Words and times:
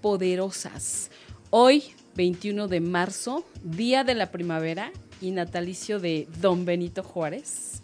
Poderosas. 0.00 1.10
Hoy, 1.50 1.82
21 2.16 2.68
de 2.68 2.80
marzo, 2.80 3.44
día 3.62 4.04
de 4.04 4.14
la 4.14 4.30
primavera 4.30 4.92
y 5.20 5.30
natalicio 5.30 5.98
de 5.98 6.28
Don 6.40 6.64
Benito 6.64 7.02
Juárez. 7.02 7.82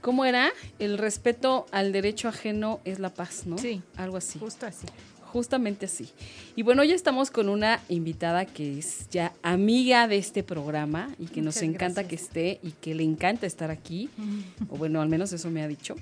¿Cómo 0.00 0.24
era? 0.24 0.50
El 0.78 0.98
respeto 0.98 1.66
al 1.70 1.92
derecho 1.92 2.28
ajeno 2.28 2.80
es 2.84 2.98
la 2.98 3.12
paz, 3.12 3.46
¿no? 3.46 3.58
Sí. 3.58 3.82
Algo 3.96 4.16
así. 4.16 4.38
Justo 4.38 4.66
así. 4.66 4.86
Justamente 5.32 5.86
así. 5.86 6.08
Y 6.56 6.62
bueno, 6.62 6.82
hoy 6.82 6.92
estamos 6.92 7.30
con 7.30 7.48
una 7.48 7.80
invitada 7.88 8.46
que 8.46 8.78
es 8.78 9.08
ya 9.10 9.32
amiga 9.42 10.08
de 10.08 10.16
este 10.16 10.42
programa 10.42 11.14
y 11.18 11.26
que 11.26 11.42
nos 11.42 11.60
encanta 11.62 12.02
gracias. 12.02 12.08
que 12.08 12.14
esté 12.14 12.60
y 12.62 12.70
que 12.72 12.94
le 12.94 13.02
encanta 13.02 13.46
estar 13.46 13.70
aquí, 13.70 14.08
o 14.70 14.76
bueno, 14.76 15.02
al 15.02 15.08
menos 15.08 15.32
eso 15.32 15.50
me 15.50 15.62
ha 15.62 15.68
dicho, 15.68 15.96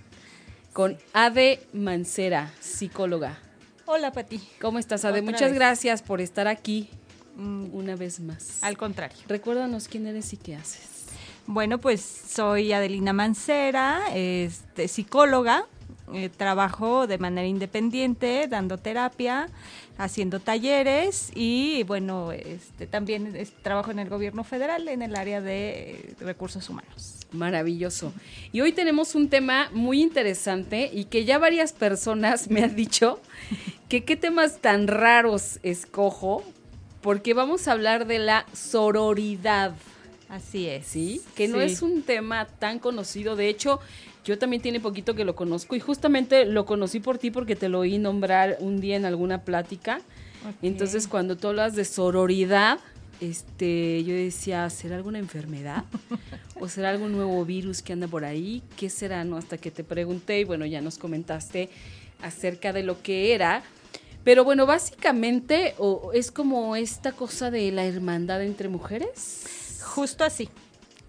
con 0.72 0.97
Ade 1.12 1.60
Mancera, 1.72 2.53
psicóloga. 2.60 3.41
Hola, 3.86 4.12
Pati. 4.12 4.40
¿Cómo 4.60 4.78
estás, 4.78 5.04
Ade? 5.04 5.20
Otra 5.20 5.32
Muchas 5.32 5.50
vez. 5.50 5.54
gracias 5.54 6.02
por 6.02 6.20
estar 6.20 6.48
aquí 6.48 6.88
Mm, 7.38 7.74
una 7.74 7.96
vez 7.96 8.18
más. 8.20 8.62
Al 8.62 8.78
contrario. 8.78 9.18
Recuérdanos 9.28 9.88
quién 9.88 10.06
eres 10.06 10.32
y 10.32 10.38
qué 10.38 10.56
haces. 10.56 11.04
Bueno, 11.46 11.76
pues 11.78 12.00
soy 12.00 12.72
Adelina 12.72 13.12
Mancera, 13.12 14.00
este, 14.14 14.88
psicóloga. 14.88 15.66
Eh, 16.14 16.28
trabajo 16.28 17.06
de 17.06 17.18
manera 17.18 17.46
independiente, 17.46 18.46
dando 18.48 18.78
terapia, 18.78 19.48
haciendo 19.98 20.40
talleres 20.40 21.30
y 21.34 21.82
bueno, 21.84 22.32
este, 22.32 22.86
también 22.86 23.34
es- 23.34 23.52
trabajo 23.62 23.90
en 23.90 23.98
el 23.98 24.08
gobierno 24.08 24.44
federal 24.44 24.88
en 24.88 25.02
el 25.02 25.16
área 25.16 25.40
de 25.40 25.90
eh, 25.90 26.14
recursos 26.20 26.68
humanos. 26.68 27.14
Maravilloso. 27.32 28.12
Y 28.52 28.60
hoy 28.60 28.72
tenemos 28.72 29.14
un 29.14 29.28
tema 29.28 29.68
muy 29.72 30.00
interesante 30.00 30.90
y 30.92 31.04
que 31.06 31.24
ya 31.24 31.38
varias 31.38 31.72
personas 31.72 32.48
me 32.50 32.62
han 32.62 32.76
dicho 32.76 33.20
que 33.88 34.04
qué 34.04 34.16
temas 34.16 34.60
tan 34.60 34.86
raros 34.88 35.58
escojo, 35.62 36.44
porque 37.02 37.34
vamos 37.34 37.66
a 37.68 37.72
hablar 37.72 38.06
de 38.06 38.18
la 38.20 38.46
sororidad, 38.52 39.74
Así 40.28 40.66
es. 40.68 40.86
¿sí? 40.86 41.20
Que 41.36 41.46
no 41.46 41.58
Sí. 41.60 41.66
es 41.66 41.82
un 41.82 42.02
tema 42.02 42.46
tan 42.46 42.80
conocido. 42.80 43.36
De 43.36 43.48
hecho, 43.48 43.78
yo 44.27 44.38
también 44.38 44.60
tiene 44.60 44.80
poquito 44.80 45.14
que 45.14 45.24
lo 45.24 45.36
conozco 45.36 45.77
y 45.77 45.80
justamente 45.80 46.44
lo 46.46 46.66
conocí 46.66 46.98
por 46.98 47.16
ti 47.16 47.30
porque 47.30 47.55
te 47.55 47.69
lo 47.69 47.78
oí 47.78 47.98
nombrar 47.98 48.56
un 48.58 48.81
día 48.81 48.97
en 48.97 49.04
alguna 49.04 49.42
plática. 49.44 50.00
Entonces, 50.62 51.06
cuando 51.06 51.37
tú 51.37 51.48
hablas 51.48 51.76
de 51.76 51.84
sororidad, 51.84 52.78
este, 53.20 54.03
yo 54.03 54.14
decía, 54.14 54.69
¿será 54.69 54.97
alguna 54.97 55.20
enfermedad? 55.20 55.84
¿O 56.60 56.69
será 56.69 56.91
algún 56.91 57.12
nuevo 57.12 57.44
virus 57.44 57.82
que 57.82 57.92
anda 57.92 58.09
por 58.09 58.25
ahí? 58.25 58.62
¿Qué 58.76 58.91
será? 58.91 59.22
No? 59.22 59.37
Hasta 59.37 59.59
que 59.59 59.70
te 59.70 59.84
pregunté 59.84 60.41
y 60.41 60.44
bueno, 60.44 60.66
ya 60.66 60.81
nos 60.81 60.98
comentaste 60.98 61.70
acerca 62.20 62.72
de 62.72 62.82
lo 62.82 63.03
que 63.03 63.32
era. 63.32 63.62
Pero 64.25 64.43
bueno, 64.43 64.66
básicamente 64.66 65.75
o, 65.78 66.10
es 66.12 66.32
como 66.32 66.75
esta 66.75 67.12
cosa 67.12 67.53
de 67.53 67.70
la 67.70 67.84
hermandad 67.84 68.43
entre 68.43 68.69
mujeres. 68.69 69.81
Justo 69.84 70.25
así. 70.25 70.48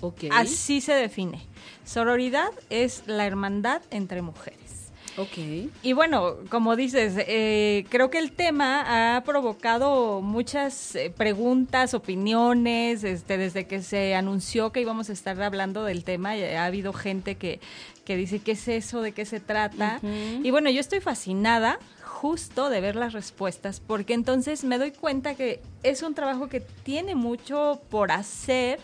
Ok. 0.01 0.25
Así 0.31 0.81
se 0.81 0.93
define. 0.93 1.47
Sororidad 1.87 2.51
es 2.69 3.03
la 3.07 3.25
hermandad 3.25 3.81
entre 3.91 4.21
mujeres. 4.21 4.91
Ok. 5.15 5.71
Y 5.81 5.93
bueno, 5.93 6.35
como 6.49 6.75
dices, 6.75 7.13
eh, 7.17 7.85
creo 7.89 8.11
que 8.11 8.19
el 8.19 8.33
tema 8.33 9.15
ha 9.15 9.23
provocado 9.23 10.21
muchas 10.21 10.95
eh, 10.95 11.11
preguntas, 11.15 11.93
opiniones, 11.93 13.05
este, 13.05 13.37
desde 13.37 13.65
que 13.65 13.81
se 13.81 14.15
anunció 14.15 14.71
que 14.71 14.81
íbamos 14.81 15.09
a 15.09 15.13
estar 15.13 15.41
hablando 15.41 15.85
del 15.85 16.03
tema, 16.03 16.33
ha 16.33 16.65
habido 16.65 16.91
gente 16.91 17.35
que, 17.35 17.61
que 18.05 18.17
dice, 18.17 18.39
¿qué 18.39 18.51
es 18.51 18.67
eso? 18.67 19.01
¿De 19.01 19.13
qué 19.13 19.25
se 19.25 19.39
trata? 19.39 20.01
Y 20.43 20.51
bueno, 20.51 20.69
yo 20.69 20.81
estoy 20.81 20.99
fascinada 20.99 21.79
justo 22.03 22.69
de 22.69 22.81
ver 22.81 22.95
las 22.95 23.13
respuestas, 23.13 23.79
porque 23.79 24.13
entonces 24.13 24.63
me 24.65 24.77
doy 24.77 24.91
cuenta 24.91 25.35
que 25.35 25.61
es 25.83 26.03
un 26.03 26.15
trabajo 26.15 26.47
que 26.49 26.59
tiene 26.59 27.15
mucho 27.15 27.81
por 27.89 28.11
hacer, 28.11 28.79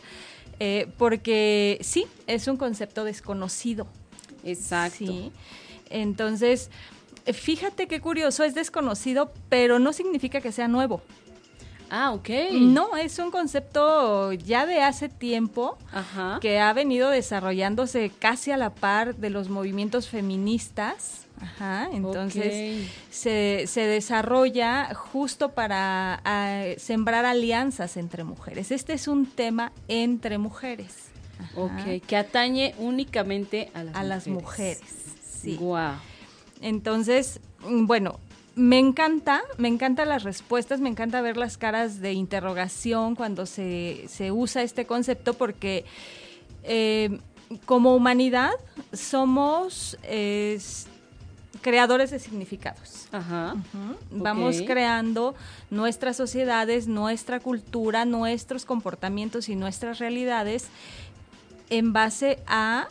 eh, 0.59 0.87
porque 0.97 1.77
sí, 1.81 2.05
es 2.27 2.47
un 2.47 2.57
concepto 2.57 3.03
desconocido. 3.03 3.87
Exacto. 4.43 4.97
Sí. 4.97 5.31
Entonces, 5.89 6.69
fíjate 7.31 7.87
qué 7.87 8.01
curioso, 8.01 8.43
es 8.43 8.55
desconocido, 8.55 9.31
pero 9.49 9.79
no 9.79 9.93
significa 9.93 10.41
que 10.41 10.51
sea 10.51 10.67
nuevo. 10.67 11.01
Ah, 11.89 12.11
ok. 12.11 12.29
No, 12.53 12.97
es 12.97 13.19
un 13.19 13.29
concepto 13.29 14.33
ya 14.33 14.65
de 14.65 14.81
hace 14.81 15.09
tiempo 15.09 15.77
Ajá. 15.91 16.39
que 16.41 16.59
ha 16.59 16.73
venido 16.73 17.11
desarrollándose 17.11 18.11
casi 18.17 18.49
a 18.49 18.57
la 18.57 18.73
par 18.73 19.15
de 19.15 19.29
los 19.29 19.49
movimientos 19.49 20.09
feministas. 20.09 21.22
Ajá, 21.41 21.89
entonces 21.91 22.88
se, 23.09 23.66
se 23.67 23.81
desarrolla 23.81 24.94
justo 24.95 25.51
para 25.51 26.21
ah, 26.23 26.63
sembrar 26.77 27.25
alianzas 27.25 27.97
entre 27.97 28.23
mujeres. 28.23 28.71
Este 28.71 28.94
es 28.94 29.07
un 29.07 29.25
tema 29.25 29.71
entre 29.88 30.38
mujeres. 30.38 31.09
Ajá. 31.39 31.59
Ok, 31.61 32.01
que 32.07 32.16
atañe 32.16 32.75
únicamente 32.77 33.69
a 33.73 33.83
las 33.83 33.95
A 33.95 34.03
las 34.03 34.27
mujeres. 34.27 34.79
mujeres. 34.81 35.16
Sí. 35.41 35.55
Guau. 35.57 35.95
Entonces, 36.61 37.41
mm, 37.67 37.85
bueno, 37.88 38.19
me 38.55 38.77
encanta, 38.79 39.41
me 39.57 39.67
encantan 39.67 40.09
las 40.09 40.23
respuestas, 40.23 40.79
me 40.79 40.88
encanta 40.89 41.21
ver 41.21 41.35
las 41.38 41.57
caras 41.57 42.00
de 42.00 42.13
interrogación 42.13 43.15
cuando 43.15 43.45
se, 43.45 44.05
se 44.07 44.31
usa 44.31 44.61
este 44.63 44.85
concepto 44.85 45.33
porque 45.33 45.83
eh, 46.63 47.19
como 47.65 47.95
humanidad 47.95 48.51
somos 48.94 49.97
eh, 50.03 50.53
s- 50.57 50.88
creadores 51.63 52.12
de 52.12 52.19
significados. 52.19 53.07
Ajá. 53.12 53.56
Vamos 54.12 54.62
creando 54.68 55.34
nuestras 55.72 56.16
sociedades, 56.16 56.88
nuestra 56.88 57.40
cultura, 57.40 58.06
nuestros 58.06 58.66
comportamientos 58.66 59.50
y 59.50 59.56
nuestras 59.56 59.97
realidades 59.97 60.68
en 61.72 61.94
base 61.94 62.38
a 62.46 62.88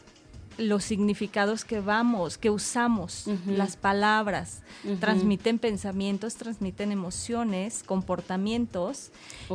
los 0.58 0.84
significados 0.84 1.64
que 1.64 1.80
vamos, 1.80 2.36
que 2.36 2.50
usamos, 2.50 3.26
las 3.46 3.76
palabras, 3.76 4.62
transmiten 5.00 5.58
pensamientos, 5.58 6.34
transmiten 6.34 6.92
emociones, 6.92 7.82
comportamientos, 7.82 9.10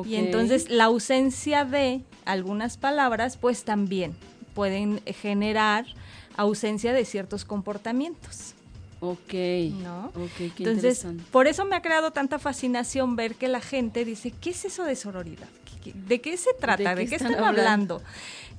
y 0.05 0.15
entonces 0.15 0.69
la 0.69 0.85
ausencia 0.85 1.65
de 1.65 2.01
algunas 2.25 2.77
palabras, 2.77 3.37
pues 3.37 3.63
también 3.63 4.15
pueden 4.53 5.01
generar 5.05 5.85
ausencia 6.35 6.93
de 6.93 7.05
ciertos 7.05 7.45
comportamientos. 7.45 8.55
Ok. 8.99 9.33
¿No? 9.83 10.07
Ok, 10.15 10.31
qué 10.37 10.51
Entonces, 10.63 11.05
por 11.31 11.47
eso 11.47 11.65
me 11.65 11.75
ha 11.75 11.81
creado 11.81 12.11
tanta 12.11 12.39
fascinación 12.39 13.15
ver 13.15 13.35
que 13.35 13.47
la 13.47 13.61
gente 13.61 14.05
dice, 14.05 14.31
¿qué 14.41 14.49
es 14.51 14.65
eso 14.65 14.83
de 14.83 14.95
sororidad? 14.95 15.47
¿Qué- 15.83 15.91
qué- 15.91 15.99
¿De 15.99 16.19
qué 16.21 16.35
se 16.37 16.53
trata? 16.53 16.95
¿De 16.95 16.95
¿De 16.95 17.03
qué 17.03 17.09
qué, 17.09 17.15
están 17.17 17.31
están 17.33 17.45
hablando? 17.47 18.01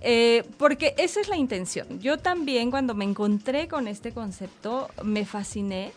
Eh, 0.00 0.44
porque 0.58 0.94
esa 0.96 1.20
es 1.20 1.29
la 1.29 1.37
intención. 1.37 1.99
Yo 2.00 2.19
también 2.19 2.70
cuando 2.70 2.94
me 2.94 3.05
encontré 3.05 3.67
con 3.67 3.88
este 3.88 4.12
concepto 4.12 4.88
me 5.02 5.25
fasciné 5.26 5.93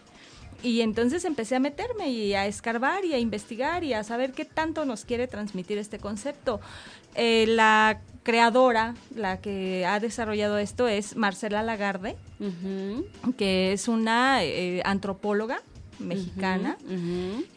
y 0.63 0.81
entonces 0.81 1.25
empecé 1.25 1.55
a 1.55 1.59
meterme 1.59 2.09
y 2.09 2.33
a 2.33 2.45
escarbar 2.45 3.05
y 3.05 3.13
a 3.13 3.19
investigar 3.19 3.83
y 3.83 3.93
a 3.93 4.03
saber 4.03 4.31
qué 4.33 4.45
tanto 4.45 4.85
nos 4.85 5.05
quiere 5.05 5.27
transmitir 5.27 5.77
este 5.77 5.99
concepto. 5.99 6.59
Eh, 7.15 7.45
la 7.47 8.01
creadora, 8.23 8.95
la 9.15 9.41
que 9.41 9.85
ha 9.85 9.99
desarrollado 9.99 10.57
esto 10.57 10.87
es 10.87 11.15
Marcela 11.15 11.63
Lagarde, 11.63 12.15
que 13.37 13.73
es 13.73 13.87
una 13.87 14.43
eh, 14.43 14.81
antropóloga 14.85 15.61
mexicana, 16.01 16.77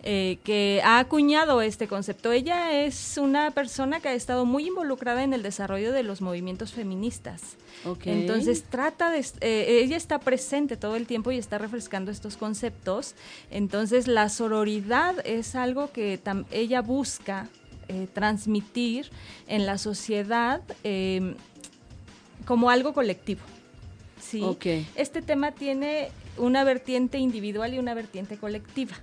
eh, 0.02 0.38
que 0.44 0.80
ha 0.84 0.98
acuñado 0.98 1.62
este 1.62 1.88
concepto. 1.88 2.32
Ella 2.32 2.84
es 2.84 3.18
una 3.18 3.50
persona 3.50 4.00
que 4.00 4.08
ha 4.08 4.14
estado 4.14 4.44
muy 4.44 4.68
involucrada 4.68 5.22
en 5.22 5.32
el 5.32 5.42
desarrollo 5.42 5.92
de 5.92 6.02
los 6.02 6.20
movimientos 6.20 6.72
feministas. 6.72 7.56
Entonces 8.04 8.64
trata 8.64 9.10
de, 9.10 9.24
eh, 9.40 9.80
ella 9.82 9.96
está 9.96 10.18
presente 10.18 10.76
todo 10.76 10.96
el 10.96 11.06
tiempo 11.06 11.32
y 11.32 11.38
está 11.38 11.58
refrescando 11.58 12.10
estos 12.10 12.36
conceptos. 12.36 13.14
Entonces 13.50 14.06
la 14.06 14.28
sororidad 14.28 15.14
es 15.26 15.54
algo 15.54 15.90
que 15.92 16.20
ella 16.50 16.80
busca 16.80 17.48
eh, 17.88 18.06
transmitir 18.12 19.10
en 19.46 19.66
la 19.66 19.78
sociedad 19.78 20.62
como 22.44 22.70
algo 22.70 22.92
colectivo. 22.92 23.42
¿Sí? 24.24 24.42
Ok. 24.42 24.66
Este 24.96 25.22
tema 25.22 25.52
tiene 25.52 26.08
una 26.36 26.64
vertiente 26.64 27.18
individual 27.18 27.74
y 27.74 27.78
una 27.78 27.94
vertiente 27.94 28.36
colectiva. 28.36 28.96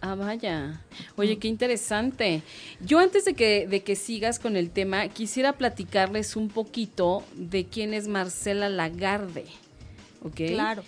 Ah, 0.00 0.14
vaya. 0.14 0.80
Oye, 1.16 1.38
qué 1.38 1.48
interesante. 1.48 2.42
Yo 2.80 3.00
antes 3.00 3.24
de 3.24 3.34
que, 3.34 3.66
de 3.66 3.82
que 3.82 3.96
sigas 3.96 4.38
con 4.38 4.56
el 4.56 4.70
tema, 4.70 5.08
quisiera 5.08 5.54
platicarles 5.54 6.36
un 6.36 6.48
poquito 6.48 7.24
de 7.34 7.66
quién 7.66 7.94
es 7.94 8.06
Marcela 8.06 8.68
Lagarde. 8.68 9.46
¿Ok? 10.22 10.36
Claro. 10.48 10.84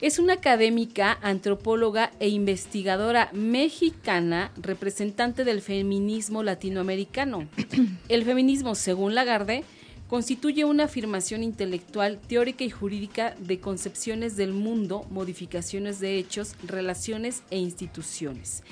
Es 0.00 0.18
una 0.18 0.34
académica, 0.34 1.18
antropóloga 1.22 2.12
e 2.20 2.28
investigadora 2.28 3.30
mexicana, 3.32 4.52
representante 4.56 5.42
del 5.42 5.62
feminismo 5.62 6.42
latinoamericano. 6.42 7.48
El 8.08 8.24
feminismo, 8.24 8.74
según 8.74 9.14
Lagarde, 9.14 9.64
constituye 10.08 10.64
una 10.64 10.84
afirmación 10.84 11.42
intelectual, 11.42 12.18
teórica 12.18 12.64
y 12.64 12.70
jurídica 12.70 13.34
de 13.38 13.58
concepciones 13.58 14.36
del 14.36 14.52
mundo, 14.52 15.06
modificaciones 15.10 15.98
de 16.00 16.18
hechos, 16.18 16.54
relaciones 16.64 17.42
e 17.50 17.58
instituciones. 17.58 18.62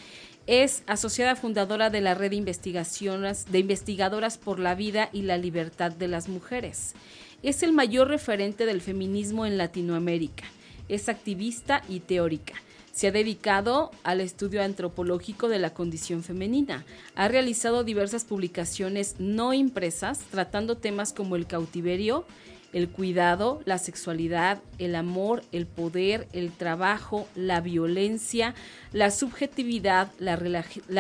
Es 0.47 0.83
asociada 0.87 1.37
fundadora 1.37 1.89
de 1.89 2.03
la 2.03 2.15
red 2.15 2.31
de 2.31 2.37
investigaciones 2.37 3.47
de 3.51 3.61
investigadoras 3.61 4.37
por 4.37 4.59
la 4.59 4.75
vida 4.75 5.09
y 5.13 5.23
la 5.23 5.39
libertad 5.39 5.91
de 5.91 6.07
las 6.07 6.29
mujeres. 6.29 6.95
Es 7.43 7.63
el 7.63 7.73
mayor 7.73 8.09
referente 8.09 8.67
del 8.67 8.81
feminismo 8.81 9.47
en 9.47 9.57
Latinoamérica. 9.57 10.45
Es 10.89 11.09
activista 11.09 11.83
y 11.89 12.01
teórica. 12.01 12.55
Se 12.95 13.09
ha 13.09 13.11
dedicado 13.11 13.91
al 14.05 14.21
estudio 14.21 14.63
antropológico 14.63 15.49
de 15.49 15.59
la 15.59 15.75
condición 15.75 16.23
femenina. 16.23 16.85
Ha 17.17 17.27
realizado 17.27 17.83
diversas 17.83 18.25
publicaciones 18.25 19.17
no 19.19 19.53
impresas 19.53 20.21
tratando 20.31 20.77
temas 20.77 21.13
como 21.13 21.35
el 21.35 21.49
cautiverio, 21.49 22.25
el 22.73 22.89
cuidado, 22.89 23.61
la 23.65 23.79
sexualidad, 23.79 24.63
el 24.79 24.95
amor, 24.95 25.43
el 25.51 25.67
poder, 25.67 26.29
el 26.33 26.53
trabajo, 26.53 27.27
la 27.35 27.61
violencia, 27.61 28.55
la 28.93 29.11
subjetividad, 29.11 30.13
la, 30.21 30.37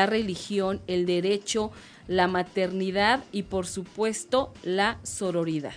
religión, 0.06 0.80
el 0.88 1.06
derecho, 1.06 1.70
la 2.08 2.26
maternidad 2.26 3.22
y 3.30 3.44
por 3.44 3.68
supuesto 3.68 4.52
la 4.64 4.98
sororidad. 5.04 5.74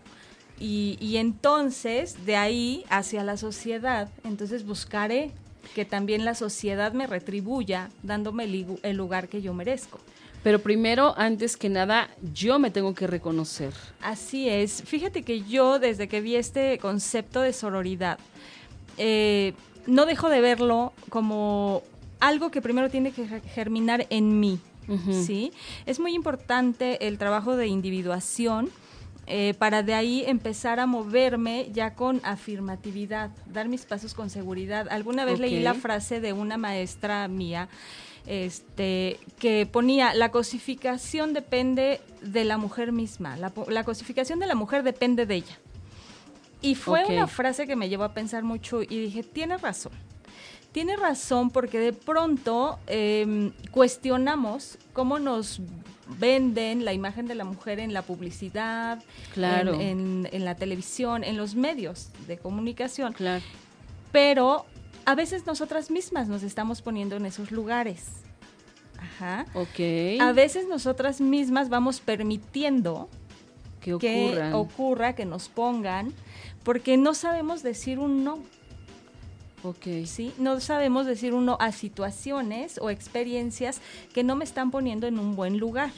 y, 0.59 0.97
y 0.99 1.17
entonces 1.17 2.25
de 2.25 2.35
ahí 2.35 2.85
hacia 2.89 3.23
la 3.23 3.37
sociedad, 3.37 4.09
entonces 4.23 4.65
buscaré 4.65 5.31
que 5.75 5.85
también 5.85 6.25
la 6.25 6.35
sociedad 6.35 6.93
me 6.93 7.07
retribuya 7.07 7.89
dándome 8.03 8.43
el, 8.83 8.95
lugar 8.97 9.27
que 9.29 9.41
yo 9.41 9.53
merezco. 9.53 9.99
Pero 10.43 10.59
primero, 10.59 11.13
antes 11.17 11.55
que 11.55 11.69
nada, 11.69 12.09
yo 12.33 12.59
me 12.59 12.69
tengo 12.69 12.93
que 12.93 13.07
reconocer. 13.07 13.73
Así 14.01 14.49
es. 14.49 14.83
Fíjate 14.83 15.23
que 15.23 15.41
yo 15.43 15.79
desde 15.79 16.07
que 16.09 16.19
vi 16.19 16.35
este 16.35 16.77
concepto 16.79 17.39
de 17.41 17.53
sororidad, 17.53 18.19
eh, 18.97 19.53
no 19.87 20.05
dejo 20.05 20.29
de 20.29 20.41
verlo 20.41 20.91
como 21.09 21.81
algo 22.19 22.51
que 22.51 22.61
primero 22.61 22.89
tiene 22.89 23.11
que 23.11 23.25
ge- 23.27 23.41
germinar 23.41 24.05
en 24.09 24.39
mí. 24.39 24.59
¿Sí? 25.11 25.51
Es 25.85 25.99
muy 25.99 26.13
importante 26.13 27.07
el 27.07 27.17
trabajo 27.17 27.55
de 27.55 27.67
individuación 27.67 28.69
eh, 29.25 29.53
para 29.57 29.83
de 29.83 29.93
ahí 29.93 30.23
empezar 30.27 30.79
a 30.79 30.85
moverme 30.85 31.69
ya 31.71 31.95
con 31.95 32.19
afirmatividad, 32.23 33.31
dar 33.45 33.69
mis 33.69 33.85
pasos 33.85 34.13
con 34.13 34.29
seguridad. 34.29 34.87
Alguna 34.89 35.23
vez 35.23 35.39
leí 35.39 35.61
la 35.61 35.73
frase 35.73 36.19
de 36.19 36.33
una 36.33 36.57
maestra 36.57 37.27
mía 37.29 37.69
este, 38.25 39.19
que 39.39 39.65
ponía, 39.65 40.13
la 40.13 40.29
cosificación 40.29 41.33
depende 41.33 42.01
de 42.21 42.43
la 42.43 42.57
mujer 42.57 42.91
misma, 42.91 43.37
la, 43.37 43.53
la 43.67 43.83
cosificación 43.83 44.39
de 44.39 44.47
la 44.47 44.55
mujer 44.55 44.83
depende 44.83 45.25
de 45.25 45.35
ella. 45.35 45.59
Y 46.61 46.75
fue 46.75 47.03
una 47.05 47.27
frase 47.27 47.67
que 47.67 47.75
me 47.75 47.89
llevó 47.89 48.05
a 48.05 48.13
pensar 48.13 48.43
mucho 48.43 48.81
y 48.81 48.87
dije, 48.87 49.23
tiene 49.23 49.57
razón. 49.57 49.91
Tiene 50.73 50.97
razón 50.97 51.49
porque 51.51 51.79
de 51.79 51.93
pronto 51.93 52.79
em, 52.87 53.51
cuestionamos 53.71 54.77
cómo 54.91 55.19
nos 55.19 55.61
venden 56.19 56.83
la 56.83 56.91
imagen 56.93 57.27
de 57.27 57.35
la 57.35 57.45
mujer 57.45 57.79
en 57.79 57.93
la 57.93 58.01
publicidad, 58.01 59.01
Claro. 59.33 59.75
en, 59.75 59.79
en- 59.81 60.29
en 60.31 60.45
la 60.45 60.55
televisión, 60.55 61.23
en 61.23 61.37
los 61.37 61.55
medios 61.55 62.09
de 62.27 62.37
comunicación. 62.37 63.13
Claro. 63.13 63.43
Pero 64.11 64.65
a 65.05 65.15
veces 65.15 65.45
nosotras 65.45 65.89
mismas 65.91 66.27
nos 66.27 66.43
estamos 66.43 66.81
poniendo 66.81 67.15
en 67.15 67.25
esos 67.25 67.51
lugares. 67.51 68.05
Ajá. 68.99 69.45
Ok. 69.53 70.19
A 70.21 70.31
veces 70.33 70.67
nosotras 70.67 71.21
mismas 71.21 71.69
vamos 71.69 71.99
permitiendo 71.99 73.09
que 73.81 73.97
que 73.97 74.51
ocurra, 74.53 75.13
que 75.13 75.25
nos 75.25 75.49
pongan, 75.49 76.13
porque 76.63 76.95
no 76.97 77.13
sabemos 77.13 77.63
decir 77.63 77.99
un 77.99 78.23
no. 78.23 78.39
Ok. 79.63 80.05
¿sí? 80.05 80.31
No 80.37 80.59
sabemos 80.59 81.05
decir 81.05 81.33
un 81.33 81.45
no 81.45 81.57
a 81.59 81.71
situaciones 81.71 82.77
o 82.81 82.89
experiencias 82.89 83.81
que 84.13 84.23
no 84.23 84.35
me 84.35 84.43
están 84.45 84.71
poniendo 84.71 85.07
en 85.07 85.19
un 85.19 85.35
buen 85.35 85.57
lugar. 85.57 85.91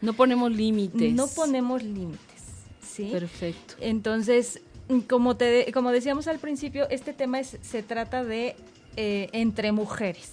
No 0.00 0.12
ponemos 0.14 0.50
límites. 0.50 1.14
No 1.14 1.28
ponemos 1.28 1.82
límites, 1.82 2.18
¿sí? 2.82 3.10
Perfecto. 3.12 3.74
Entonces, 3.80 4.60
como, 5.08 5.36
te, 5.36 5.70
como 5.72 5.90
decíamos 5.92 6.26
al 6.26 6.38
principio, 6.38 6.88
este 6.90 7.12
tema 7.12 7.38
es- 7.40 7.56
se 7.62 7.82
trata 7.82 8.24
de 8.24 8.56
eh, 8.96 9.28
entre 9.32 9.72
mujeres. 9.72 10.30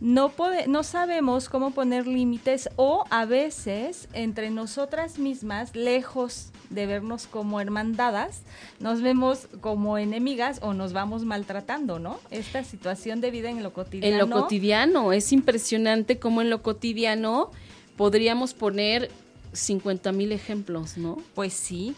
¿No? 0.00 0.28
Pode- 0.30 0.66
no 0.66 0.82
sabemos 0.82 1.48
cómo 1.48 1.70
poner 1.72 2.06
límites 2.06 2.68
o 2.76 3.04
a 3.10 3.24
veces 3.24 4.08
entre 4.12 4.50
nosotras 4.50 5.18
mismas, 5.18 5.74
lejos 5.74 6.50
de 6.70 6.86
vernos 6.86 7.26
como 7.26 7.60
hermandadas, 7.60 8.42
nos 8.78 9.00
vemos 9.00 9.48
como 9.60 9.98
enemigas 9.98 10.58
o 10.62 10.74
nos 10.74 10.92
vamos 10.92 11.24
maltratando, 11.24 11.98
¿no? 11.98 12.18
Esta 12.30 12.62
situación 12.64 13.20
de 13.20 13.30
vida 13.30 13.50
en 13.50 13.62
lo 13.62 13.72
cotidiano. 13.72 14.14
En 14.14 14.18
lo 14.30 14.30
cotidiano, 14.30 15.12
es 15.12 15.32
impresionante 15.32 16.18
cómo 16.18 16.42
en 16.42 16.50
lo 16.50 16.62
cotidiano 16.62 17.50
podríamos 17.96 18.54
poner 18.54 19.10
50 19.52 20.12
mil 20.12 20.30
ejemplos, 20.32 20.98
¿no? 20.98 21.16
Pues 21.34 21.54
sí. 21.54 21.94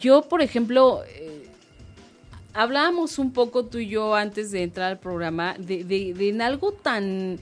Yo, 0.00 0.22
por 0.22 0.42
ejemplo, 0.42 1.02
eh, 1.08 1.47
hablábamos 2.58 3.18
un 3.18 3.32
poco 3.32 3.64
tú 3.64 3.78
y 3.78 3.88
yo 3.88 4.14
antes 4.14 4.50
de 4.50 4.62
entrar 4.64 4.90
al 4.90 4.98
programa 4.98 5.54
de, 5.58 5.84
de- 5.84 6.12
de 6.14 6.28
en 6.28 6.42
algo 6.42 6.72
tan... 6.72 7.38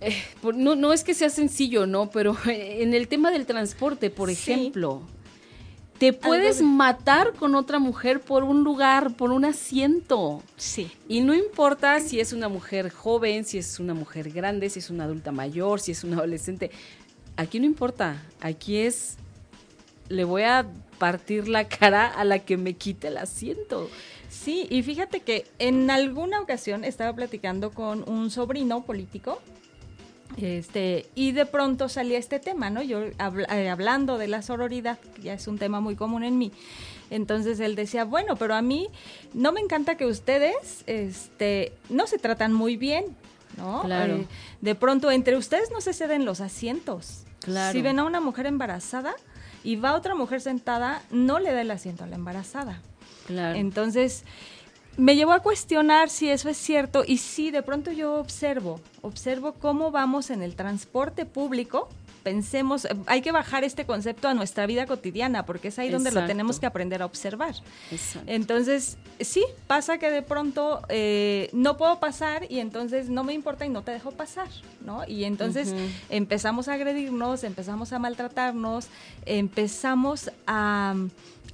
eh, 0.00 0.16
por- 0.42 0.54
no, 0.56 0.74
no 0.74 0.92
es 0.92 1.04
que 1.04 1.14
sea 1.14 1.30
sencillo, 1.30 1.86
¿no? 1.86 2.10
Pero 2.10 2.36
en 2.46 2.94
el 2.94 3.08
tema 3.08 3.30
del 3.30 3.46
transporte, 3.46 4.10
por 4.10 4.28
Sí. 4.34 4.52
ejemplo, 4.52 5.02
te 5.98 6.12
puedes 6.12 6.58
de- 6.58 6.64
matar 6.64 7.34
con 7.34 7.54
otra 7.54 7.78
mujer 7.78 8.20
por 8.20 8.42
un 8.42 8.64
lugar, 8.64 9.14
por 9.16 9.30
un 9.32 9.44
asiento. 9.44 10.42
Sí. 10.56 10.90
Y 11.08 11.20
no 11.20 11.34
importa 11.34 12.00
si 12.00 12.18
es 12.20 12.32
una 12.32 12.48
mujer 12.48 12.90
joven, 12.90 13.44
si 13.44 13.58
es 13.58 13.78
una 13.78 13.94
mujer 13.94 14.30
grande, 14.30 14.70
si 14.70 14.78
es 14.78 14.90
una 14.90 15.04
adulta 15.04 15.30
mayor, 15.30 15.78
si 15.80 15.92
es 15.92 16.02
una 16.02 16.16
adolescente. 16.16 16.70
Aquí 17.36 17.60
no 17.60 17.66
importa. 17.66 18.22
Aquí 18.40 18.78
es. 18.78 19.16
Le 20.08 20.24
voy 20.24 20.42
a 20.42 20.66
partir 21.00 21.48
la 21.48 21.66
cara 21.66 22.06
a 22.06 22.22
la 22.22 22.38
que 22.38 22.56
me 22.56 22.74
quite 22.74 23.08
el 23.08 23.16
asiento. 23.16 23.90
Sí, 24.28 24.68
y 24.70 24.84
fíjate 24.84 25.18
que 25.20 25.46
en 25.58 25.90
alguna 25.90 26.40
ocasión 26.40 26.84
estaba 26.84 27.12
platicando 27.12 27.72
con 27.72 28.08
un 28.08 28.30
sobrino 28.30 28.84
político. 28.84 29.40
Este, 30.36 31.06
y 31.16 31.32
de 31.32 31.44
pronto 31.44 31.88
salía 31.88 32.16
este 32.16 32.38
tema, 32.38 32.70
¿no? 32.70 32.82
Yo 32.82 33.00
habl- 33.18 33.52
eh, 33.52 33.68
hablando 33.68 34.16
de 34.16 34.28
la 34.28 34.42
sororidad, 34.42 34.96
que 35.16 35.22
ya 35.22 35.34
es 35.34 35.48
un 35.48 35.58
tema 35.58 35.80
muy 35.80 35.96
común 35.96 36.22
en 36.22 36.38
mí. 36.38 36.52
Entonces 37.10 37.58
él 37.58 37.74
decía, 37.74 38.04
bueno, 38.04 38.36
pero 38.36 38.54
a 38.54 38.62
mí 38.62 38.86
no 39.34 39.50
me 39.50 39.60
encanta 39.60 39.96
que 39.96 40.06
ustedes 40.06 40.84
este, 40.86 41.72
no 41.88 42.06
se 42.06 42.18
tratan 42.18 42.52
muy 42.52 42.76
bien, 42.76 43.06
¿no? 43.56 43.82
Claro. 43.82 44.18
Eh, 44.18 44.26
de 44.60 44.74
pronto 44.76 45.10
entre 45.10 45.36
ustedes 45.36 45.72
no 45.72 45.80
se 45.80 45.92
ceden 45.92 46.24
los 46.24 46.40
asientos. 46.40 47.24
Claro. 47.40 47.72
Si 47.72 47.82
ven 47.82 47.98
a 47.98 48.04
una 48.04 48.20
mujer 48.20 48.46
embarazada 48.46 49.16
y 49.62 49.76
va 49.76 49.94
otra 49.94 50.14
mujer 50.14 50.40
sentada, 50.40 51.02
no 51.10 51.38
le 51.38 51.52
da 51.52 51.60
el 51.60 51.70
asiento 51.70 52.04
a 52.04 52.06
la 52.06 52.16
embarazada. 52.16 52.80
Claro. 53.26 53.58
Entonces, 53.58 54.24
me 54.96 55.16
llevó 55.16 55.32
a 55.32 55.40
cuestionar 55.40 56.10
si 56.10 56.28
eso 56.28 56.48
es 56.48 56.56
cierto 56.56 57.04
y 57.06 57.18
sí, 57.18 57.50
de 57.50 57.62
pronto 57.62 57.92
yo 57.92 58.14
observo, 58.14 58.80
observo 59.02 59.54
cómo 59.54 59.90
vamos 59.90 60.30
en 60.30 60.42
el 60.42 60.56
transporte 60.56 61.26
público. 61.26 61.88
Pensemos, 62.22 62.84
eh, 62.84 62.96
hay 63.06 63.22
que 63.22 63.32
bajar 63.32 63.64
este 63.64 63.86
concepto 63.86 64.28
a 64.28 64.34
nuestra 64.34 64.66
vida 64.66 64.86
cotidiana 64.86 65.46
porque 65.46 65.68
es 65.68 65.78
ahí 65.78 65.90
donde 65.90 66.10
lo 66.10 66.26
tenemos 66.26 66.60
que 66.60 66.66
aprender 66.66 67.02
a 67.02 67.06
observar. 67.06 67.54
Exacto. 67.90 68.30
Entonces, 68.30 68.98
sí, 69.20 69.44
pasa 69.66 69.98
que 69.98 70.10
de 70.10 70.22
pronto 70.22 70.82
eh, 70.88 71.48
no 71.52 71.76
puedo 71.76 71.98
pasar 72.00 72.46
y 72.50 72.58
entonces 72.58 73.08
no 73.08 73.24
me 73.24 73.32
importa 73.32 73.66
y 73.66 73.68
no 73.68 73.82
te 73.82 73.92
dejo 73.92 74.10
pasar, 74.10 74.48
¿no? 74.84 75.06
Y 75.06 75.24
entonces 75.24 75.74
empezamos 76.08 76.68
a 76.68 76.74
agredirnos, 76.74 77.44
empezamos 77.44 77.92
a 77.92 77.98
maltratarnos, 77.98 78.88
empezamos 79.26 80.30
a, 80.46 80.94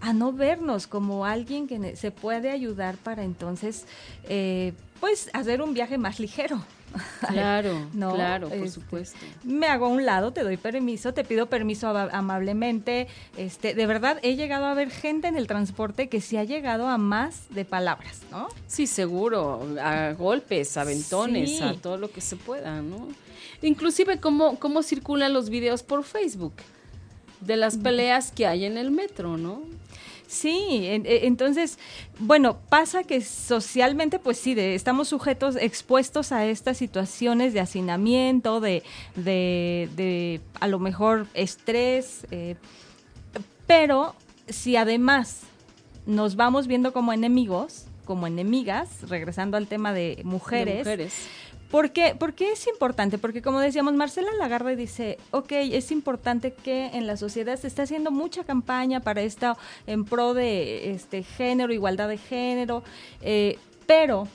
a 0.01 0.13
no 0.13 0.33
vernos 0.33 0.87
como 0.87 1.25
alguien 1.25 1.67
que 1.67 1.97
se 1.97 2.11
puede 2.11 2.51
ayudar 2.51 2.97
para 2.97 3.25
entonces, 3.25 3.87
eh, 4.29 4.73
pues, 5.01 5.31
hacer 5.33 5.63
un 5.63 5.75
viaje 5.75 5.99
más 5.99 6.19
ligero. 6.19 6.65
Claro, 7.29 7.89
No, 7.93 8.15
claro, 8.15 8.49
por 8.49 8.59
este, 8.59 8.71
supuesto. 8.71 9.19
Me 9.45 9.67
hago 9.67 9.87
a 9.87 9.89
un 9.89 10.07
lado, 10.07 10.33
te 10.33 10.43
doy 10.43 10.57
permiso, 10.57 11.13
te 11.13 11.25
pido 11.25 11.47
permiso 11.47 11.89
ama- 11.89 12.09
amablemente. 12.13 13.09
Este, 13.37 13.75
de 13.75 13.87
verdad, 13.87 14.19
he 14.23 14.37
llegado 14.37 14.67
a 14.67 14.75
ver 14.75 14.91
gente 14.91 15.29
en 15.29 15.37
el 15.37 15.47
transporte 15.47 16.09
que 16.09 16.21
sí 16.21 16.37
ha 16.37 16.45
llegado 16.45 16.89
a 16.89 16.99
más 16.99 17.43
de 17.51 17.65
palabras, 17.65 18.21
¿no? 18.31 18.49
Sí, 18.67 18.87
seguro, 18.87 19.67
a 19.83 20.13
golpes, 20.13 20.77
a 20.77 20.83
aventones, 20.83 21.51
Sí. 21.51 21.63
a 21.63 21.75
todo 21.75 21.97
lo 21.99 22.11
que 22.11 22.21
se 22.21 22.37
pueda, 22.37 22.81
¿no? 22.83 23.09
Inclusive 23.63 24.19
cómo, 24.21 24.59
cómo 24.59 24.83
circulan 24.83 25.33
los 25.33 25.51
videos 25.51 25.83
por 25.83 26.05
Facebook 26.05 26.55
de 27.41 27.57
las 27.57 27.77
peleas 27.77 28.33
que 28.33 28.47
hay 28.47 28.65
en 28.65 28.77
el 28.79 28.91
metro, 28.91 29.37
¿no? 29.37 29.63
Sí, 30.27 30.87
en- 30.87 31.07
e- 31.07 31.27
entonces, 31.27 31.79
bueno, 32.19 32.59
pasa 32.69 33.05
que 33.05 33.21
socialmente, 33.21 34.19
pues 34.19 34.39
sí, 34.39 34.55
de- 34.55 34.75
estamos 34.75 35.09
sujetos, 35.09 35.57
expuestos 35.57 36.33
a 36.33 36.45
estas 36.47 36.77
situaciones 36.79 37.53
de 37.53 37.61
hacinamiento, 37.61 38.61
de, 38.61 38.83
de, 39.15 39.89
de 39.95 40.41
a 40.61 40.67
lo 40.67 40.79
mejor 40.81 41.27
estrés, 41.35 42.27
eh, 42.33 42.57
pero 43.67 44.15
si 44.49 44.77
además 44.77 45.43
nos 46.07 46.37
vamos 46.37 46.67
viendo 46.67 46.93
como 46.93 47.13
enemigos, 47.13 47.85
como 48.05 48.27
enemigas, 48.29 48.89
regresando 49.09 49.57
al 49.57 49.67
tema 49.67 49.93
de 49.93 50.17
De 50.17 50.25
mujeres, 50.25 50.79
mujeres. 50.79 51.15
¿Por 51.77 51.91
qué? 51.91 52.15
¿Por 52.15 52.33
qué 52.33 52.53
es 52.53 52.67
importante? 52.69 53.19
Porque 53.19 53.43
como 53.43 53.61
decíamos, 53.61 53.93
Marcela 53.93 54.33
Lagarde 54.39 54.77
dice, 54.77 55.19
ok, 55.31 55.53
es 55.53 55.93
importante 55.93 56.55
que 56.55 56.87
en 56.87 57.07
la 57.07 57.19
sociedad 57.19 57.59
se 57.59 57.67
está 57.67 57.83
haciendo 57.83 58.11
mucha 58.11 58.45
campaña 58.45 59.01
para 59.01 59.21
esto 59.21 59.59
en 59.87 60.07
pro 60.07 60.33
de 60.33 60.93
este 60.93 61.23
género, 61.23 61.75
igualdad 61.75 62.09
de 62.09 62.17
género, 62.17 62.83
eh, 63.21 63.59
pero 63.87 64.27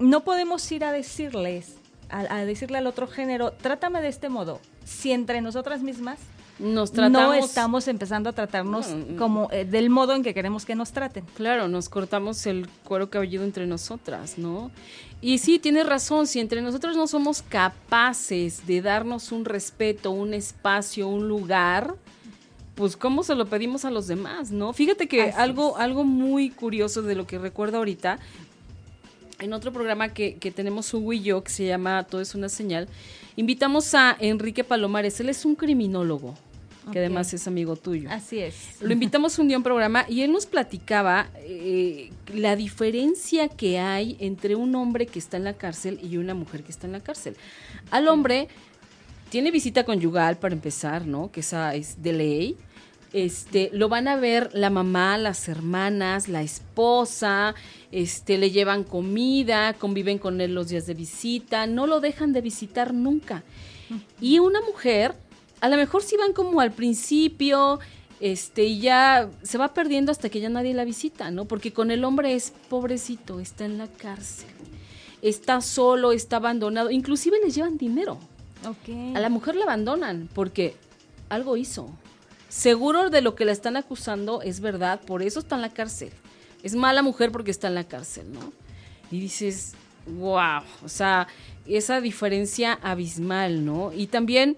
no 0.00 0.22
podemos 0.22 0.70
ir 0.70 0.84
a 0.84 0.92
decirles, 0.92 1.76
a 2.10 2.44
decirle 2.44 2.76
al 2.76 2.86
otro 2.86 3.06
género, 3.06 3.52
trátame 3.52 4.02
de 4.02 4.08
este 4.08 4.28
modo, 4.28 4.60
si 4.84 5.12
entre 5.12 5.40
nosotras 5.40 5.80
mismas 5.80 6.18
Nos 6.62 6.92
tratamos. 6.92 7.36
no 7.36 7.44
estamos 7.44 7.88
empezando 7.88 8.30
a 8.30 8.32
tratarnos 8.32 8.86
como 9.18 9.48
eh, 9.50 9.64
del 9.64 9.90
modo 9.90 10.14
en 10.14 10.22
que 10.22 10.32
queremos 10.32 10.64
que 10.64 10.76
nos 10.76 10.92
traten. 10.92 11.24
Claro, 11.34 11.66
nos 11.66 11.88
cortamos 11.88 12.46
el 12.46 12.68
cuero 12.84 13.10
cabelludo 13.10 13.44
entre 13.44 13.66
nosotras, 13.66 14.38
¿no? 14.38 14.70
Y 15.20 15.38
sí, 15.38 15.58
tienes 15.58 15.86
razón, 15.86 16.26
si 16.26 16.38
entre 16.38 16.62
nosotros 16.62 16.96
no 16.96 17.08
somos 17.08 17.42
capaces 17.42 18.66
de 18.66 18.80
darnos 18.80 19.32
un 19.32 19.44
respeto, 19.44 20.12
un 20.12 20.34
espacio, 20.34 21.08
un 21.08 21.26
lugar, 21.26 21.96
pues 22.76 22.96
cómo 22.96 23.24
se 23.24 23.34
lo 23.34 23.46
pedimos 23.46 23.84
a 23.84 23.90
los 23.90 24.06
demás, 24.06 24.52
¿no? 24.52 24.72
Fíjate 24.72 25.08
que 25.08 25.22
Así 25.22 25.40
algo, 25.40 25.76
es. 25.76 25.82
algo 25.82 26.04
muy 26.04 26.50
curioso 26.50 27.02
de 27.02 27.16
lo 27.16 27.26
que 27.26 27.38
recuerdo 27.38 27.78
ahorita, 27.78 28.18
en 29.40 29.52
otro 29.52 29.72
programa 29.72 30.10
que, 30.10 30.36
que 30.36 30.52
tenemos 30.52 30.94
Hugo 30.94 31.12
y 31.12 31.22
yo, 31.22 31.42
que 31.42 31.50
se 31.50 31.66
llama 31.66 32.04
Todo 32.04 32.20
es 32.20 32.36
una 32.36 32.48
señal, 32.48 32.88
invitamos 33.34 33.94
a 33.94 34.16
Enrique 34.20 34.62
Palomares, 34.62 35.18
él 35.20 35.28
es 35.28 35.44
un 35.44 35.56
criminólogo, 35.56 36.34
que 36.90 36.98
además 36.98 37.32
es 37.32 37.46
amigo 37.46 37.76
tuyo. 37.76 38.08
Así 38.10 38.38
es. 38.38 38.80
Lo 38.80 38.92
invitamos 38.92 39.38
un 39.38 39.46
día 39.46 39.56
a 39.56 39.60
un 39.60 39.62
programa 39.62 40.04
y 40.08 40.22
él 40.22 40.32
nos 40.32 40.46
platicaba 40.46 41.28
eh, 41.36 42.10
la 42.34 42.56
diferencia 42.56 43.48
que 43.48 43.78
hay 43.78 44.16
entre 44.18 44.56
un 44.56 44.74
hombre 44.74 45.06
que 45.06 45.18
está 45.18 45.36
en 45.36 45.44
la 45.44 45.54
cárcel 45.54 46.00
y 46.02 46.16
una 46.16 46.34
mujer 46.34 46.64
que 46.64 46.72
está 46.72 46.86
en 46.86 46.92
la 46.92 47.00
cárcel. 47.00 47.36
Al 47.90 48.08
hombre 48.08 48.48
tiene 49.30 49.50
visita 49.50 49.84
conyugal 49.84 50.38
para 50.38 50.54
empezar, 50.54 51.06
¿no? 51.06 51.30
Que 51.30 51.40
esa 51.40 51.74
es 51.74 52.02
de 52.02 52.12
ley. 52.12 52.56
Este, 53.12 53.68
lo 53.72 53.88
van 53.88 54.08
a 54.08 54.16
ver 54.16 54.50
la 54.54 54.70
mamá, 54.70 55.18
las 55.18 55.46
hermanas, 55.48 56.28
la 56.28 56.42
esposa, 56.42 57.54
este, 57.90 58.38
le 58.38 58.50
llevan 58.50 58.84
comida, 58.84 59.74
conviven 59.74 60.18
con 60.18 60.40
él 60.40 60.54
los 60.54 60.68
días 60.68 60.86
de 60.86 60.94
visita, 60.94 61.66
no 61.66 61.86
lo 61.86 62.00
dejan 62.00 62.32
de 62.32 62.40
visitar 62.40 62.94
nunca. 62.94 63.42
Y 64.20 64.38
una 64.38 64.62
mujer, 64.62 65.14
a 65.62 65.68
lo 65.68 65.76
mejor 65.76 66.02
sí 66.02 66.16
van 66.16 66.32
como 66.32 66.60
al 66.60 66.72
principio, 66.72 67.78
este, 68.18 68.64
y 68.64 68.80
ya 68.80 69.30
se 69.42 69.58
va 69.58 69.72
perdiendo 69.72 70.10
hasta 70.10 70.28
que 70.28 70.40
ya 70.40 70.48
nadie 70.48 70.74
la 70.74 70.84
visita, 70.84 71.30
¿no? 71.30 71.44
Porque 71.44 71.72
con 71.72 71.92
el 71.92 72.04
hombre 72.04 72.34
es 72.34 72.52
pobrecito, 72.68 73.38
está 73.38 73.64
en 73.64 73.78
la 73.78 73.86
cárcel, 73.86 74.50
está 75.22 75.60
solo, 75.60 76.10
está 76.10 76.36
abandonado, 76.36 76.90
inclusive 76.90 77.38
les 77.44 77.54
llevan 77.54 77.78
dinero. 77.78 78.18
Ok. 78.68 79.16
A 79.16 79.20
la 79.20 79.28
mujer 79.28 79.54
la 79.54 79.62
abandonan 79.62 80.28
porque 80.34 80.74
algo 81.28 81.56
hizo. 81.56 81.88
Seguro 82.48 83.08
de 83.08 83.22
lo 83.22 83.36
que 83.36 83.44
la 83.44 83.52
están 83.52 83.76
acusando 83.76 84.42
es 84.42 84.58
verdad, 84.58 85.00
por 85.00 85.22
eso 85.22 85.38
está 85.38 85.54
en 85.54 85.62
la 85.62 85.70
cárcel. 85.70 86.10
Es 86.64 86.74
mala 86.74 87.02
mujer 87.02 87.30
porque 87.30 87.52
está 87.52 87.68
en 87.68 87.76
la 87.76 87.84
cárcel, 87.84 88.32
¿no? 88.32 88.52
Y 89.12 89.20
dices, 89.20 89.74
wow, 90.06 90.62
o 90.84 90.88
sea, 90.88 91.28
esa 91.66 92.00
diferencia 92.00 92.80
abismal, 92.82 93.64
¿no? 93.64 93.92
Y 93.92 94.08
también, 94.08 94.56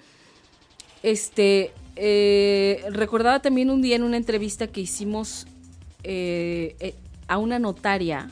este, 1.05 1.71
eh, 1.97 2.83
recordaba 2.91 3.41
también 3.41 3.71
un 3.71 3.83
día 3.83 3.95
en 3.97 4.03
una 4.03 4.17
entrevista 4.17 4.67
que 4.67 4.81
hicimos 4.81 5.47
eh, 6.03 6.75
eh, 6.81 6.95
a 7.29 7.39
una 7.39 7.59
notaria, 7.59 8.31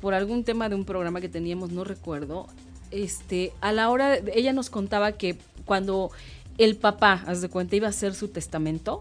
por 0.00 0.12
algún 0.12 0.44
tema 0.44 0.68
de 0.68 0.74
un 0.74 0.84
programa 0.84 1.20
que 1.20 1.28
teníamos, 1.28 1.70
no 1.70 1.84
recuerdo, 1.84 2.46
este, 2.90 3.52
a 3.60 3.72
la 3.72 3.88
hora, 3.90 4.20
de- 4.20 4.32
ella 4.34 4.52
nos 4.52 4.68
contaba 4.70 5.12
que 5.12 5.38
cuando 5.64 6.10
el 6.58 6.76
papá, 6.76 7.22
haz 7.26 7.40
de 7.40 7.48
cuenta, 7.48 7.76
iba 7.76 7.86
a 7.86 7.90
hacer 7.90 8.14
su 8.14 8.28
testamento, 8.28 9.00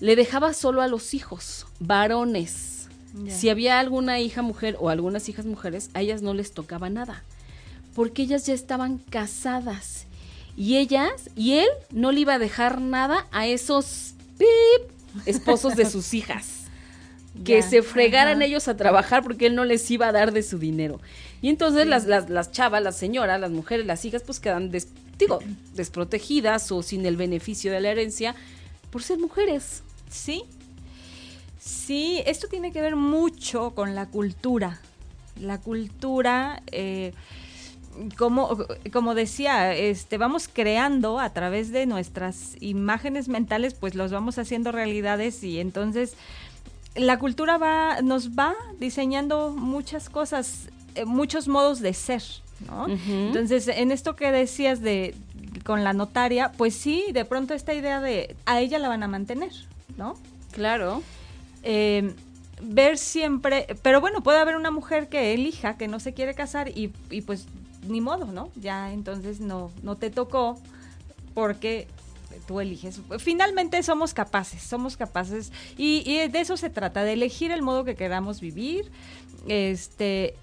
le 0.00 0.16
dejaba 0.16 0.52
solo 0.52 0.82
a 0.82 0.88
los 0.88 1.14
hijos, 1.14 1.66
varones. 1.80 2.88
Si 3.30 3.48
había 3.48 3.78
alguna 3.78 4.18
hija 4.20 4.42
mujer 4.42 4.76
o 4.80 4.88
algunas 4.90 5.28
hijas 5.28 5.46
mujeres, 5.46 5.88
a 5.94 6.00
ellas 6.02 6.20
no 6.20 6.34
les 6.34 6.52
tocaba 6.52 6.90
nada, 6.90 7.22
porque 7.94 8.22
ellas 8.22 8.44
ya 8.44 8.54
estaban 8.54 8.98
casadas 8.98 10.06
y 10.56 10.76
ellas 10.76 11.30
y 11.36 11.54
él 11.54 11.68
no 11.90 12.12
le 12.12 12.20
iba 12.20 12.34
a 12.34 12.38
dejar 12.38 12.80
nada 12.80 13.26
a 13.32 13.46
esos 13.46 14.14
pip, 14.38 14.88
esposos 15.26 15.76
de 15.76 15.88
sus 15.88 16.14
hijas. 16.14 16.48
Que 17.44 17.60
Ya, 17.60 17.68
se 17.68 17.82
fregaran 17.82 18.36
ajá. 18.36 18.44
ellos 18.44 18.68
a 18.68 18.76
trabajar 18.76 19.24
porque 19.24 19.46
él 19.46 19.56
no 19.56 19.64
les 19.64 19.90
iba 19.90 20.06
a 20.06 20.12
dar 20.12 20.30
de 20.32 20.44
su 20.44 20.56
dinero. 20.56 21.00
Y 21.42 21.48
entonces 21.48 21.84
las, 21.84 22.06
las, 22.06 22.30
las 22.30 22.52
chavas, 22.52 22.80
las 22.80 22.96
señoras, 22.96 23.40
las 23.40 23.50
mujeres, 23.50 23.84
las 23.86 24.04
hijas, 24.04 24.22
pues 24.22 24.38
quedan, 24.38 24.70
des- 24.70 24.86
digo, 25.18 25.40
desprotegidas 25.74 26.70
o 26.70 26.84
sin 26.84 27.04
el 27.06 27.16
beneficio 27.16 27.72
de 27.72 27.80
la 27.80 27.90
herencia 27.90 28.36
por 28.90 29.02
ser 29.02 29.18
mujeres. 29.18 29.82
Sí. 30.08 30.44
Sí, 31.58 32.22
esto 32.24 32.46
tiene 32.46 32.70
que 32.72 32.80
ver 32.80 32.94
mucho 32.94 33.72
con 33.74 33.96
la 33.96 34.06
cultura. 34.06 34.80
La 35.40 35.60
cultura, 35.60 36.62
eh, 36.70 37.12
como, 38.16 38.58
como 38.92 39.14
decía, 39.14 39.74
este, 39.74 40.18
vamos 40.18 40.48
creando 40.52 41.18
a 41.18 41.30
través 41.30 41.70
de 41.70 41.86
nuestras 41.86 42.56
imágenes 42.60 43.28
mentales, 43.28 43.74
pues 43.74 43.94
los 43.94 44.12
vamos 44.12 44.38
haciendo 44.38 44.72
realidades 44.72 45.42
y 45.44 45.60
entonces 45.60 46.14
la 46.94 47.18
cultura 47.18 47.58
va, 47.58 48.00
nos 48.02 48.30
va 48.30 48.54
diseñando 48.78 49.50
muchas 49.50 50.08
cosas, 50.08 50.68
eh, 50.94 51.04
muchos 51.04 51.48
modos 51.48 51.80
de 51.80 51.92
ser, 51.94 52.22
¿no? 52.66 52.86
Entonces, 52.88 53.68
en 53.68 53.90
esto 53.90 54.14
que 54.16 54.30
decías 54.30 54.80
de 54.80 55.14
con 55.64 55.82
la 55.82 55.92
notaria, 55.92 56.52
pues 56.52 56.74
sí, 56.74 57.06
de 57.12 57.24
pronto 57.24 57.54
esta 57.54 57.74
idea 57.74 58.00
de 58.00 58.36
a 58.44 58.60
ella 58.60 58.78
la 58.78 58.88
van 58.88 59.02
a 59.02 59.08
mantener, 59.08 59.52
¿no? 59.96 60.14
Claro. 60.52 61.02
Eh, 61.62 62.14
ver 62.60 62.98
siempre, 62.98 63.66
pero 63.82 64.00
bueno, 64.00 64.22
puede 64.22 64.38
haber 64.38 64.56
una 64.56 64.70
mujer 64.70 65.08
que 65.08 65.34
elija 65.34 65.76
que 65.76 65.88
no 65.88 66.00
se 66.00 66.12
quiere 66.12 66.34
casar 66.34 66.68
y, 66.68 66.92
y 67.10 67.22
pues 67.22 67.46
ni 67.88 68.00
modo, 68.00 68.26
¿no? 68.26 68.50
Ya 68.56 68.92
entonces 68.92 69.40
no, 69.40 69.70
no 69.82 69.96
te 69.96 70.10
tocó 70.10 70.58
porque 71.34 71.88
tú 72.46 72.60
eliges. 72.60 73.00
Finalmente 73.18 73.82
somos 73.82 74.14
capaces, 74.14 74.62
somos 74.62 74.96
capaces 74.96 75.52
y, 75.76 76.02
y 76.04 76.28
de 76.28 76.40
eso 76.40 76.56
se 76.56 76.70
trata, 76.70 77.04
de 77.04 77.12
elegir 77.12 77.50
el 77.50 77.62
modo 77.62 77.84
que 77.84 77.94
queramos 77.94 78.40
vivir, 78.40 78.90
este, 79.46 80.34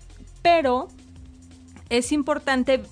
pero 0.42 0.88
es 1.90 2.12
importante 2.12 2.84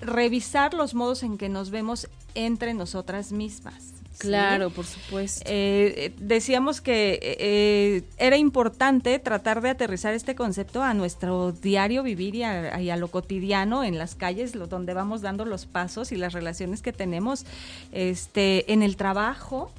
revisar 0.00 0.74
los 0.74 0.94
modos 0.94 1.22
en 1.22 1.38
que 1.38 1.48
nos 1.48 1.70
vemos 1.70 2.08
entre 2.34 2.74
nosotras 2.74 3.32
mismas. 3.32 3.95
¿Sí? 4.16 4.28
Claro, 4.28 4.70
por 4.70 4.86
supuesto. 4.86 5.42
Eh, 5.46 6.14
decíamos 6.18 6.80
que 6.80 7.18
eh, 7.22 8.02
era 8.18 8.36
importante 8.36 9.18
tratar 9.18 9.60
de 9.60 9.70
aterrizar 9.70 10.14
este 10.14 10.34
concepto 10.34 10.82
a 10.82 10.94
nuestro 10.94 11.52
diario 11.52 12.02
vivir 12.02 12.34
y 12.34 12.42
a, 12.42 12.80
y 12.80 12.90
a 12.90 12.96
lo 12.96 13.08
cotidiano 13.08 13.84
en 13.84 13.98
las 13.98 14.14
calles, 14.14 14.54
lo, 14.54 14.66
donde 14.66 14.94
vamos 14.94 15.22
dando 15.22 15.44
los 15.44 15.66
pasos 15.66 16.12
y 16.12 16.16
las 16.16 16.32
relaciones 16.32 16.82
que 16.82 16.92
tenemos 16.92 17.44
este, 17.92 18.72
en 18.72 18.82
el 18.82 18.96
trabajo. 18.96 19.70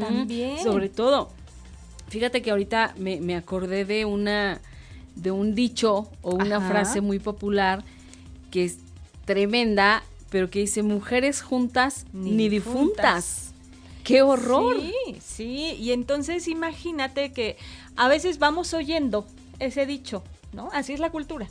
También. 0.00 0.62
Sobre 0.62 0.88
todo, 0.88 1.28
fíjate 2.08 2.40
que 2.40 2.50
ahorita 2.50 2.94
me, 2.96 3.20
me 3.20 3.36
acordé 3.36 3.84
de 3.84 4.06
una 4.06 4.60
de 5.16 5.30
un 5.30 5.54
dicho 5.54 6.10
o 6.22 6.34
una 6.34 6.58
Ajá. 6.58 6.68
frase 6.68 7.00
muy 7.00 7.18
popular 7.18 7.82
que 8.50 8.64
es 8.64 8.78
tremenda, 9.24 10.02
pero 10.30 10.50
que 10.50 10.60
dice 10.60 10.82
mujeres 10.82 11.42
juntas 11.42 12.06
ni, 12.12 12.30
Ni 12.32 12.48
difuntas. 12.48 13.45
¡Qué 14.06 14.22
horror! 14.22 14.76
Sí, 14.80 15.16
sí, 15.24 15.76
y 15.80 15.92
entonces 15.92 16.48
imagínate 16.48 17.32
que 17.32 17.56
a 17.96 18.08
veces 18.08 18.38
vamos 18.38 18.72
oyendo 18.74 19.26
ese 19.58 19.84
dicho, 19.86 20.22
¿no? 20.52 20.68
Así 20.72 20.92
es 20.92 21.00
la 21.00 21.10
cultura. 21.10 21.48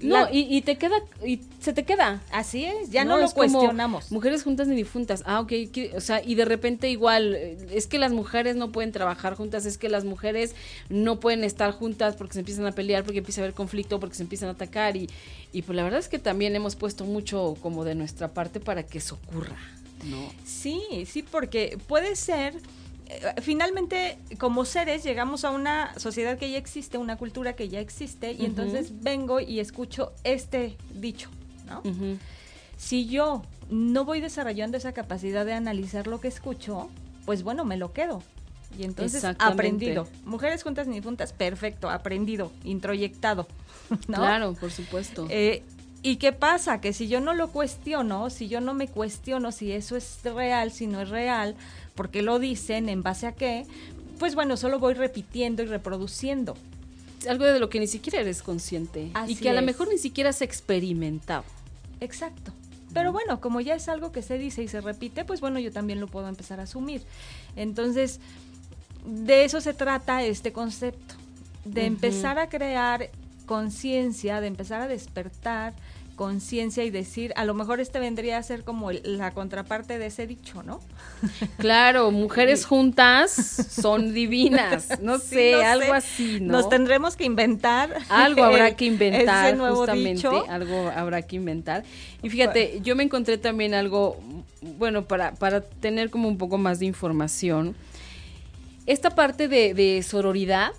No, 0.00 0.20
La- 0.20 0.32
y, 0.32 0.46
y 0.56 0.62
te 0.62 0.76
queda, 0.78 0.94
y 1.26 1.40
se 1.60 1.72
te 1.72 1.84
queda. 1.84 2.22
así 2.30 2.64
es, 2.64 2.90
ya 2.90 3.04
no, 3.04 3.18
lo 3.18 3.28
cuestionamos. 3.30 4.12
Mujeres 4.12 4.44
juntas 4.44 4.68
ni 4.68 4.76
difuntas. 4.76 5.24
Ah, 5.26 5.40
ok. 5.40 5.52
o 5.96 6.00
sea, 6.00 6.22
y 6.24 6.36
de 6.36 6.44
repente 6.44 6.88
igual, 6.88 7.34
eh, 7.34 7.58
es 7.72 7.88
que 7.88 7.98
las 7.98 8.12
mujeres 8.12 8.54
no 8.54 8.70
pueden 8.70 8.92
trabajar 8.92 9.34
juntas, 9.34 9.66
es 9.66 9.76
que 9.76 9.88
las 9.88 10.04
mujeres 10.04 10.54
no 10.88 11.18
pueden 11.18 11.42
estar 11.42 11.72
juntas 11.72 12.14
porque 12.14 12.34
se 12.34 12.38
empiezan 12.40 12.64
a 12.66 12.72
pelear, 12.72 13.02
porque 13.02 13.18
empieza 13.18 13.40
a 13.40 13.44
haber 13.44 13.54
conflicto, 13.54 13.98
porque 13.98 14.14
se 14.14 14.22
empiezan 14.22 14.48
a 14.50 14.52
atacar. 14.52 14.96
Y, 14.96 15.10
y 15.52 15.62
pues 15.62 15.74
la 15.74 15.82
verdad 15.82 15.98
es 15.98 16.08
que 16.08 16.20
también 16.20 16.54
hemos 16.54 16.76
puesto 16.76 17.04
mucho 17.04 17.56
como 17.60 17.84
de 17.84 17.96
nuestra 17.96 18.28
parte 18.28 18.60
para 18.60 18.84
que 18.84 18.98
eso 18.98 19.18
ocurra. 19.26 19.56
¿No? 20.04 20.30
Sí, 20.44 20.82
sí, 21.06 21.22
porque 21.22 21.78
puede 21.86 22.16
ser, 22.16 22.56
eh, 23.06 23.34
finalmente 23.40 24.18
como 24.38 24.64
seres 24.64 25.02
llegamos 25.02 25.44
a 25.44 25.50
una 25.50 25.98
sociedad 25.98 26.38
que 26.38 26.50
ya 26.50 26.58
existe, 26.58 26.98
una 26.98 27.16
cultura 27.16 27.54
que 27.54 27.68
ya 27.68 27.80
existe, 27.80 28.32
y 28.32 28.44
entonces 28.44 29.02
vengo 29.02 29.40
y 29.40 29.60
escucho 29.60 30.12
este 30.24 30.76
dicho, 30.94 31.30
¿no? 31.66 31.82
Si 32.76 33.06
yo 33.06 33.42
no 33.70 34.04
voy 34.04 34.20
desarrollando 34.20 34.76
esa 34.76 34.92
capacidad 34.92 35.46
de 35.46 35.54
analizar 35.54 36.06
lo 36.06 36.20
que 36.20 36.28
escucho, 36.28 36.88
pues 37.24 37.42
bueno, 37.42 37.64
me 37.64 37.76
lo 37.76 37.92
quedo. 37.92 38.22
Y 38.78 38.84
entonces 38.84 39.24
aprendido. 39.24 40.06
Mujeres 40.24 40.62
juntas 40.62 40.86
ni 40.86 41.00
juntas, 41.00 41.32
perfecto, 41.32 41.88
aprendido, 41.88 42.52
introyectado. 42.64 43.46
¿no? 44.08 44.18
Claro, 44.18 44.54
por 44.54 44.70
supuesto. 44.70 45.26
Eh, 45.30 45.62
¿Y 46.06 46.18
qué 46.18 46.30
pasa? 46.30 46.80
Que 46.80 46.92
si 46.92 47.08
yo 47.08 47.20
no 47.20 47.34
lo 47.34 47.48
cuestiono, 47.48 48.30
si 48.30 48.46
yo 48.46 48.60
no 48.60 48.74
me 48.74 48.86
cuestiono 48.86 49.50
si 49.50 49.72
eso 49.72 49.96
es 49.96 50.20
real, 50.22 50.70
si 50.70 50.86
no 50.86 51.00
es 51.00 51.08
real, 51.08 51.56
por 51.96 52.10
qué 52.10 52.22
lo 52.22 52.38
dicen, 52.38 52.88
en 52.88 53.02
base 53.02 53.26
a 53.26 53.32
qué, 53.32 53.66
pues 54.20 54.36
bueno, 54.36 54.56
solo 54.56 54.78
voy 54.78 54.94
repitiendo 54.94 55.64
y 55.64 55.66
reproduciendo. 55.66 56.56
Algo 57.28 57.44
de 57.44 57.58
lo 57.58 57.68
que 57.70 57.80
ni 57.80 57.88
siquiera 57.88 58.20
eres 58.20 58.44
consciente. 58.44 59.10
Así 59.14 59.32
y 59.32 59.34
que 59.34 59.50
a 59.50 59.52
lo 59.52 59.62
mejor 59.62 59.88
ni 59.88 59.98
siquiera 59.98 60.30
has 60.30 60.42
experimentado. 60.42 61.42
Exacto. 61.98 62.52
Pero 62.94 63.10
bueno, 63.10 63.40
como 63.40 63.60
ya 63.60 63.74
es 63.74 63.88
algo 63.88 64.12
que 64.12 64.22
se 64.22 64.38
dice 64.38 64.62
y 64.62 64.68
se 64.68 64.80
repite, 64.80 65.24
pues 65.24 65.40
bueno, 65.40 65.58
yo 65.58 65.72
también 65.72 65.98
lo 65.98 66.06
puedo 66.06 66.28
empezar 66.28 66.60
a 66.60 66.62
asumir. 66.62 67.02
Entonces, 67.56 68.20
de 69.04 69.44
eso 69.44 69.60
se 69.60 69.74
trata 69.74 70.22
este 70.22 70.52
concepto, 70.52 71.16
de 71.64 71.84
empezar 71.84 72.38
a 72.38 72.48
crear 72.48 73.10
conciencia, 73.44 74.40
de 74.40 74.46
empezar 74.46 74.80
a 74.82 74.86
despertar 74.86 75.74
conciencia 76.16 76.82
y 76.82 76.90
decir, 76.90 77.32
a 77.36 77.44
lo 77.44 77.54
mejor 77.54 77.78
este 77.78 77.98
vendría 78.00 78.38
a 78.38 78.42
ser 78.42 78.64
como 78.64 78.90
el- 78.90 79.02
la 79.18 79.32
contraparte 79.32 79.98
de 79.98 80.06
ese 80.06 80.26
dicho, 80.26 80.62
¿no? 80.62 80.80
Claro, 81.58 82.10
mujeres 82.10 82.64
juntas 82.64 83.30
son 83.32 84.12
divinas. 84.14 85.00
No 85.00 85.18
Sí, 85.18 85.26
sé, 85.28 85.52
no 85.52 85.58
sé. 85.58 85.64
algo 85.64 85.92
así, 85.94 86.38
¿no? 86.40 86.52
Nos 86.54 86.68
tendremos 86.68 87.16
que 87.16 87.24
inventar. 87.24 87.94
Algo 88.08 88.42
habrá 88.44 88.74
que 88.76 88.86
inventar, 88.86 89.48
ese 89.48 89.56
nuevo 89.56 89.76
justamente, 89.76 90.28
dicho. 90.28 90.44
algo 90.50 90.88
habrá 90.88 91.22
que 91.22 91.36
inventar. 91.36 91.84
Y 92.22 92.30
fíjate, 92.30 92.80
yo 92.82 92.96
me 92.96 93.02
encontré 93.04 93.36
también 93.38 93.74
algo, 93.74 94.18
bueno, 94.78 95.04
para, 95.06 95.34
para 95.34 95.60
tener 95.60 96.10
como 96.10 96.28
un 96.28 96.38
poco 96.38 96.56
más 96.58 96.78
de 96.80 96.86
información. 96.86 97.76
Esta 98.86 99.10
parte 99.10 99.48
de, 99.48 99.74
de 99.74 100.02
sororidad, 100.02 100.72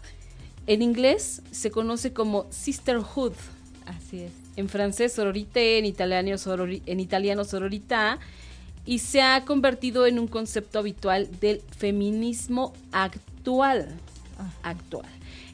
en 0.66 0.82
inglés 0.82 1.42
se 1.52 1.70
conoce 1.72 2.12
como 2.12 2.48
sisterhood. 2.50 3.34
Así 3.86 4.22
es. 4.22 4.32
En 4.58 4.68
francés 4.68 5.14
sororité, 5.14 5.78
en 5.78 5.86
italiano, 5.86 6.32
sorori- 6.38 6.82
en 6.86 7.00
italiano 7.00 7.46
sororita, 7.46 8.20
y 8.86 9.00
se 9.00 9.22
ha 9.22 9.46
convertido 9.46 10.06
en 10.08 10.18
un 10.20 10.28
concepto 10.28 10.80
habitual 10.80 11.30
del 11.40 11.62
feminismo 11.78 12.74
actual. 12.92 13.88
Actual. 14.64 15.06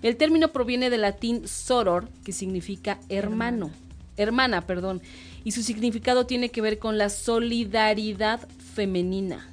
El 0.02 0.18
término 0.18 0.50
proviene 0.50 0.90
del 0.90 1.02
latín 1.02 1.48
soror, 1.48 2.08
que 2.26 2.32
significa 2.32 3.00
hermano, 3.10 3.72
hermana, 4.18 4.62
perdón, 4.62 5.02
y 5.44 5.52
su 5.52 5.64
significado 5.64 6.26
tiene 6.26 6.50
que 6.50 6.62
ver 6.62 6.80
con 6.80 6.98
la 6.98 7.10
solidaridad 7.10 8.40
femenina 8.76 9.50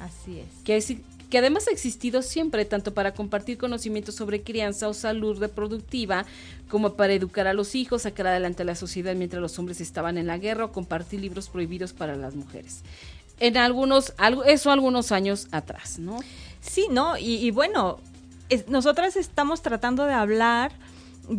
Así 0.00 0.40
es. 0.40 0.46
que, 0.64 0.76
es- 0.76 0.94
que 1.32 1.38
además 1.38 1.66
ha 1.66 1.70
existido 1.70 2.20
siempre, 2.20 2.66
tanto 2.66 2.92
para 2.92 3.14
compartir 3.14 3.56
conocimientos 3.56 4.14
sobre 4.16 4.42
crianza 4.42 4.86
o 4.86 4.92
salud 4.92 5.38
reproductiva, 5.38 6.26
como 6.68 6.92
para 6.92 7.14
educar 7.14 7.46
a 7.46 7.54
los 7.54 7.74
hijos, 7.74 8.02
sacar 8.02 8.26
adelante 8.26 8.64
a 8.64 8.66
la 8.66 8.74
sociedad 8.74 9.14
mientras 9.14 9.40
los 9.40 9.58
hombres 9.58 9.80
estaban 9.80 10.18
en 10.18 10.26
la 10.26 10.36
guerra 10.36 10.66
o 10.66 10.72
compartir 10.72 11.20
libros 11.20 11.48
prohibidos 11.48 11.94
para 11.94 12.16
las 12.16 12.34
mujeres. 12.34 12.82
En 13.40 13.56
algunos, 13.56 14.12
eso 14.44 14.70
algunos 14.72 15.10
años 15.10 15.48
atrás, 15.52 15.98
¿no? 15.98 16.18
Sí, 16.60 16.88
¿no? 16.90 17.16
Y, 17.16 17.50
bueno, 17.50 17.98
nosotras 18.66 19.16
estamos 19.16 19.62
tratando 19.62 20.04
de 20.04 20.12
hablar 20.12 20.70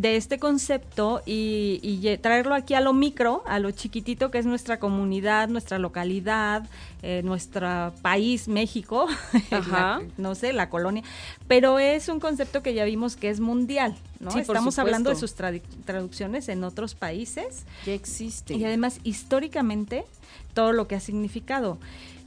de 0.00 0.16
este 0.16 0.38
concepto 0.38 1.22
y, 1.24 1.78
y 1.82 2.16
traerlo 2.18 2.54
aquí 2.54 2.74
a 2.74 2.80
lo 2.80 2.92
micro, 2.92 3.42
a 3.46 3.58
lo 3.60 3.70
chiquitito 3.70 4.30
que 4.30 4.38
es 4.38 4.46
nuestra 4.46 4.78
comunidad, 4.80 5.48
nuestra 5.48 5.78
localidad, 5.78 6.68
eh, 7.02 7.22
nuestro 7.24 7.92
país, 8.02 8.48
México, 8.48 9.06
la- 9.50 10.02
no 10.16 10.34
sé, 10.34 10.52
la 10.52 10.68
colonia, 10.68 11.02
pero 11.48 11.78
es 11.78 12.08
un 12.08 12.18
concepto 12.18 12.62
que 12.62 12.74
ya 12.74 12.84
vimos 12.84 13.14
que 13.16 13.30
es 13.30 13.38
mundial, 13.40 13.94
¿no? 14.20 14.30
Sí, 14.32 14.40
Estamos 14.40 14.78
hablando 14.78 15.10
de 15.10 15.16
sus 15.16 15.34
traducciones 15.84 16.48
en 16.48 16.64
otros 16.64 16.94
países 16.94 17.64
Ya 17.86 17.92
existe. 17.94 18.54
y 18.54 18.64
además 18.64 18.98
históricamente 19.04 20.04
todo 20.54 20.72
lo 20.72 20.86
que 20.88 20.94
ha 20.96 21.00
significado. 21.00 21.78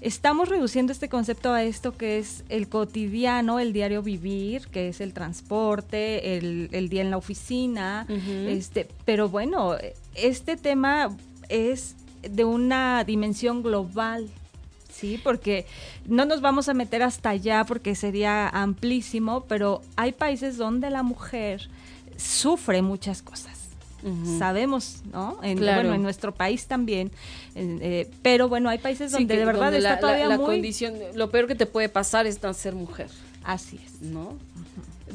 Estamos 0.08 0.48
reduciendo 0.48 0.94
este 0.94 1.10
concepto 1.10 1.52
a 1.54 1.64
esto 1.64 1.96
que 1.96 2.18
es 2.18 2.44
el 2.50 2.70
cotidiano, 2.70 3.60
el 3.60 3.74
diario 3.74 4.02
vivir, 4.02 4.68
que 4.70 4.88
es 4.88 5.02
el 5.02 5.14
transporte, 5.14 6.38
el, 6.38 6.70
el 6.72 6.88
día 6.88 7.02
en 7.02 7.12
la 7.12 7.18
oficina, 7.18 8.08
este, 8.48 8.88
pero 9.06 9.28
bueno, 9.28 9.76
este 10.16 10.56
tema 10.56 11.16
es 11.50 11.96
de 12.22 12.46
una 12.46 13.04
dimensión 13.04 13.62
global, 13.62 14.30
¿sí? 14.90 15.20
Porque 15.22 15.66
no 16.06 16.24
nos 16.26 16.40
vamos 16.40 16.70
a 16.70 16.74
meter 16.74 17.04
hasta 17.04 17.30
allá 17.32 17.66
porque 17.66 17.94
sería 17.94 18.48
amplísimo, 18.48 19.42
pero 19.42 19.82
hay 19.98 20.14
países 20.14 20.56
donde 20.56 20.90
la 20.90 21.04
mujer 21.04 21.70
sufre 22.16 22.82
muchas 22.82 23.22
cosas. 23.22 23.57
Sabemos, 24.38 25.02
¿no? 25.12 25.40
En, 25.44 25.60
Bueno, 25.60 25.94
en 25.94 26.04
nuestro 26.04 26.34
país 26.34 26.68
también. 26.68 27.12
Eh, 27.56 28.10
pero 28.22 28.50
bueno, 28.50 28.70
hay 28.70 28.78
países 28.78 29.12
donde 29.12 29.38
de 29.38 29.46
verdad 29.46 29.74
está 29.74 30.00
todavía 30.00 30.28
la, 30.28 30.38
muy... 30.38 30.46
condición, 30.46 30.96
lo 31.16 31.30
peor 31.30 31.48
que 31.48 31.56
te 31.56 31.66
puede 31.66 31.90
pasar 31.90 32.26
es 32.26 32.40
ser 32.54 32.76
mujer. 32.76 33.10
Así 33.44 33.80
es. 33.84 34.02
¿No? 34.02 34.36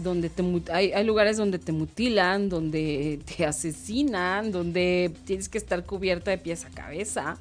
donde 0.02 0.31
te 0.31 0.42
hay, 0.72 0.92
hay, 0.92 1.05
lugares 1.05 1.37
donde 1.37 1.59
te 1.59 1.72
mutilan, 1.72 2.48
donde 2.48 3.20
te 3.24 3.44
asesinan, 3.44 4.50
donde 4.50 5.12
tienes 5.26 5.48
que 5.48 5.59
estar 5.59 5.85
cubierta 5.85 6.31
de 6.31 6.38
pies 6.38 6.64
a 6.64 6.70
cabeza 6.70 7.37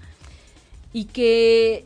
y 0.93 1.05
que, 1.05 1.85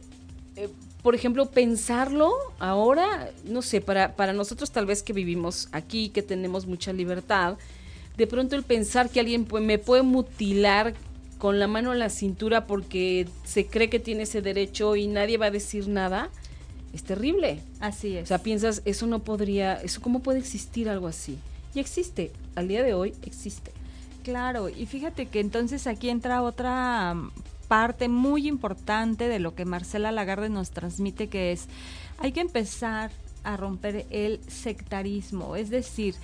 eh, 0.56 0.70
por 1.04 1.16
ejemplo, 1.16 1.50
pensarlo 1.52 2.34
ahora, 2.60 3.30
no 3.46 3.62
sé, 3.62 3.82
para, 3.82 4.16
para 4.16 4.34
nosotros 4.34 4.72
tal 4.72 4.86
vez 4.86 5.04
que 5.04 5.14
vivimos 5.14 5.70
aquí, 5.72 6.10
que 6.10 6.24
tenemos 6.24 6.66
mucha 6.66 6.92
libertad, 6.94 7.58
de 8.18 8.28
pronto 8.28 8.56
el 8.56 8.64
pensar 8.64 9.10
que 9.10 9.20
alguien 9.20 9.48
me 9.62 9.78
puede 9.78 10.04
mutilar 10.04 10.94
con 11.38 11.60
la 11.60 11.68
mano 11.68 11.94
en 11.94 12.00
la 12.00 12.10
cintura 12.10 12.66
porque 12.66 13.28
se 13.44 13.68
cree 13.68 13.90
que 13.90 14.00
tiene 14.00 14.24
ese 14.24 14.42
derecho 14.42 14.96
y 14.96 15.08
nadie 15.08 15.38
va 15.38 15.48
a 15.48 15.52
decir 15.52 15.88
nada, 15.88 16.30
es 16.94 17.04
terrible. 17.04 17.60
Así 17.80 18.16
es. 18.16 18.24
O 18.24 18.28
sea, 18.28 18.40
piensas, 18.40 18.82
eso 18.86 19.06
no 19.06 19.20
podría, 19.20 19.76
eso 19.76 20.02
cómo 20.02 20.22
puede 20.22 20.40
existir 20.40 20.90
algo 20.90 21.08
así. 21.08 21.38
Y 21.74 21.80
existe, 21.80 22.32
al 22.56 22.70
día 22.70 22.84
de 22.84 22.94
hoy 22.94 23.14
existe. 23.24 23.72
Claro, 24.24 24.70
y 24.70 24.86
fíjate 24.86 25.28
que 25.28 25.40
entonces 25.40 25.86
aquí 25.88 26.10
entra 26.10 26.42
otra 26.42 27.14
mm, 27.14 27.32
parte 27.68 28.08
muy 28.08 28.48
importante 28.48 29.28
de 29.28 29.40
lo 29.40 29.54
que 29.54 29.66
Marcela 29.66 30.12
Lagarde 30.12 30.50
nos 30.50 30.72
transmite, 30.72 31.28
que 31.28 31.52
es, 31.52 31.68
hay 32.18 32.32
que 32.32 32.40
empezar 32.40 33.12
a 33.44 33.58
romper 33.58 34.06
el 34.10 34.40
sectarismo, 34.48 35.56
es 35.56 35.70
decir, 35.70 36.16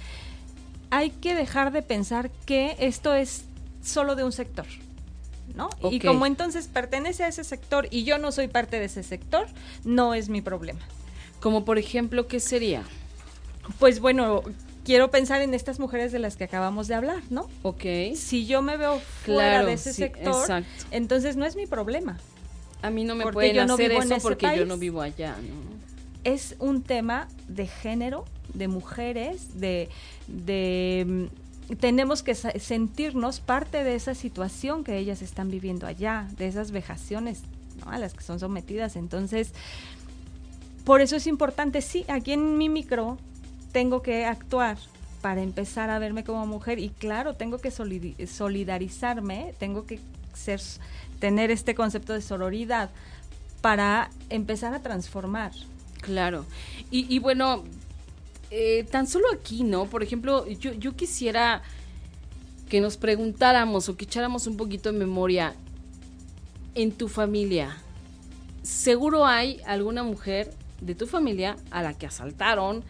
hay 0.91 1.10
que 1.10 1.34
dejar 1.34 1.71
de 1.71 1.82
pensar 1.82 2.30
que 2.45 2.75
esto 2.80 3.15
es 3.15 3.45
solo 3.84 4.15
de 4.15 4.23
un 4.23 4.32
sector. 4.32 4.67
¿no? 5.56 5.69
Y 5.89 5.99
como 5.99 6.25
entonces 6.25 6.67
pertenece 6.67 7.23
a 7.23 7.27
ese 7.27 7.43
sector 7.43 7.88
y 7.91 8.04
yo 8.04 8.17
no 8.17 8.32
soy 8.32 8.47
parte 8.47 8.80
de 8.80 8.86
ese 8.86 9.04
sector, 9.04 9.47
no 9.84 10.13
es 10.13 10.30
mi 10.30 10.41
problema. 10.41 10.82
Como 11.39 11.65
por 11.65 11.77
ejemplo, 11.77 12.27
¿qué 12.27 12.39
sería? 12.39 12.84
Pues 13.80 13.99
bueno, 13.99 14.43
quiero 14.86 15.12
pensar 15.12 15.41
en 15.41 15.54
estas 15.54 15.80
mujeres 15.80 16.12
de 16.12 16.19
las 16.19 16.36
que 16.36 16.43
acabamos 16.43 16.88
de 16.88 16.95
hablar, 16.95 17.21
¿no? 17.30 17.49
Ok. 17.63 17.84
Si 18.15 18.45
yo 18.45 18.62
me 18.62 18.77
veo 18.77 18.99
fuera 18.99 19.63
de 19.63 19.73
ese 19.73 19.93
sector, 19.93 20.63
entonces 20.91 21.36
no 21.36 21.45
es 21.45 21.56
mi 21.56 21.67
problema. 21.67 22.17
A 22.82 22.89
mí 22.89 23.04
no 23.04 23.15
me 23.15 23.32
pueden 23.32 23.56
yo 23.56 23.65
no 23.65 23.75
hacer 23.75 23.91
eso 23.91 24.17
porque 24.21 24.58
yo 24.58 24.65
no 24.65 24.77
vivo 24.77 25.01
allá, 25.01 25.36
¿no? 25.36 25.71
Es 26.23 26.56
un 26.60 26.84
tema 26.84 27.27
de 27.47 27.65
género, 27.65 28.25
de 28.54 28.67
mujeres, 28.67 29.60
de, 29.60 29.89
de 30.32 31.30
tenemos 31.80 32.24
que 32.24 32.36
sentirnos 32.36 33.39
parte 33.39 33.84
de 33.84 33.96
esa 33.96 34.15
situación 34.15 34.84
que 34.84 34.98
ellas 34.98 35.22
están 35.22 35.50
viviendo 35.50 35.88
allá, 35.88 36.28
de 36.38 36.48
esas 36.48 36.72
vejaciones 36.72 37.44
a 37.86 37.98
las 37.98 38.13
que 38.13 38.24
son 38.24 38.39
sometidas. 38.39 38.96
Entonces, 38.96 39.54
por 40.84 41.02
eso 41.02 41.15
es 41.15 41.28
importante, 41.28 41.82
sí, 41.82 42.06
aquí 42.08 42.34
en 42.34 42.58
mi 42.58 42.67
micro 42.70 43.17
tengo 43.72 44.02
que 44.02 44.26
actuar 44.26 44.78
para 45.22 45.41
empezar 45.41 45.89
a 45.89 46.00
verme 46.00 46.24
como 46.24 46.46
mujer 46.46 46.80
y 46.80 46.89
claro, 46.89 47.36
tengo 47.36 47.60
que 47.60 47.72
solidarizarme, 47.72 49.54
tengo 49.60 49.86
que 49.86 50.00
ser, 50.34 50.60
tener 51.20 51.52
este 51.52 51.76
concepto 51.76 52.13
de 52.13 52.22
sororidad 52.22 52.89
para 53.62 54.10
empezar 54.30 54.74
a 54.74 54.82
transformar. 54.82 55.52
Claro. 56.02 56.46
Y, 56.89 57.13
y 57.13 57.20
bueno, 57.20 57.63
eh, 58.52 58.86
tan 58.92 59.08
solo 59.08 59.28
aquí, 59.34 59.64
¿no? 59.64 59.86
Por 59.86 60.04
ejemplo, 60.04 60.46
yo, 60.46 60.74
yo 60.74 60.94
quisiera 60.94 61.62
que 62.70 62.82
nos 62.82 62.98
preguntáramos 62.98 63.88
o 63.88 63.96
que 63.96 64.04
echáramos 64.04 64.46
un 64.46 64.58
poquito 64.58 64.92
de 64.92 65.00
memoria 65.00 65.56
en 66.76 66.92
tu 66.92 67.08
familia. 67.08 67.78
Seguro 68.62 69.26
hay 69.26 69.62
alguna 69.66 70.04
mujer 70.04 70.54
de 70.82 70.96
tu 70.96 71.08
familia 71.08 71.56
a 71.72 71.82
la 71.82 71.94
que 71.94 72.06
asaltaron, 72.06 72.84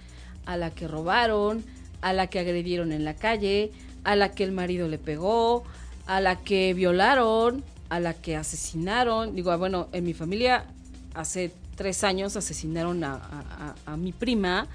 a 0.47 0.57
la 0.57 0.71
que 0.71 0.87
robaron, 0.87 1.63
a 2.01 2.11
la 2.11 2.25
que 2.25 2.39
agredieron 2.39 2.91
en 2.91 3.05
la 3.05 3.15
calle, 3.15 3.71
a 4.03 4.15
la 4.15 4.31
que 4.31 4.43
el 4.43 4.51
marido 4.51 4.87
le 4.87 4.97
pegó, 4.97 5.63
a 6.07 6.21
la 6.21 6.37
que 6.37 6.73
violaron, 6.73 7.63
a 7.89 7.99
la 7.99 8.15
que 8.15 8.35
asesinaron. 8.35 9.35
Digo, 9.35 9.51
ah, 9.51 9.57
bueno, 9.57 9.89
en 9.93 10.05
mi 10.05 10.15
familia 10.15 10.65
hace 11.13 11.51
tres 11.75 12.03
años 12.03 12.35
asesinaron 12.35 13.03
a, 13.03 13.75
a 13.85 13.97
mi 13.97 14.11
prima 14.11 14.67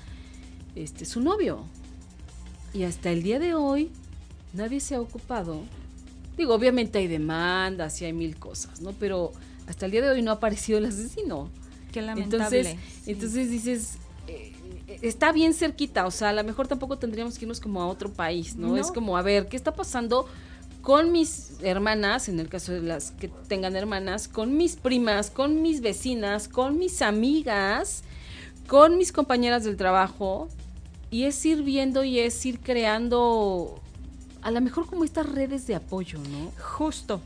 este, 0.76 1.04
su 1.04 1.20
novio. 1.20 1.64
Y 2.72 2.84
hasta 2.84 3.10
el 3.10 3.22
día 3.22 3.38
de 3.38 3.54
hoy 3.54 3.90
nadie 4.52 4.80
se 4.80 4.94
ha 4.94 5.00
ocupado. 5.00 5.62
Digo, 6.36 6.54
obviamente 6.54 6.98
hay 6.98 7.08
demandas 7.08 8.00
y 8.02 8.04
hay 8.04 8.12
mil 8.12 8.36
cosas, 8.36 8.80
¿no? 8.80 8.92
Pero 8.92 9.32
hasta 9.66 9.86
el 9.86 9.92
día 9.92 10.02
de 10.02 10.10
hoy 10.10 10.22
no 10.22 10.30
ha 10.30 10.34
aparecido 10.34 10.78
el 10.78 10.84
asesino. 10.84 11.48
Qué 11.92 12.02
lamentable. 12.02 12.58
Entonces, 12.58 12.76
entonces 13.06 13.50
dices, 13.50 13.98
eh, 14.28 14.52
está 15.02 15.32
bien 15.32 15.54
cerquita, 15.54 16.06
o 16.06 16.10
sea, 16.10 16.28
a 16.28 16.32
lo 16.32 16.44
mejor 16.44 16.68
tampoco 16.68 16.98
tendríamos 16.98 17.38
que 17.38 17.44
irnos 17.44 17.60
como 17.60 17.82
a 17.82 17.86
otro 17.86 18.12
país, 18.12 18.56
¿no? 18.56 18.76
Es 18.76 18.92
como, 18.92 19.16
a 19.16 19.22
ver, 19.22 19.48
¿qué 19.48 19.56
está 19.56 19.74
pasando 19.74 20.26
con 20.82 21.10
mis 21.10 21.54
hermanas, 21.62 22.28
en 22.28 22.38
el 22.38 22.48
caso 22.48 22.72
de 22.72 22.82
las 22.82 23.10
que 23.12 23.28
tengan 23.48 23.74
hermanas, 23.74 24.28
con 24.28 24.56
mis 24.56 24.76
primas, 24.76 25.30
con 25.30 25.62
mis 25.62 25.80
vecinas, 25.80 26.48
con 26.48 26.78
mis 26.78 27.02
amigas, 27.02 28.04
con 28.68 28.98
mis 28.98 29.10
compañeras 29.10 29.64
del 29.64 29.76
trabajo? 29.76 30.48
Y 31.16 31.24
es 31.24 31.46
ir 31.46 31.62
viendo 31.62 32.04
y 32.04 32.18
es 32.18 32.44
ir 32.44 32.60
creando 32.60 33.80
a 34.42 34.50
lo 34.50 34.60
mejor 34.60 34.84
como 34.84 35.02
estas 35.02 35.24
redes 35.24 35.66
de 35.66 35.74
apoyo, 35.74 36.18
¿no? 36.18 36.52
Justo. 36.62 37.22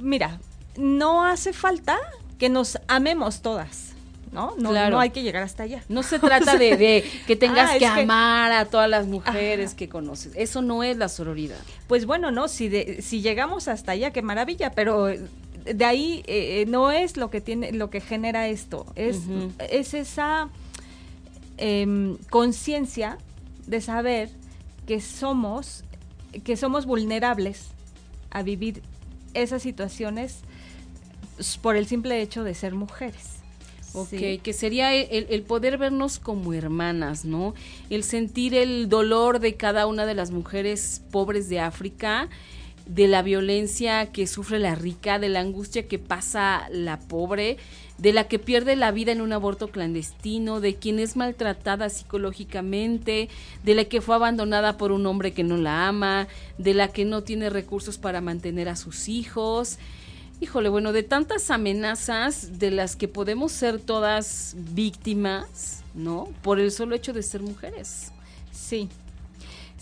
Mira, 0.00 0.38
no 0.76 1.24
hace 1.24 1.54
falta 1.54 1.96
que 2.38 2.50
nos 2.50 2.78
amemos 2.88 3.40
todas. 3.40 3.94
¿no? 4.32 4.54
No, 4.58 4.90
no 4.90 5.00
hay 5.00 5.08
que 5.08 5.22
llegar 5.22 5.44
hasta 5.44 5.62
allá. 5.62 5.82
No 5.88 6.02
se 6.02 6.18
trata 6.18 6.58
de, 6.58 7.10
que 7.26 7.36
tengas 7.36 7.70
ah, 7.70 7.78
que, 7.78 7.86
amar 7.86 8.52
a 8.52 8.66
todas 8.66 8.90
las 8.90 9.06
mujeres 9.06 9.72
que 9.72 9.88
conoces. 9.88 10.34
Eso 10.36 10.60
no 10.60 10.82
es 10.82 10.98
la 10.98 11.08
sororidad. 11.08 11.56
Pues 11.86 12.04
bueno, 12.04 12.32
no, 12.32 12.48
si, 12.48 12.68
de, 12.68 13.00
si 13.00 13.22
llegamos 13.22 13.66
hasta 13.66 13.92
allá, 13.92 14.10
qué 14.10 14.20
maravilla, 14.20 14.72
pero 14.72 15.06
de 15.06 15.84
ahí 15.86 16.22
eh, 16.26 16.60
eh, 16.60 16.66
no 16.68 16.90
es 16.90 17.16
lo 17.16 17.30
que 17.30 17.40
tiene, 17.40 17.72
lo 17.72 17.88
que 17.88 18.02
genera 18.02 18.46
esto. 18.46 18.84
Es, 18.94 19.20
es 19.70 19.94
esa 19.94 20.50
Em, 21.58 22.16
conciencia 22.28 23.18
de 23.66 23.80
saber 23.80 24.30
que 24.86 25.00
somos, 25.00 25.84
que 26.44 26.56
somos 26.56 26.86
vulnerables 26.86 27.68
a 28.30 28.42
vivir 28.42 28.82
esas 29.34 29.62
situaciones 29.62 30.40
por 31.62 31.76
el 31.76 31.86
simple 31.86 32.20
hecho 32.20 32.44
de 32.44 32.54
ser 32.54 32.74
mujeres. 32.74 33.36
Ok, 33.94 34.42
que 34.42 34.52
sería 34.52 34.92
el, 34.92 35.26
el, 35.30 35.42
poder 35.42 35.78
vernos 35.78 36.18
como 36.18 36.52
hermanas, 36.52 37.24
¿no? 37.24 37.54
El 37.88 38.04
sentir 38.04 38.54
el 38.54 38.90
dolor 38.90 39.40
de 39.40 39.54
cada 39.54 39.86
una 39.86 40.04
de 40.04 40.14
las 40.14 40.30
mujeres 40.30 41.02
pobres 41.10 41.48
de 41.48 41.60
África, 41.60 42.28
de 42.86 43.08
la 43.08 43.22
violencia 43.22 44.06
que 44.12 44.26
sufre 44.26 44.58
la 44.58 44.74
rica, 44.74 45.18
de 45.18 45.28
la 45.28 45.40
angustia 45.40 45.88
que 45.88 45.98
pasa 45.98 46.68
la 46.70 46.98
pobre, 46.98 47.58
de 47.98 48.12
la 48.12 48.28
que 48.28 48.38
pierde 48.38 48.76
la 48.76 48.92
vida 48.92 49.12
en 49.12 49.20
un 49.20 49.32
aborto 49.32 49.68
clandestino, 49.68 50.60
de 50.60 50.76
quien 50.76 50.98
es 50.98 51.16
maltratada 51.16 51.88
psicológicamente, 51.88 53.28
de 53.64 53.74
la 53.74 53.84
que 53.84 54.00
fue 54.00 54.14
abandonada 54.14 54.76
por 54.76 54.92
un 54.92 55.06
hombre 55.06 55.32
que 55.32 55.44
no 55.44 55.56
la 55.56 55.88
ama, 55.88 56.28
de 56.58 56.74
la 56.74 56.88
que 56.88 57.04
no 57.04 57.22
tiene 57.22 57.50
recursos 57.50 57.98
para 57.98 58.20
mantener 58.20 58.68
a 58.68 58.76
sus 58.76 59.08
hijos. 59.08 59.78
Híjole, 60.40 60.68
bueno, 60.68 60.92
de 60.92 61.02
tantas 61.02 61.50
amenazas 61.50 62.58
de 62.58 62.70
las 62.70 62.94
que 62.94 63.08
podemos 63.08 63.52
ser 63.52 63.80
todas 63.80 64.54
víctimas, 64.74 65.82
¿no? 65.94 66.28
Por 66.42 66.60
el 66.60 66.70
solo 66.70 66.94
hecho 66.94 67.14
de 67.14 67.22
ser 67.22 67.40
mujeres. 67.40 68.12
Sí, 68.52 68.90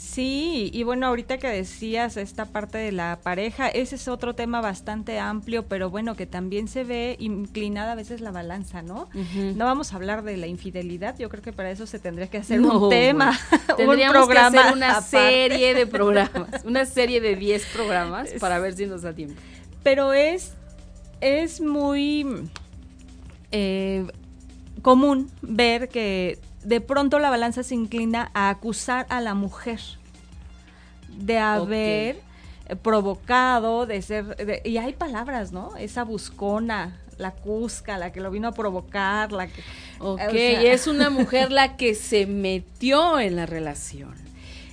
Sí, 0.04 0.70
y 0.72 0.82
bueno, 0.82 1.06
ahorita 1.06 1.38
que 1.38 1.48
decías 1.48 2.18
esta 2.18 2.44
parte 2.44 2.76
de 2.76 2.92
la 2.92 3.18
pareja, 3.22 3.68
ese 3.68 3.96
es 3.96 4.06
otro 4.06 4.34
tema 4.34 4.60
bastante 4.60 5.18
amplio, 5.18 5.66
pero 5.66 5.88
bueno, 5.88 6.14
que 6.14 6.26
también 6.26 6.68
se 6.68 6.84
ve 6.84 7.16
inclinada 7.18 7.92
a 7.92 7.94
veces 7.94 8.20
la 8.20 8.30
balanza, 8.30 8.82
¿no? 8.82 9.08
No 9.56 9.64
vamos 9.64 9.92
a 9.92 9.96
hablar 9.96 10.22
de 10.22 10.36
la 10.36 10.46
infidelidad, 10.46 11.18
yo 11.18 11.30
creo 11.30 11.42
que 11.42 11.52
para 11.54 11.70
eso 11.70 11.86
se 11.86 11.98
tendría 11.98 12.28
que 12.28 12.36
hacer 12.36 12.60
un 12.60 12.90
tema, 12.90 13.36
Tendríamos 13.76 14.16
un 14.16 14.24
programa 14.24 14.52
que 14.52 14.58
hacer 14.58 14.72
una 14.74 15.00
serie 15.00 15.74
de 15.74 15.86
programas, 15.88 16.64
una 16.64 16.84
serie 16.84 17.22
de 17.22 17.34
10 17.34 17.66
programas 17.72 18.30
para 18.38 18.58
ver 18.58 18.74
si 18.74 18.84
nos 18.84 19.02
da 19.02 19.14
tiempo. 19.14 19.40
Pero 19.82 20.12
es, 20.12 20.52
es 21.22 21.62
muy 21.62 22.46
eh, 23.52 24.06
común 24.82 25.30
ver 25.40 25.88
que 25.88 26.38
de 26.64 26.80
pronto 26.80 27.18
la 27.18 27.30
balanza 27.30 27.62
se 27.62 27.74
inclina 27.74 28.30
a 28.34 28.48
acusar 28.50 29.06
a 29.10 29.20
la 29.20 29.34
mujer 29.34 29.80
de 31.08 31.38
haber 31.38 32.16
provocado, 32.82 33.86
de 33.86 34.02
ser, 34.02 34.36
de- 34.36 34.62
y 34.64 34.78
hay 34.78 34.94
palabras, 34.94 35.52
¿no? 35.52 35.76
Esa 35.76 36.02
buscona, 36.04 36.98
la 37.18 37.30
cusca, 37.32 37.98
la 37.98 38.10
que 38.12 38.20
lo 38.20 38.30
vino 38.30 38.48
a 38.48 38.52
provocar, 38.52 39.30
la 39.32 39.46
que... 39.46 39.62
Ok, 40.00 40.20
o 40.20 40.30
sea- 40.30 40.62
es 40.72 40.86
una 40.86 41.10
mujer 41.10 41.52
la 41.52 41.76
que 41.76 41.94
se 41.94 42.26
metió 42.26 43.20
en 43.20 43.36
la 43.36 43.46
relación. 43.46 44.14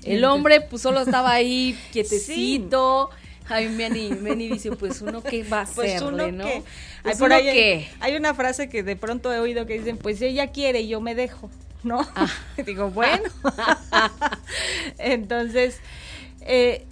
El 0.04 0.24
hombre 0.24 0.62
pues 0.62 0.82
solo 0.82 1.02
estaba 1.02 1.32
ahí 1.32 1.78
quietecito. 1.92 3.10
Ay, 3.50 3.68
Meni, 3.70 4.10
Meni 4.12 4.48
dice, 4.48 4.72
pues 4.72 5.02
uno 5.02 5.22
qué 5.22 5.44
va 5.44 5.62
a 5.62 5.66
Pues 5.66 5.96
hacerle, 5.96 6.32
¿no? 6.32 6.46
que, 6.46 6.64
Pues 7.04 7.16
hay, 7.16 7.20
por 7.20 7.26
uno 7.28 7.36
ahí 7.36 7.48
hay- 7.50 7.54
qué. 7.56 7.88
hay 8.00 8.16
una 8.16 8.34
frase 8.34 8.70
que 8.70 8.82
de 8.82 8.96
pronto 8.96 9.32
he 9.34 9.40
oído 9.40 9.66
que 9.66 9.78
dicen, 9.78 9.98
pues 9.98 10.22
ella 10.22 10.48
quiere 10.48 10.82
y 10.82 10.88
yo 10.88 11.02
me 11.02 11.14
dejo, 11.14 11.50
¿no? 11.84 12.02
Ah. 12.16 12.28
Digo, 12.66 12.90
bueno. 12.90 13.24
Entonces, 14.98 15.80
eh, 16.42 16.86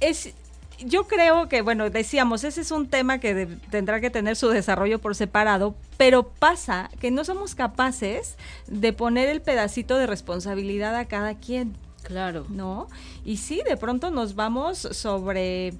es, 0.00 0.32
yo 0.80 1.06
creo 1.06 1.48
que, 1.48 1.62
bueno, 1.62 1.90
decíamos, 1.90 2.44
ese 2.44 2.60
es 2.62 2.70
un 2.70 2.88
tema 2.88 3.18
que 3.18 3.34
de- 3.34 3.46
tendrá 3.70 4.00
que 4.00 4.10
tener 4.10 4.36
su 4.36 4.48
desarrollo 4.48 4.98
por 4.98 5.14
separado, 5.14 5.74
pero 5.96 6.28
pasa 6.28 6.90
que 7.00 7.10
no 7.10 7.24
somos 7.24 7.54
capaces 7.54 8.36
de 8.66 8.92
poner 8.92 9.28
el 9.28 9.40
pedacito 9.42 9.96
de 9.98 10.06
responsabilidad 10.06 10.94
a 10.96 11.04
cada 11.06 11.34
quien. 11.34 11.76
Claro. 12.02 12.46
¿no? 12.48 12.88
Y 13.24 13.36
sí, 13.36 13.60
de 13.68 13.76
pronto 13.76 14.10
nos 14.10 14.34
vamos 14.34 14.78
sobre, 14.78 15.74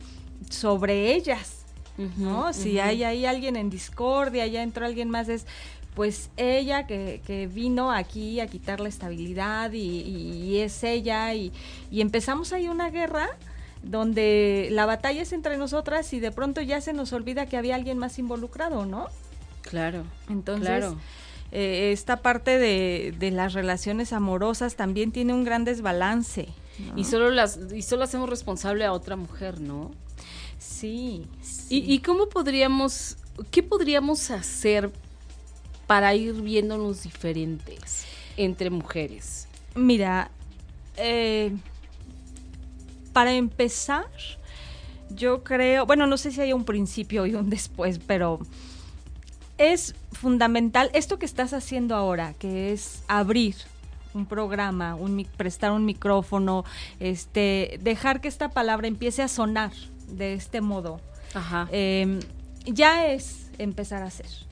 sobre 0.50 1.14
ellas, 1.14 1.56
¿no? 2.16 2.52
Si 2.54 2.78
hay 2.78 3.04
ahí 3.04 3.26
alguien 3.26 3.56
en 3.56 3.68
discordia, 3.68 4.46
ya 4.46 4.62
entró 4.62 4.86
alguien 4.86 5.10
más, 5.10 5.28
es 5.28 5.46
pues 5.94 6.30
ella 6.36 6.86
que, 6.86 7.20
que 7.26 7.46
vino 7.46 7.90
aquí 7.92 8.40
a 8.40 8.46
quitar 8.46 8.80
la 8.80 8.88
estabilidad 8.88 9.72
y, 9.72 9.78
y- 9.78 10.42
y 10.44 10.58
es 10.58 10.82
ella 10.84 11.34
y, 11.34 11.52
y 11.90 12.00
empezamos 12.00 12.52
ahí 12.52 12.68
una 12.68 12.90
guerra 12.90 13.28
donde 13.82 14.68
la 14.70 14.86
batalla 14.86 15.22
es 15.22 15.32
entre 15.32 15.56
nosotras 15.56 16.12
y 16.12 16.20
de 16.20 16.30
pronto 16.32 16.60
ya 16.60 16.80
se 16.80 16.92
nos 16.92 17.12
olvida 17.12 17.46
que 17.46 17.56
había 17.56 17.74
alguien 17.74 17.98
más 17.98 18.18
involucrado, 18.18 18.84
¿no? 18.86 19.06
Claro. 19.62 20.04
Entonces, 20.28 20.66
Claro. 20.68 20.96
eh, 21.52 21.90
esta 21.92 22.18
parte 22.22 22.58
de, 22.58 23.14
de 23.18 23.30
las 23.30 23.52
relaciones 23.54 24.12
amorosas 24.12 24.76
también 24.76 25.12
tiene 25.12 25.32
un 25.34 25.44
gran 25.44 25.64
desbalance. 25.64 26.48
¿no? 26.78 26.98
Y 26.98 27.04
solo 27.04 27.30
las 27.30 27.58
y 27.74 27.82
solo 27.82 28.04
hacemos 28.04 28.28
responsable 28.30 28.84
a 28.84 28.92
otra 28.92 29.16
mujer, 29.16 29.60
¿no? 29.60 29.90
Sí. 30.58 31.26
¿Y, 31.68 31.78
y 31.92 32.00
cómo 32.00 32.28
podríamos, 32.28 33.16
qué 33.50 33.62
podríamos 33.62 34.30
hacer 34.30 34.90
para 35.90 36.14
ir 36.14 36.34
viéndonos 36.34 37.02
diferentes 37.02 38.04
entre 38.36 38.70
mujeres? 38.70 39.48
Mira, 39.74 40.30
eh, 40.96 41.52
para 43.12 43.32
empezar, 43.32 44.06
yo 45.08 45.42
creo, 45.42 45.86
bueno, 45.86 46.06
no 46.06 46.16
sé 46.16 46.30
si 46.30 46.40
hay 46.40 46.52
un 46.52 46.64
principio 46.64 47.26
y 47.26 47.34
un 47.34 47.50
después, 47.50 47.98
pero 47.98 48.38
es 49.58 49.96
fundamental 50.12 50.92
esto 50.94 51.18
que 51.18 51.26
estás 51.26 51.52
haciendo 51.54 51.96
ahora, 51.96 52.34
que 52.34 52.72
es 52.72 53.02
abrir 53.08 53.56
un 54.14 54.26
programa, 54.26 54.94
un, 54.94 55.26
prestar 55.36 55.72
un 55.72 55.84
micrófono, 55.86 56.64
este, 57.00 57.80
dejar 57.82 58.20
que 58.20 58.28
esta 58.28 58.50
palabra 58.50 58.86
empiece 58.86 59.22
a 59.22 59.28
sonar 59.28 59.72
de 60.06 60.34
este 60.34 60.60
modo. 60.60 61.00
Ajá. 61.34 61.68
eh, 61.72 62.20
ya 62.64 63.08
es 63.08 63.50
empezar 63.58 64.04
a 64.04 64.06
hacer. 64.06 64.49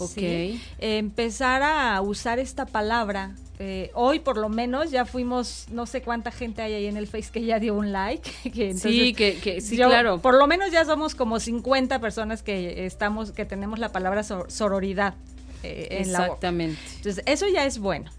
Ok. 0.00 0.10
¿sí? 0.12 0.60
Empezar 0.78 1.62
a 1.62 2.00
usar 2.00 2.38
esta 2.38 2.66
palabra. 2.66 3.34
eh, 3.62 3.90
hoy 3.94 4.20
por 4.20 4.38
lo 4.38 4.48
menos 4.48 4.90
ya 4.90 5.04
fuimos, 5.04 5.66
no 5.70 5.84
sé 5.84 6.00
cuánta 6.00 6.30
gente 6.30 6.62
hay 6.62 6.72
ahí 6.72 6.86
en 6.86 6.96
el 6.96 7.06
Face 7.06 7.30
que 7.30 7.44
ya 7.44 7.58
dio 7.58 7.74
un 7.74 7.92
like. 7.92 8.30
que 8.54 8.72
sí, 8.74 9.12
que, 9.14 9.36
que 9.38 9.60
sí, 9.60 9.76
yo- 9.76 9.88
claro. 9.88 10.18
Por 10.22 10.34
lo 10.34 10.46
menos 10.46 10.70
ya 10.72 10.84
somos 10.86 11.14
como 11.14 11.38
50 11.40 12.00
personas 12.00 12.42
que 12.42 12.86
estamos, 12.86 13.32
que 13.32 13.44
tenemos 13.44 13.78
la 13.78 13.90
palabra 13.92 14.22
sor- 14.22 14.50
sororidad 14.50 15.14
eh, 15.62 15.88
en 16.00 16.12
la. 16.12 16.20
Exactamente. 16.24 16.80
Entonces, 16.96 17.22
eso 17.26 17.46
ya 17.48 17.66
es 17.66 17.78
bueno. 17.78 18.10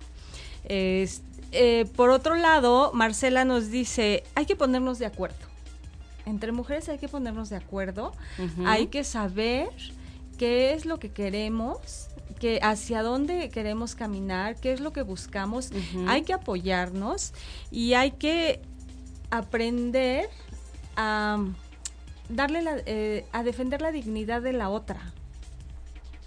Es- 0.66 1.22
eh, 1.54 1.86
por 1.96 2.12
otro 2.12 2.36
lado, 2.36 2.92
Marcela 2.94 3.44
nos 3.44 3.72
dice, 3.72 4.24
hay 4.36 4.46
que 4.46 4.56
ponernos 4.56 5.00
de 5.00 5.08
acuerdo. 5.08 5.36
Entre 6.28 6.52
mujeres 6.52 6.88
hay 6.88 7.00
que 7.00 7.08
ponernos 7.10 7.50
de 7.50 7.56
acuerdo, 7.58 8.14
hay 8.66 8.88
que 8.88 9.04
saber 9.04 9.68
qué 10.42 10.74
es 10.74 10.88
lo 10.88 10.98
que 10.98 11.12
queremos, 11.12 12.08
que 12.40 12.58
hacia 12.64 13.04
dónde 13.04 13.50
queremos 13.50 13.94
caminar, 13.94 14.56
qué 14.56 14.74
es 14.74 14.80
lo 14.80 14.92
que 14.92 15.04
buscamos, 15.04 15.70
hay 16.08 16.24
que 16.24 16.34
apoyarnos 16.34 17.32
y 17.70 17.94
hay 17.94 18.10
que 18.14 18.60
aprender 19.30 20.28
a 20.96 21.38
darle 22.28 22.64
la, 22.64 22.78
eh, 22.88 23.24
a 23.32 23.44
defender 23.44 23.84
la 23.84 23.92
dignidad 23.92 24.42
de 24.42 24.54
la 24.54 24.70
otra. 24.70 25.14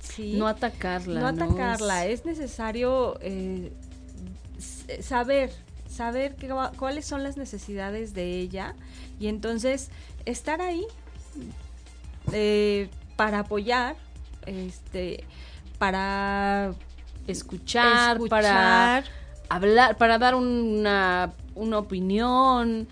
¿Sí? 0.00 0.34
No 0.36 0.46
atacarla. 0.46 1.18
no 1.20 1.26
atacarla, 1.26 2.06
Es- 2.06 2.20
es 2.20 2.24
necesario 2.26 3.18
eh, 3.20 3.72
saber, 5.00 5.50
saber 5.90 6.36
va- 6.52 6.70
cuáles 6.78 7.04
son 7.04 7.24
las 7.24 7.36
necesidades 7.36 8.14
de 8.14 8.38
ella 8.38 8.76
y 9.18 9.26
entonces 9.26 9.90
estar 10.24 10.60
ahí 10.60 10.86
eh, 12.32 12.88
para 13.16 13.40
apoyar, 13.40 13.96
este, 14.46 15.24
para 15.78 16.72
escuchar, 17.26 18.18
para 18.28 19.04
hablar, 19.48 19.96
para 19.96 20.18
dar 20.18 20.34
una, 20.34 21.32
una 21.54 21.78
opinión. 21.78 22.86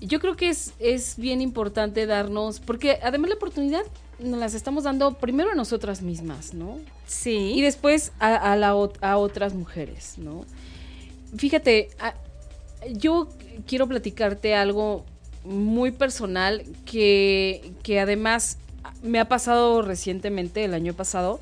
Yo 0.00 0.20
creo 0.20 0.36
que 0.36 0.48
es, 0.50 0.72
es 0.78 1.16
bien 1.16 1.40
importante 1.40 2.06
darnos, 2.06 2.60
porque 2.60 2.98
además 3.02 3.30
la 3.30 3.36
oportunidad 3.36 3.82
nos 4.18 4.38
las 4.38 4.54
estamos 4.54 4.84
dando 4.84 5.14
primero 5.14 5.50
a 5.50 5.54
nosotras 5.54 6.02
mismas, 6.02 6.54
¿no? 6.54 6.78
Sí. 7.06 7.52
Y 7.54 7.62
después 7.62 8.12
a, 8.18 8.34
a 8.52 8.56
la, 8.56 8.74
ot- 8.74 8.98
a 9.00 9.16
otras 9.16 9.54
mujeres, 9.54 10.14
¿no? 10.18 10.44
Fíjate, 11.36 11.88
a- 11.98 12.14
yo 12.92 13.28
quiero 13.66 13.86
platicarte 13.88 14.54
algo 14.54 15.04
muy 15.44 15.90
personal 15.92 16.62
que, 16.84 17.72
que 17.82 18.00
además 18.00 18.58
me 19.02 19.20
ha 19.20 19.28
pasado 19.28 19.82
recientemente, 19.82 20.64
el 20.64 20.74
año 20.74 20.94
pasado. 20.94 21.40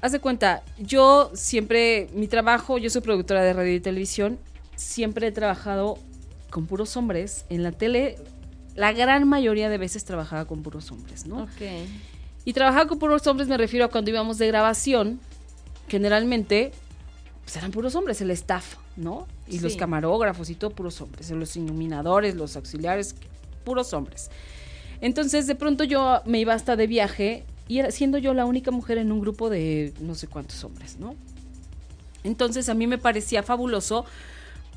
Haz 0.00 0.12
de 0.12 0.20
cuenta, 0.20 0.62
yo 0.78 1.30
siempre, 1.34 2.08
mi 2.14 2.28
trabajo, 2.28 2.78
yo 2.78 2.90
soy 2.90 3.00
productora 3.00 3.42
de 3.42 3.52
radio 3.52 3.74
y 3.74 3.80
televisión, 3.80 4.38
siempre 4.76 5.26
he 5.26 5.32
trabajado 5.32 5.98
con 6.50 6.66
puros 6.66 6.96
hombres. 6.96 7.44
En 7.48 7.62
la 7.62 7.72
tele, 7.72 8.16
la 8.74 8.92
gran 8.92 9.28
mayoría 9.28 9.68
de 9.68 9.78
veces 9.78 10.04
trabajaba 10.04 10.44
con 10.44 10.62
puros 10.62 10.90
hombres, 10.92 11.26
¿no? 11.26 11.42
Ok. 11.42 11.62
Y 12.44 12.52
trabajar 12.52 12.86
con 12.86 12.98
puros 12.98 13.26
hombres 13.26 13.48
me 13.48 13.58
refiero 13.58 13.84
a 13.84 13.88
cuando 13.88 14.10
íbamos 14.10 14.38
de 14.38 14.46
grabación, 14.46 15.20
generalmente 15.88 16.72
pues 17.42 17.56
eran 17.56 17.70
puros 17.70 17.94
hombres, 17.94 18.20
el 18.20 18.30
staff, 18.30 18.76
¿no? 18.96 19.26
Y 19.46 19.60
los 19.60 19.76
camarógrafos 19.76 20.50
y 20.50 20.54
todo 20.54 20.70
puros 20.70 21.00
hombres, 21.00 21.30
los 21.30 21.56
iluminadores, 21.56 22.34
los 22.34 22.56
auxiliares, 22.56 23.14
puros 23.64 23.94
hombres. 23.94 24.30
Entonces 25.00 25.46
de 25.46 25.54
pronto 25.54 25.84
yo 25.84 26.22
me 26.24 26.40
iba 26.40 26.54
hasta 26.54 26.76
de 26.76 26.86
viaje 26.86 27.44
y 27.68 27.78
era, 27.78 27.90
siendo 27.90 28.18
yo 28.18 28.34
la 28.34 28.46
única 28.46 28.70
mujer 28.70 28.98
en 28.98 29.12
un 29.12 29.20
grupo 29.20 29.50
de 29.50 29.92
no 30.00 30.14
sé 30.14 30.26
cuántos 30.26 30.64
hombres, 30.64 30.98
¿no? 30.98 31.14
Entonces 32.24 32.68
a 32.68 32.74
mí 32.74 32.86
me 32.86 32.98
parecía 32.98 33.42
fabuloso 33.42 34.04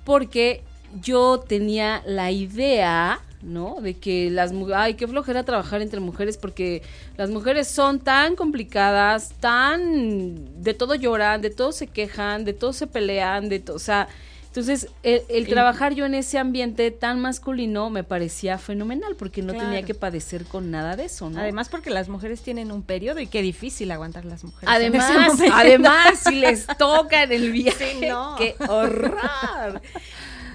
porque 0.03 0.61
yo 1.01 1.39
tenía 1.39 2.03
la 2.05 2.31
idea, 2.31 3.19
¿no? 3.41 3.77
De 3.81 3.95
que 3.95 4.29
las 4.29 4.51
mujeres, 4.51 4.81
ay, 4.81 4.93
qué 4.95 5.07
flojera 5.07 5.43
trabajar 5.43 5.81
entre 5.81 5.99
mujeres 5.99 6.37
porque 6.37 6.83
las 7.17 7.29
mujeres 7.29 7.67
son 7.67 7.99
tan 7.99 8.35
complicadas, 8.35 9.33
tan 9.39 10.61
de 10.61 10.73
todo 10.73 10.95
lloran, 10.95 11.41
de 11.41 11.49
todo 11.49 11.71
se 11.71 11.87
quejan, 11.87 12.45
de 12.45 12.53
todo 12.53 12.73
se 12.73 12.87
pelean, 12.87 13.49
de 13.49 13.59
todo, 13.59 13.77
o 13.77 13.79
sea, 13.79 14.07
entonces 14.51 14.89
el, 15.01 15.21
el 15.29 15.47
trabajar 15.47 15.93
yo 15.95 16.05
en 16.05 16.13
ese 16.13 16.37
ambiente 16.37 16.91
tan 16.91 17.21
masculino 17.21 17.89
me 17.89 18.03
parecía 18.03 18.57
fenomenal 18.57 19.15
porque 19.15 19.41
no 19.41 19.53
tenía 19.53 19.83
que 19.83 19.93
padecer 19.95 20.43
con 20.43 20.69
nada 20.71 20.97
de 20.97 21.05
eso, 21.05 21.29
¿no? 21.29 21.39
Además 21.39 21.69
porque 21.69 21.89
las 21.89 22.09
mujeres 22.09 22.41
tienen 22.41 22.69
un 22.73 22.83
periodo 22.83 23.21
y 23.21 23.27
qué 23.27 23.41
difícil 23.41 23.89
aguantar 23.91 24.25
las 24.25 24.43
mujeres. 24.43 24.67
Además, 24.69 25.39
además, 25.53 26.19
si 26.19 26.35
les 26.35 26.67
toca 26.77 27.23
en 27.23 27.31
el 27.31 27.53
viaje, 27.53 27.93
Sí, 28.01 28.05
no. 28.07 28.35
qué 28.37 28.55
horror. 28.67 29.81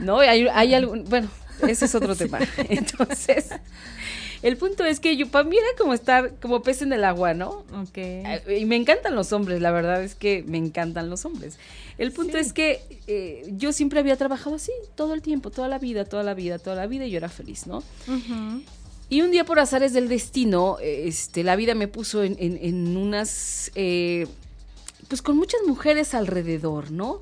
No, 0.00 0.18
hay, 0.20 0.46
hay 0.46 0.74
algún, 0.74 1.04
bueno, 1.04 1.30
ese 1.66 1.86
es 1.86 1.94
otro 1.94 2.14
tema. 2.16 2.38
Entonces, 2.68 3.48
el 4.42 4.56
punto 4.56 4.84
es 4.84 5.00
que 5.00 5.16
yo, 5.16 5.28
para 5.28 5.48
mí 5.48 5.56
era 5.56 5.66
como 5.78 5.94
estar 5.94 6.34
como 6.40 6.62
pez 6.62 6.82
en 6.82 6.92
el 6.92 7.04
agua, 7.04 7.34
¿no? 7.34 7.64
Ok. 7.80 7.96
Eh, 7.96 8.58
Y 8.60 8.64
me 8.66 8.76
encantan 8.76 9.14
los 9.14 9.32
hombres, 9.32 9.60
la 9.60 9.70
verdad 9.70 10.02
es 10.02 10.14
que 10.14 10.42
me 10.46 10.58
encantan 10.58 11.08
los 11.10 11.24
hombres. 11.24 11.58
El 11.98 12.12
punto 12.12 12.34
Sí. 12.34 12.38
es 12.38 12.52
que 12.52 12.80
eh, 13.06 13.44
yo 13.56 13.72
siempre 13.72 14.00
había 14.00 14.16
trabajado 14.16 14.56
así, 14.56 14.72
todo 14.94 15.14
el 15.14 15.22
tiempo, 15.22 15.50
toda 15.50 15.68
la 15.68 15.78
vida, 15.78 16.04
toda 16.04 16.22
la 16.22 16.34
vida, 16.34 16.58
toda 16.58 16.76
la 16.76 16.86
vida, 16.86 17.06
y 17.06 17.10
yo 17.10 17.16
era 17.18 17.28
feliz, 17.28 17.66
¿no? 17.66 17.78
Ujú. 18.06 18.62
Y 19.08 19.20
un 19.22 19.30
día 19.30 19.44
por 19.44 19.58
azares 19.60 19.92
del 19.92 20.08
destino, 20.08 20.78
este, 20.82 21.44
la 21.44 21.54
vida 21.56 21.74
me 21.74 21.86
puso 21.88 22.22
en, 22.24 22.36
en- 22.40 22.58
en 22.60 22.96
unas, 22.96 23.70
eh, 23.76 24.26
pues 25.08 25.22
con 25.22 25.36
muchas 25.36 25.60
mujeres 25.66 26.12
alrededor, 26.14 26.90
¿no? 26.90 27.20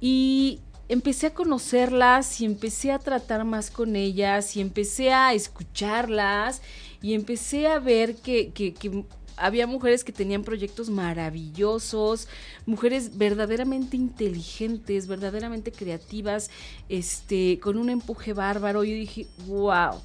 Y 0.00 0.60
empecé 0.92 1.28
a 1.28 1.34
conocerlas 1.34 2.38
y 2.42 2.44
empecé 2.44 2.92
a 2.92 2.98
tratar 2.98 3.46
más 3.46 3.70
con 3.70 3.96
ellas 3.96 4.56
y 4.56 4.60
empecé 4.60 5.10
a 5.10 5.32
escucharlas 5.32 6.60
y 7.00 7.14
empecé 7.14 7.66
a 7.66 7.78
ver 7.78 8.16
que, 8.16 8.50
que, 8.52 9.04
había 9.38 9.66
mujeres 9.66 10.04
que 10.04 10.12
tenían 10.12 10.44
proyectos 10.44 10.90
maravillosos, 10.90 12.28
mujeres 12.66 13.16
verdaderamente 13.16 13.96
inteligentes, 13.96 15.06
verdaderamente 15.06 15.72
creativas, 15.72 16.50
este, 16.90 17.58
con 17.58 17.78
un 17.78 17.88
empuje 17.88 18.34
bárbaro. 18.34 18.84
Yo 18.84 18.92
dije, 18.92 19.26
wow, 19.46 20.02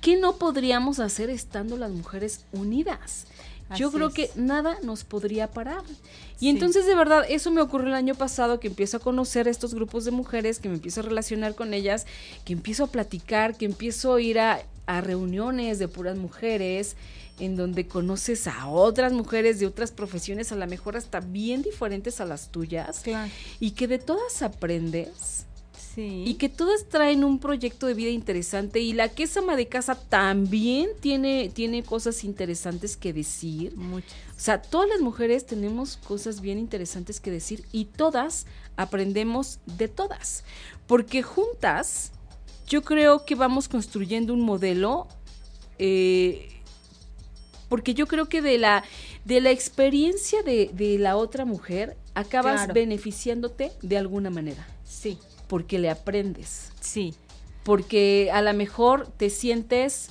¿qué 0.00 0.16
no 0.16 0.36
podríamos 0.36 1.00
hacer 1.00 1.30
estando 1.30 1.76
las 1.76 1.90
mujeres 1.90 2.46
unidas? 2.52 3.26
Yo 3.76 3.90
creo 3.92 4.08
es. 4.08 4.14
que 4.14 4.30
nada 4.36 4.78
nos 4.82 5.04
podría 5.04 5.48
parar. 5.50 5.82
Y 6.38 6.44
Sí. 6.44 6.48
entonces, 6.48 6.86
de 6.86 6.94
verdad, 6.94 7.24
eso 7.28 7.50
me 7.50 7.60
ocurrió 7.60 7.88
el 7.88 7.94
año 7.94 8.14
pasado, 8.14 8.60
que 8.60 8.68
empiezo 8.68 8.96
a 8.96 9.00
conocer 9.00 9.46
a 9.46 9.50
estos 9.50 9.74
grupos 9.74 10.04
de 10.04 10.10
mujeres, 10.10 10.58
que 10.58 10.68
me 10.68 10.74
empiezo 10.76 11.00
a 11.00 11.04
relacionar 11.04 11.54
con 11.54 11.74
ellas, 11.74 12.06
que 12.44 12.52
empiezo 12.52 12.84
a 12.84 12.86
platicar, 12.88 13.56
que 13.56 13.66
empiezo 13.66 14.14
a 14.14 14.20
ir 14.20 14.38
a, 14.40 14.62
a 14.86 15.00
reuniones 15.00 15.78
de 15.78 15.88
puras 15.88 16.16
mujeres, 16.16 16.96
en 17.38 17.56
donde 17.56 17.86
conoces 17.86 18.46
a 18.46 18.66
otras 18.68 19.12
mujeres 19.12 19.58
de 19.60 19.66
otras 19.66 19.92
profesiones, 19.92 20.52
a 20.52 20.56
lo 20.56 20.66
mejor 20.66 20.96
hasta 20.96 21.20
bien 21.20 21.62
diferentes 21.62 22.20
a 22.20 22.26
las 22.26 22.50
tuyas, 22.50 23.00
Claro. 23.00 23.30
y 23.60 23.70
que 23.70 23.88
de 23.88 23.98
todas 23.98 24.42
aprendes. 24.42 25.46
Sí. 25.94 26.22
Y 26.26 26.34
que 26.34 26.48
todas 26.48 26.88
traen 26.88 27.24
un 27.24 27.38
proyecto 27.40 27.86
de 27.86 27.94
vida 27.94 28.10
interesante 28.10 28.78
y 28.80 28.92
la 28.92 29.08
que 29.08 29.24
es 29.24 29.36
ama 29.36 29.56
de 29.56 29.66
casa 29.66 29.96
también 29.96 30.90
tiene, 31.00 31.48
tiene 31.52 31.82
cosas 31.82 32.22
interesantes 32.22 32.96
que 32.96 33.12
decir. 33.12 33.76
Muchas. 33.76 34.12
O 34.36 34.40
sea, 34.40 34.62
todas 34.62 34.88
las 34.88 35.00
mujeres 35.00 35.46
tenemos 35.46 35.96
cosas 35.96 36.40
bien 36.40 36.58
interesantes 36.58 37.18
que 37.20 37.30
decir 37.30 37.64
y 37.72 37.86
todas 37.86 38.46
aprendemos 38.76 39.58
de 39.66 39.88
todas. 39.88 40.44
Porque 40.86 41.22
juntas, 41.22 42.12
yo 42.68 42.82
creo 42.82 43.24
que 43.24 43.34
vamos 43.34 43.68
construyendo 43.68 44.32
un 44.32 44.42
modelo. 44.42 45.08
eh, 45.78 46.48
porque 47.68 47.94
yo 47.94 48.06
creo 48.08 48.28
que 48.28 48.42
de 48.42 48.58
la, 48.58 48.82
de 49.24 49.40
la 49.40 49.50
experiencia 49.52 50.42
de, 50.42 50.70
de 50.72 50.98
la 50.98 51.16
otra 51.16 51.44
mujer 51.44 51.96
acabas 52.14 52.54
Claro. 52.62 52.74
beneficiándote 52.74 53.70
de 53.80 53.96
alguna 53.96 54.28
manera. 54.30 54.66
Porque 55.50 55.78
le 55.80 55.90
aprendes 55.90 56.70
sí. 56.80 57.14
porque 57.64 58.30
a 58.32 58.40
lo 58.40 58.54
mejor 58.54 59.08
te 59.08 59.28
sientes, 59.30 60.08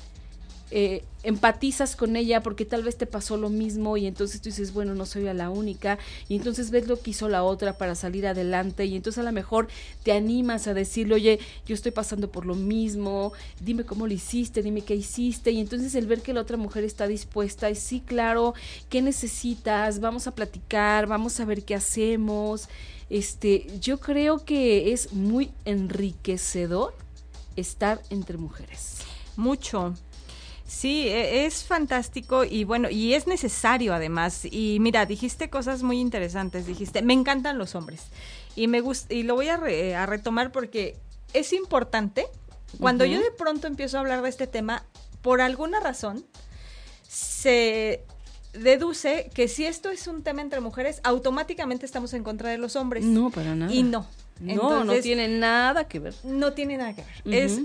eh, 0.72 1.04
empatizas 1.24 1.96
con 1.96 2.16
ella 2.16 2.42
porque 2.42 2.64
tal 2.64 2.84
vez 2.84 2.96
te 2.96 3.06
pasó 3.06 3.38
lo 3.38 3.50
mismo 3.50 3.98
y 3.98 4.06
entonces 4.06 4.40
tú 4.40 4.50
dices, 4.50 4.72
bueno, 4.72 4.94
no 4.96 5.06
soy 5.06 5.24
la 5.24 5.50
única 5.50 5.98
y 6.28 6.36
entonces 6.36 6.70
ves 6.72 6.88
lo 6.88 7.00
que 7.00 7.12
hizo 7.12 7.28
la 7.28 7.44
otra 7.44 7.74
para 7.78 7.96
salir 7.96 8.28
adelante 8.28 8.86
y 8.86 8.96
entonces 8.96 9.20
a 9.20 9.24
lo 9.24 9.32
mejor 9.32 9.68
te 10.04 10.12
animas 10.12 10.68
a 10.68 10.74
decirle, 10.74 11.16
oye, 11.16 11.40
yo 11.66 11.74
estoy 11.74 11.92
pasando 11.92 12.32
por 12.32 12.46
lo 12.46 12.56
mismo, 12.56 13.34
dime 13.60 13.84
cómo 13.84 14.08
lo 14.08 14.14
hiciste, 14.14 14.62
dime 14.62 14.82
qué 14.82 14.96
hiciste 14.96 15.52
y 15.52 15.60
entonces 15.60 15.96
el 15.96 16.08
ver 16.08 16.22
que 16.22 16.34
la 16.34 16.42
otra 16.42 16.58
mujer 16.58 16.84
está 16.84 17.08
dispuesta 17.08 17.70
y 17.70 17.76
sí, 17.76 18.00
claro, 18.00 18.54
¿qué 18.90 19.02
necesitas? 19.02 20.00
Vamos 20.00 20.28
a 20.28 20.36
platicar, 20.36 21.08
vamos 21.08 21.40
a 21.40 21.46
ver 21.46 21.64
qué 21.64 21.76
hacemos. 21.76 22.70
Este, 23.10 23.66
yo 23.82 24.00
creo 24.00 24.46
que 24.46 24.94
es 24.94 25.14
muy 25.14 25.52
enriquecedor 25.66 26.94
estar 27.56 28.02
entre 28.10 28.38
mujeres. 28.38 29.00
Mucho. 29.36 29.96
Sí, 30.70 31.08
e- 31.08 31.46
es 31.48 31.64
fantástico 31.64 32.44
y 32.44 32.64
bueno, 32.64 32.90
y 32.92 33.16
es 33.16 33.26
necesario 33.26 33.94
además. 33.94 34.46
Y 34.46 34.78
mira, 34.80 35.06
dijiste 35.08 35.50
cosas 35.50 35.82
muy 35.82 36.00
interesantes. 36.00 36.68
Dijiste, 36.68 37.02
me 37.02 37.14
encantan 37.14 37.58
los 37.58 37.74
hombres. 37.76 38.04
Y 38.56 38.68
me 38.68 38.80
gusta, 38.82 39.14
y 39.14 39.24
lo 39.24 39.34
voy 39.36 39.48
a, 39.50 39.58
re- 39.58 39.96
a 39.96 40.06
retomar 40.06 40.52
porque 40.52 40.96
es 41.34 41.54
importante. 41.54 42.28
Cuando 42.80 43.04
yo 43.04 43.20
de 43.20 43.32
pronto 43.32 43.66
empiezo 43.66 43.98
a 43.98 44.02
hablar 44.02 44.22
de 44.22 44.30
este 44.30 44.46
tema, 44.46 44.84
por 45.24 45.42
alguna 45.42 45.80
razón, 45.80 46.24
se 47.08 48.04
deduce 48.54 49.30
que 49.34 49.48
si 49.48 49.66
esto 49.66 49.90
es 49.90 50.06
un 50.08 50.22
tema 50.24 50.42
entre 50.42 50.60
mujeres, 50.60 51.02
automáticamente 51.04 51.86
estamos 51.86 52.14
en 52.14 52.24
contra 52.24 52.50
de 52.52 52.58
los 52.58 52.76
hombres. 52.76 53.04
No, 53.06 53.32
para 53.32 53.56
nada. 53.56 53.74
Y 53.74 53.84
no. 53.84 54.06
No, 54.40 54.84
no 54.86 54.94
tiene 55.02 55.28
nada 55.28 55.88
que 55.88 56.00
ver. 56.00 56.16
no 56.24 56.54
tiene 56.54 56.78
nada 56.78 56.94
que 56.96 57.04
ver. 57.04 57.34
Es 57.34 57.60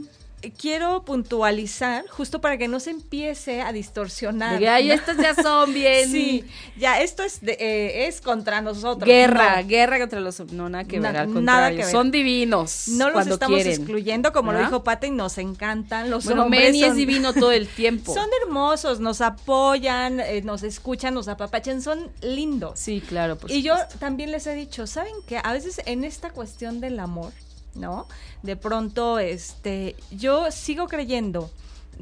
quiero 0.53 1.05
puntualizar 1.05 2.05
justo 2.09 2.41
para 2.41 2.59
que 2.59 2.69
no 2.69 2.81
se 2.81 2.91
empiece 2.91 3.63
a 3.63 3.73
distorsionar. 3.73 4.55
De 4.55 4.59
que, 4.61 4.69
ay, 4.69 4.89
¿no? 4.89 4.95
estas 4.95 5.17
ya 5.17 5.35
son 5.35 5.73
bien. 5.73 6.11
Sí, 6.15 6.45
ya 6.77 7.01
esto 7.01 7.23
es 7.23 7.41
de- 7.41 7.57
eh, 7.59 8.07
es 8.07 8.21
contra 8.21 8.61
nosotros. 8.61 9.07
Guerra, 9.07 9.63
No. 9.63 9.69
guerra 9.69 9.99
contra 9.99 10.21
los. 10.21 10.41
No, 10.53 10.69
nada 10.69 10.85
que 10.85 11.01
Na- 11.01 11.13
ver. 11.13 11.21
Al 11.23 11.45
nada 11.45 11.71
que 11.71 11.77
ver. 11.79 11.87
son 11.91 12.11
divinos. 12.11 12.89
No 12.89 13.11
los 13.11 13.27
estamos 13.27 13.57
quieren. 13.57 13.73
excluyendo, 13.73 14.33
como 14.33 14.53
lo 14.53 14.59
dijo 14.61 14.85
Pata, 14.85 15.07
y 15.07 15.11
nos 15.11 15.39
encantan 15.39 16.11
los 16.11 16.25
Bueno, 16.27 16.45
hombres. 16.45 16.65
Manny 16.67 16.85
es 16.85 16.95
divino 16.97 17.33
todo 17.33 17.53
el 17.53 17.67
tiempo. 17.69 18.13
Son 18.15 18.29
hermosos, 18.43 19.01
nos 19.01 19.21
apoyan, 19.21 20.21
eh, 20.21 20.43
nos 20.43 20.63
escuchan, 20.63 21.15
nos 21.15 21.29
apapachan, 21.29 21.81
son 21.83 22.11
lindos. 22.23 22.79
Sí, 22.79 23.01
claro. 23.07 23.37
por 23.39 23.51
y 23.51 23.63
yo 23.63 23.75
también 23.99 24.31
les 24.31 24.47
he 24.47 24.55
dicho, 24.55 24.87
¿saben 24.87 25.15
qué? 25.27 25.39
A 25.43 25.53
veces 25.53 25.81
en 25.87 26.05
esta 26.05 26.31
cuestión 26.31 26.81
del 26.81 27.01
amor, 27.01 27.33
¿no? 27.77 28.07
De 28.43 28.57
pronto, 28.57 29.19
este, 29.19 29.97
yo 30.11 30.51
sigo 30.51 30.87
creyendo 30.87 31.51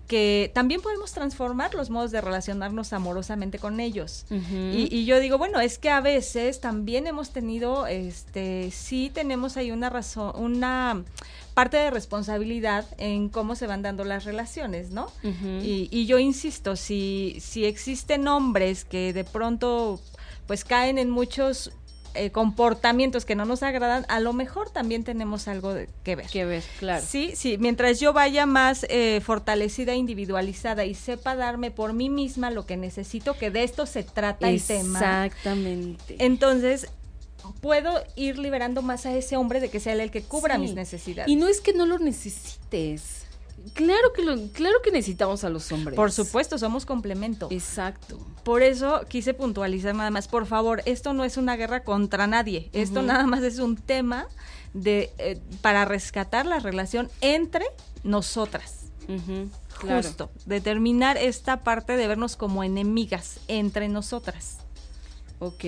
que 0.07 0.51
también 0.55 0.81
podemos 0.81 1.13
transformar 1.13 1.75
los 1.75 1.91
modos 1.91 2.11
de 2.11 2.21
relacionarnos 2.21 2.93
amorosamente 2.93 3.59
con 3.59 3.81
ellos. 3.81 4.25
Y, 4.31 4.89
y 4.91 5.05
yo 5.05 5.21
digo, 5.21 5.39
bueno, 5.39 5.61
es 5.61 5.79
que 5.79 5.91
a 5.91 6.01
veces 6.01 6.61
también 6.61 7.07
hemos 7.07 7.31
tenido, 7.31 7.87
este, 7.87 8.71
sí 8.71 9.11
tenemos 9.13 9.57
ahí 9.57 9.71
una 9.71 9.91
razón, 9.91 10.33
una 10.37 11.03
parte 11.55 11.77
de 11.77 11.91
responsabilidad 11.91 12.87
en 12.99 13.29
cómo 13.29 13.55
se 13.55 13.67
van 13.67 13.83
dando 13.83 14.05
las 14.05 14.25
relaciones, 14.25 14.91
¿no? 14.91 15.11
Y, 15.23 15.89
y 15.91 16.07
yo 16.07 16.19
insisto, 16.19 16.77
si, 16.77 17.37
si 17.41 17.65
existen 17.65 18.27
hombres 18.29 18.85
que 18.85 19.13
de 19.13 19.25
pronto 19.25 20.01
pues 20.47 20.65
caen 20.65 20.99
en 20.99 21.11
muchos 21.11 21.71
eh, 22.15 22.31
comportamientos 22.31 23.25
que 23.25 23.35
no 23.35 23.45
nos 23.45 23.63
agradan, 23.63 24.05
a 24.09 24.21
lo 24.21 24.33
mejor 24.33 24.71
también 24.71 25.05
tenemos 25.05 25.49
algo 25.49 25.75
de- 25.75 25.89
que 26.05 26.17
ver. 26.17 26.27
que 26.27 26.45
ver, 26.45 26.63
claro. 26.79 27.05
Sí, 27.07 27.33
sí, 27.37 27.57
mientras 27.59 28.01
yo 28.01 28.13
vaya 28.13 28.47
más 28.47 28.85
eh, 28.89 29.21
fortalecida, 29.25 29.95
individualizada 29.95 30.85
y 30.85 30.95
sepa 30.95 31.35
darme 31.37 31.71
por 31.71 31.93
mí 31.93 32.09
misma 32.11 32.51
lo 32.51 32.67
que 32.67 32.77
necesito, 32.77 33.37
que 33.37 33.51
de 33.51 33.65
esto 33.65 33.87
se 33.87 34.03
trata 34.03 34.49
el 34.49 34.63
tema. 34.63 34.99
Exactamente. 34.99 36.17
Entonces, 36.19 36.89
puedo 37.61 38.03
ir 38.15 38.39
liberando 38.39 38.83
más 38.83 39.05
a 39.07 39.15
ese 39.17 39.37
hombre 39.37 39.59
de 39.61 39.69
que 39.69 39.81
sea 39.81 39.95
él 39.95 40.01
el 40.01 40.11
que 40.11 40.23
cubra 40.23 40.55
Sí. 40.57 40.61
mis 40.61 40.75
necesidades. 40.75 41.29
Y 41.31 41.37
no 41.37 41.49
es 41.49 41.61
que 41.61 41.73
no 41.73 41.87
lo 41.87 41.99
necesites. 41.99 43.22
Claro 43.75 44.13
que 44.13 44.23
lo, 44.23 44.37
claro 44.53 44.77
que 44.83 44.91
necesitamos 44.91 45.45
a 45.45 45.49
los 45.51 45.71
hombres. 45.73 45.97
Por 45.97 46.13
supuesto, 46.13 46.59
somos 46.59 46.87
complemento. 46.87 47.49
Exacto. 47.51 48.19
Por 48.45 48.63
eso 48.63 49.03
quise 49.09 49.35
puntualizar 49.35 49.95
nada 49.95 50.11
más, 50.11 50.29
por 50.29 50.47
favor, 50.47 50.83
esto 50.85 51.13
no 51.13 51.25
es 51.25 51.37
una 51.37 51.57
guerra 51.57 51.85
contra 51.85 52.27
nadie, 52.27 52.71
esto 52.73 53.03
nada 53.03 53.27
más 53.27 53.43
es 53.43 53.59
un 53.59 53.77
tema 53.77 54.27
de 54.75 55.11
eh, 55.19 55.41
para 55.61 55.85
rescatar 55.85 56.47
la 56.47 56.59
relación 56.59 57.09
entre 57.21 57.67
nosotras. 58.03 58.87
Ujú, 59.09 59.49
claro. 59.79 60.03
Justo, 60.03 60.31
determinar 60.47 61.17
esta 61.17 61.63
parte 61.63 61.97
de 61.97 62.07
vernos 62.07 62.37
como 62.37 62.65
enemigas 62.65 63.41
entre 63.49 63.89
nosotras. 63.89 64.59
Ok, 65.43 65.65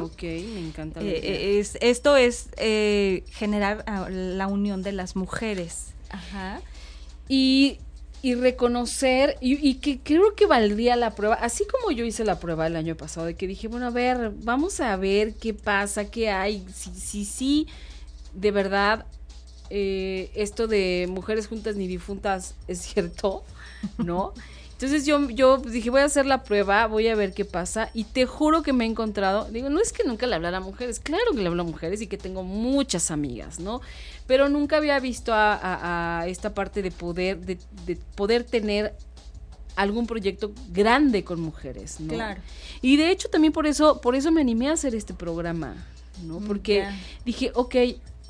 ok, 0.00 0.22
me 0.22 0.60
encanta. 0.60 1.02
Eh, 1.02 1.20
eh, 1.22 1.58
es, 1.58 1.76
esto 1.82 2.16
es 2.16 2.48
eh, 2.56 3.22
generar 3.28 3.84
ah, 3.86 4.08
la 4.08 4.46
unión 4.46 4.82
de 4.82 4.92
las 4.92 5.14
mujeres. 5.14 5.88
Ajá. 6.08 6.62
Y, 7.28 7.78
y 8.22 8.34
reconocer, 8.34 9.36
y, 9.40 9.54
y 9.66 9.74
que 9.74 9.98
creo 10.00 10.34
que 10.34 10.46
valdría 10.46 10.96
la 10.96 11.14
prueba, 11.14 11.34
así 11.34 11.64
como 11.66 11.90
yo 11.90 12.04
hice 12.04 12.24
la 12.24 12.38
prueba 12.40 12.66
el 12.66 12.76
año 12.76 12.96
pasado, 12.96 13.26
de 13.26 13.34
que 13.34 13.46
dije, 13.46 13.68
bueno, 13.68 13.86
a 13.86 13.90
ver, 13.90 14.32
vamos 14.42 14.80
a 14.80 14.96
ver 14.96 15.34
qué 15.34 15.54
pasa, 15.54 16.10
qué 16.10 16.30
hay, 16.30 16.64
si 16.74 16.90
sí, 16.94 17.24
si, 17.24 17.66
de 18.32 18.50
verdad, 18.50 19.06
eh, 19.70 20.30
esto 20.34 20.66
de 20.66 21.06
mujeres 21.10 21.46
juntas 21.46 21.76
ni 21.76 21.86
difuntas 21.86 22.54
es 22.68 22.80
cierto, 22.80 23.44
¿no? 23.98 24.32
Entonces 24.74 25.06
yo, 25.06 25.30
yo 25.30 25.58
dije, 25.58 25.88
voy 25.88 26.00
a 26.00 26.04
hacer 26.04 26.26
la 26.26 26.42
prueba, 26.42 26.86
voy 26.86 27.06
a 27.08 27.14
ver 27.14 27.32
qué 27.32 27.44
pasa, 27.44 27.90
y 27.94 28.04
te 28.04 28.26
juro 28.26 28.62
que 28.62 28.72
me 28.72 28.84
he 28.84 28.88
encontrado, 28.88 29.48
digo, 29.50 29.70
no 29.70 29.80
es 29.80 29.92
que 29.92 30.02
nunca 30.04 30.26
le 30.26 30.34
hablara 30.34 30.58
a 30.58 30.60
mujeres, 30.60 30.98
claro 31.00 31.32
que 31.32 31.38
le 31.40 31.46
hablo 31.46 31.62
a 31.62 31.66
mujeres 31.66 32.00
y 32.02 32.06
que 32.08 32.18
tengo 32.18 32.42
muchas 32.42 33.10
amigas, 33.12 33.60
¿no? 33.60 33.80
Pero 34.26 34.48
nunca 34.48 34.76
había 34.78 34.98
visto 34.98 35.32
a, 35.32 35.54
a- 35.54 36.20
a 36.20 36.26
esta 36.26 36.54
parte 36.54 36.82
de 36.82 36.90
poder, 36.90 37.38
de, 37.38 37.58
de 37.86 37.96
poder 38.16 38.42
tener 38.44 38.94
algún 39.76 40.06
proyecto 40.06 40.52
grande 40.72 41.24
con 41.24 41.40
mujeres, 41.40 42.00
¿no? 42.00 42.12
Claro. 42.14 42.40
Y 42.82 42.96
de 42.96 43.10
hecho 43.10 43.28
también 43.28 43.52
por 43.52 43.66
eso, 43.66 44.00
por 44.00 44.14
eso 44.16 44.30
me 44.32 44.40
animé 44.40 44.68
a 44.68 44.72
hacer 44.72 44.94
este 44.94 45.14
programa, 45.14 45.74
¿no? 46.24 46.40
Mm, 46.40 46.46
Porque 46.46 46.86
dije, 47.24 47.50
ok, 47.54 47.74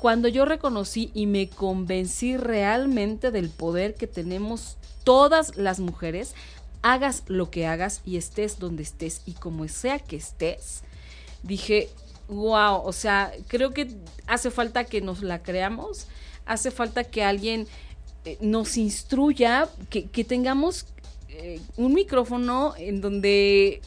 cuando 0.05 0.27
yo 0.27 0.45
reconocí 0.45 1.09
y 1.15 1.25
me 1.25 1.49
convencí 1.49 2.37
realmente 2.37 3.31
del 3.31 3.49
poder 3.49 3.95
que 3.95 4.05
tenemos 4.05 4.77
todas 5.03 5.57
las 5.57 5.79
mujeres, 5.79 6.35
hagas 6.83 7.23
lo 7.25 7.49
que 7.49 7.65
hagas 7.65 8.01
y 8.05 8.17
estés 8.17 8.59
donde 8.59 8.83
estés 8.83 9.23
y 9.25 9.31
como 9.31 9.67
sea 9.67 9.97
que 9.97 10.15
estés, 10.15 10.83
dije, 11.41 11.89
wow, 12.27 12.83
o 12.85 12.93
sea, 12.93 13.31
creo 13.47 13.71
que 13.71 13.95
hace 14.27 14.51
falta 14.51 14.83
que 14.83 15.01
nos 15.01 15.23
la 15.23 15.41
creamos, 15.41 16.05
hace 16.45 16.69
falta 16.69 17.03
que 17.03 17.23
alguien 17.23 17.65
eh, 18.25 18.37
nos 18.41 18.77
instruya, 18.77 19.67
que, 19.89 20.05
que 20.05 20.23
tengamos 20.23 20.85
eh, 21.29 21.59
un 21.77 21.95
micrófono 21.95 22.75
en 22.77 23.01
donde 23.01 23.81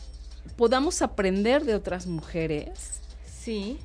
podamos 0.56 1.00
aprender 1.00 1.64
de 1.64 1.76
otras 1.76 2.08
mujeres 2.08 3.02
Sí. 3.24 3.78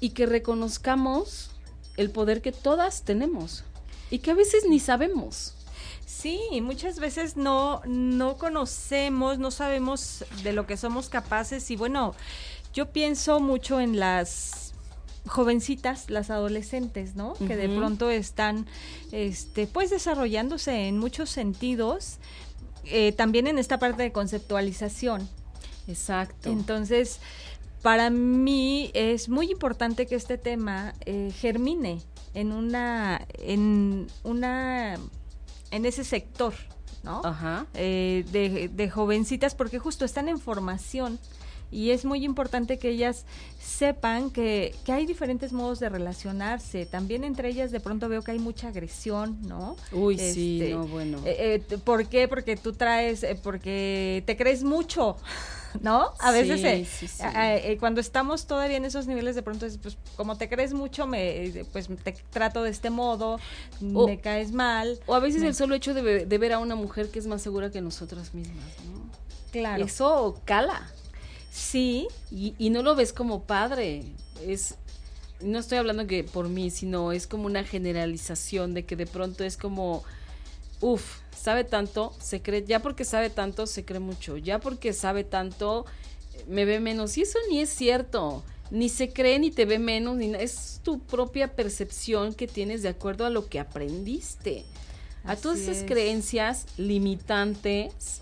y 0.00 0.10
que 0.10 0.26
reconozcamos 0.26 1.52
el 1.98 2.10
poder 2.10 2.40
que 2.40 2.52
todas 2.52 3.02
tenemos 3.02 3.64
y 4.10 4.20
que 4.20 4.30
a 4.30 4.34
veces 4.34 4.64
ni 4.66 4.80
sabemos. 4.80 5.54
Sí, 6.06 6.40
muchas 6.62 6.98
veces 6.98 7.36
no, 7.36 7.82
no 7.84 8.38
conocemos, 8.38 9.38
no 9.38 9.50
sabemos 9.50 10.24
de 10.42 10.54
lo 10.54 10.66
que 10.66 10.78
somos 10.78 11.10
capaces 11.10 11.70
y 11.70 11.76
bueno, 11.76 12.14
yo 12.72 12.90
pienso 12.92 13.40
mucho 13.40 13.78
en 13.78 13.98
las 13.98 14.72
jovencitas, 15.26 16.08
las 16.08 16.30
adolescentes, 16.30 17.14
¿no? 17.14 17.34
Que 17.34 17.56
de 17.56 17.68
pronto 17.68 18.08
están, 18.08 18.66
este, 19.12 19.66
pues 19.66 19.90
desarrollándose 19.90 20.88
en 20.88 20.98
muchos 20.98 21.28
sentidos, 21.28 22.16
eh, 22.84 23.12
también 23.12 23.46
en 23.46 23.58
esta 23.58 23.78
parte 23.78 24.02
de 24.02 24.12
conceptualización. 24.12 25.28
Exacto. 25.88 26.50
Entonces, 26.50 27.20
para 27.82 28.10
mí 28.10 28.90
es 28.94 29.28
muy 29.28 29.50
importante 29.50 30.06
que 30.06 30.14
este 30.14 30.38
tema 30.38 30.94
eh, 31.06 31.32
germine 31.34 32.02
en 32.34 32.52
una, 32.52 33.26
en 33.38 34.06
una, 34.24 34.94
en 35.70 35.86
ese 35.86 36.04
sector, 36.04 36.54
¿no? 37.02 37.20
Ajá. 37.24 37.66
Eh, 37.74 38.24
de, 38.32 38.68
de 38.68 38.90
jovencitas, 38.90 39.54
porque 39.54 39.78
justo 39.78 40.04
están 40.04 40.28
en 40.28 40.38
formación 40.38 41.18
y 41.70 41.90
es 41.90 42.04
muy 42.04 42.24
importante 42.24 42.78
que 42.78 42.88
ellas 42.90 43.24
sepan 43.60 44.30
que, 44.30 44.74
que 44.84 44.92
hay 44.92 45.04
diferentes 45.06 45.52
modos 45.52 45.80
de 45.80 45.88
relacionarse. 45.88 46.86
También 46.86 47.24
entre 47.24 47.48
ellas 47.50 47.70
de 47.70 47.80
pronto 47.80 48.08
veo 48.08 48.22
que 48.22 48.30
hay 48.30 48.38
mucha 48.38 48.68
agresión, 48.68 49.38
¿no? 49.42 49.76
Uy, 49.92 50.16
sí, 50.18 50.58
Este, 50.60 50.74
no, 50.74 50.86
bueno. 50.86 51.18
eh, 51.24 51.62
eh, 51.70 51.78
¿Por 51.78 52.06
qué? 52.08 52.26
Porque 52.28 52.56
tú 52.56 52.72
traes, 52.72 53.22
eh, 53.22 53.38
porque 53.42 54.22
te 54.26 54.36
crees 54.36 54.64
mucho, 54.64 55.16
¿no? 55.82 56.12
A 56.20 56.30
veces 56.30 56.60
Sí, 56.60 56.66
eh, 56.66 56.86
sí, 56.86 57.06
sí. 57.08 57.22
eh, 57.22 57.60
eh, 57.72 57.76
cuando 57.78 58.00
estamos 58.00 58.46
todavía 58.46 58.78
en 58.78 58.84
esos 58.86 59.06
niveles 59.06 59.34
de 59.36 59.42
pronto 59.42 59.66
es, 59.66 59.76
pues 59.76 59.98
como 60.16 60.38
te 60.38 60.48
crees 60.48 60.72
mucho, 60.72 61.06
me, 61.06 61.64
pues 61.72 61.88
te 62.02 62.12
trato 62.30 62.62
de 62.62 62.70
este 62.70 62.88
modo, 62.88 63.38
O- 63.94 64.06
me 64.06 64.18
caes 64.20 64.52
mal. 64.52 64.98
O 65.06 65.14
a 65.14 65.20
veces 65.20 65.42
me- 65.42 65.48
el 65.48 65.54
solo 65.54 65.74
hecho 65.74 65.92
de, 65.92 66.24
de 66.24 66.38
ver 66.38 66.54
a 66.54 66.58
una 66.60 66.76
mujer 66.76 67.10
que 67.10 67.18
es 67.18 67.26
más 67.26 67.42
segura 67.42 67.70
que 67.70 67.80
nosotras 67.82 68.32
mismas, 68.32 68.64
¿no? 68.90 69.10
Claro. 69.52 69.84
Eso 69.84 70.40
cala. 70.44 70.90
Sí, 71.50 72.08
Y, 72.30 72.54
y 72.58 72.70
no 72.70 72.82
lo 72.82 72.94
ves 72.94 73.12
como 73.12 73.42
padre. 73.42 74.04
Es. 74.46 74.74
No 75.40 75.58
estoy 75.60 75.78
hablando 75.78 76.06
que 76.06 76.24
por 76.24 76.48
mí, 76.48 76.70
sino 76.70 77.12
es 77.12 77.26
como 77.26 77.46
una 77.46 77.64
generalización 77.64 78.74
de 78.74 78.84
que 78.84 78.96
de 78.96 79.06
pronto 79.06 79.44
es 79.44 79.56
como. 79.56 80.04
Uf, 80.80 81.18
sabe 81.36 81.64
tanto, 81.64 82.12
se 82.20 82.42
cree. 82.42 82.64
Ya 82.66 82.80
porque 82.80 83.04
sabe 83.04 83.30
tanto, 83.30 83.66
se 83.66 83.84
cree 83.84 84.00
mucho. 84.00 84.36
Ya 84.36 84.60
porque 84.60 84.92
sabe 84.92 85.24
tanto, 85.24 85.86
me 86.46 86.64
ve 86.64 86.80
menos. 86.80 87.16
Y 87.18 87.22
eso 87.22 87.38
ni 87.50 87.60
es 87.60 87.70
cierto. 87.70 88.42
Ni 88.70 88.88
se 88.90 89.12
cree, 89.12 89.38
ni 89.38 89.50
te 89.50 89.64
ve 89.64 89.78
menos, 89.78 90.16
ni 90.16 90.34
es 90.34 90.80
tu 90.82 91.00
propia 91.00 91.54
percepción 91.56 92.34
que 92.34 92.46
tienes 92.46 92.82
de 92.82 92.90
acuerdo 92.90 93.24
a 93.24 93.30
lo 93.30 93.46
que 93.48 93.60
aprendiste. 93.60 94.64
A 95.24 95.36
todas 95.36 95.60
esas 95.60 95.78
es. 95.78 95.84
creencias 95.84 96.66
limitantes 96.76 98.20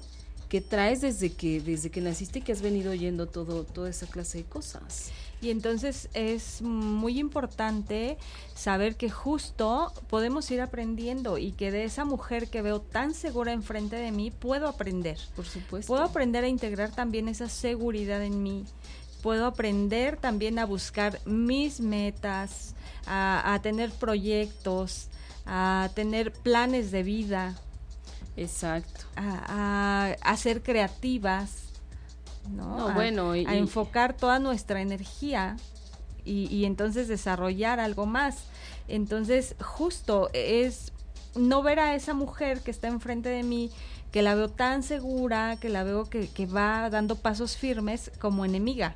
que 0.48 0.60
traes 0.60 1.00
desde 1.00 1.32
que 1.32 1.60
desde 1.60 1.90
que 1.90 2.00
naciste 2.00 2.38
y 2.38 2.42
que 2.42 2.52
has 2.52 2.62
venido 2.62 2.92
oyendo 2.92 3.26
todo 3.26 3.64
toda 3.64 3.90
esa 3.90 4.06
clase 4.06 4.38
de 4.38 4.44
cosas. 4.44 5.10
y 5.40 5.50
entonces 5.50 6.08
es 6.14 6.62
muy 6.62 7.18
importante 7.18 8.16
saber 8.54 8.96
que 8.96 9.10
justo 9.10 9.92
podemos 10.08 10.50
ir 10.50 10.60
aprendiendo 10.60 11.38
y 11.38 11.52
que 11.52 11.70
de 11.70 11.84
esa 11.84 12.04
mujer 12.04 12.48
que 12.48 12.62
veo 12.62 12.80
tan 12.80 13.12
segura 13.12 13.52
enfrente 13.52 13.96
de 13.96 14.12
mí 14.12 14.30
puedo 14.30 14.66
aprender. 14.68 15.18
Por 15.34 15.44
supuesto. 15.44 15.88
Puedo 15.88 16.04
aprender 16.04 16.44
a 16.44 16.48
integrar 16.48 16.90
también 16.90 17.28
esa 17.28 17.48
seguridad 17.48 18.22
en 18.22 18.42
mí. 18.42 18.64
Puedo 19.22 19.46
aprender 19.46 20.16
también 20.16 20.58
a 20.58 20.66
buscar 20.66 21.20
mis 21.26 21.80
metas, 21.80 22.74
a, 23.06 23.54
a 23.54 23.60
tener 23.60 23.90
proyectos, 23.90 25.08
a 25.44 25.90
tener 25.94 26.32
planes 26.32 26.90
de 26.90 27.02
vida, 27.02 27.60
Exacto. 28.36 29.00
a, 29.16 30.12
a- 30.12 30.16
a 30.32 30.36
ser 30.36 30.62
creativas, 30.62 31.64
¿no? 32.50 32.78
No, 32.78 32.88
A- 32.88 32.94
bueno, 32.94 33.34
y- 33.36 33.46
a 33.46 33.54
enfocar 33.56 34.16
toda 34.16 34.38
nuestra 34.38 34.80
energía 34.80 35.56
y, 36.24 36.46
y 36.54 36.64
entonces 36.64 37.08
desarrollar 37.08 37.80
algo 37.80 38.06
más. 38.06 38.38
Entonces, 38.88 39.56
justo 39.60 40.30
es 40.32 40.92
no 41.34 41.62
ver 41.62 41.80
a 41.80 41.94
esa 41.94 42.14
mujer 42.14 42.60
que 42.60 42.70
está 42.70 42.88
enfrente 42.88 43.28
de 43.28 43.42
mí, 43.42 43.70
que 44.12 44.22
la 44.22 44.34
veo 44.34 44.48
tan 44.48 44.82
segura, 44.82 45.56
que 45.60 45.68
la 45.68 45.82
veo 45.84 46.04
que, 46.04 46.28
que 46.28 46.46
va 46.46 46.88
dando 46.90 47.16
pasos 47.16 47.56
firmes 47.56 48.10
como 48.20 48.44
enemiga. 48.44 48.94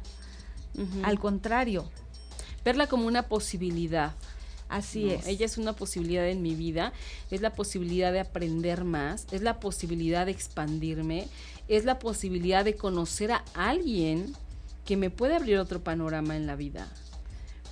Al 1.02 1.18
contrario, 1.18 1.88
Verla 2.64 2.86
como 2.88 3.06
una 3.06 3.22
posibilidad. 3.22 4.12
Así 4.70 5.04
¿no? 5.04 5.12
es. 5.12 5.26
Ella 5.26 5.46
es 5.46 5.58
una 5.58 5.74
posibilidad 5.74 6.26
en 6.28 6.42
mi 6.42 6.54
vida, 6.54 6.92
es 7.30 7.40
la 7.40 7.52
posibilidad 7.54 8.12
de 8.12 8.20
aprender 8.20 8.84
más, 8.84 9.26
es 9.32 9.42
la 9.42 9.60
posibilidad 9.60 10.26
de 10.26 10.32
expandirme, 10.32 11.28
es 11.68 11.84
la 11.84 11.98
posibilidad 11.98 12.64
de 12.64 12.74
conocer 12.76 13.32
a 13.32 13.44
alguien 13.54 14.34
que 14.84 14.96
me 14.96 15.10
puede 15.10 15.36
abrir 15.36 15.58
otro 15.58 15.82
panorama 15.84 16.36
en 16.36 16.46
la 16.46 16.56
vida. 16.56 16.88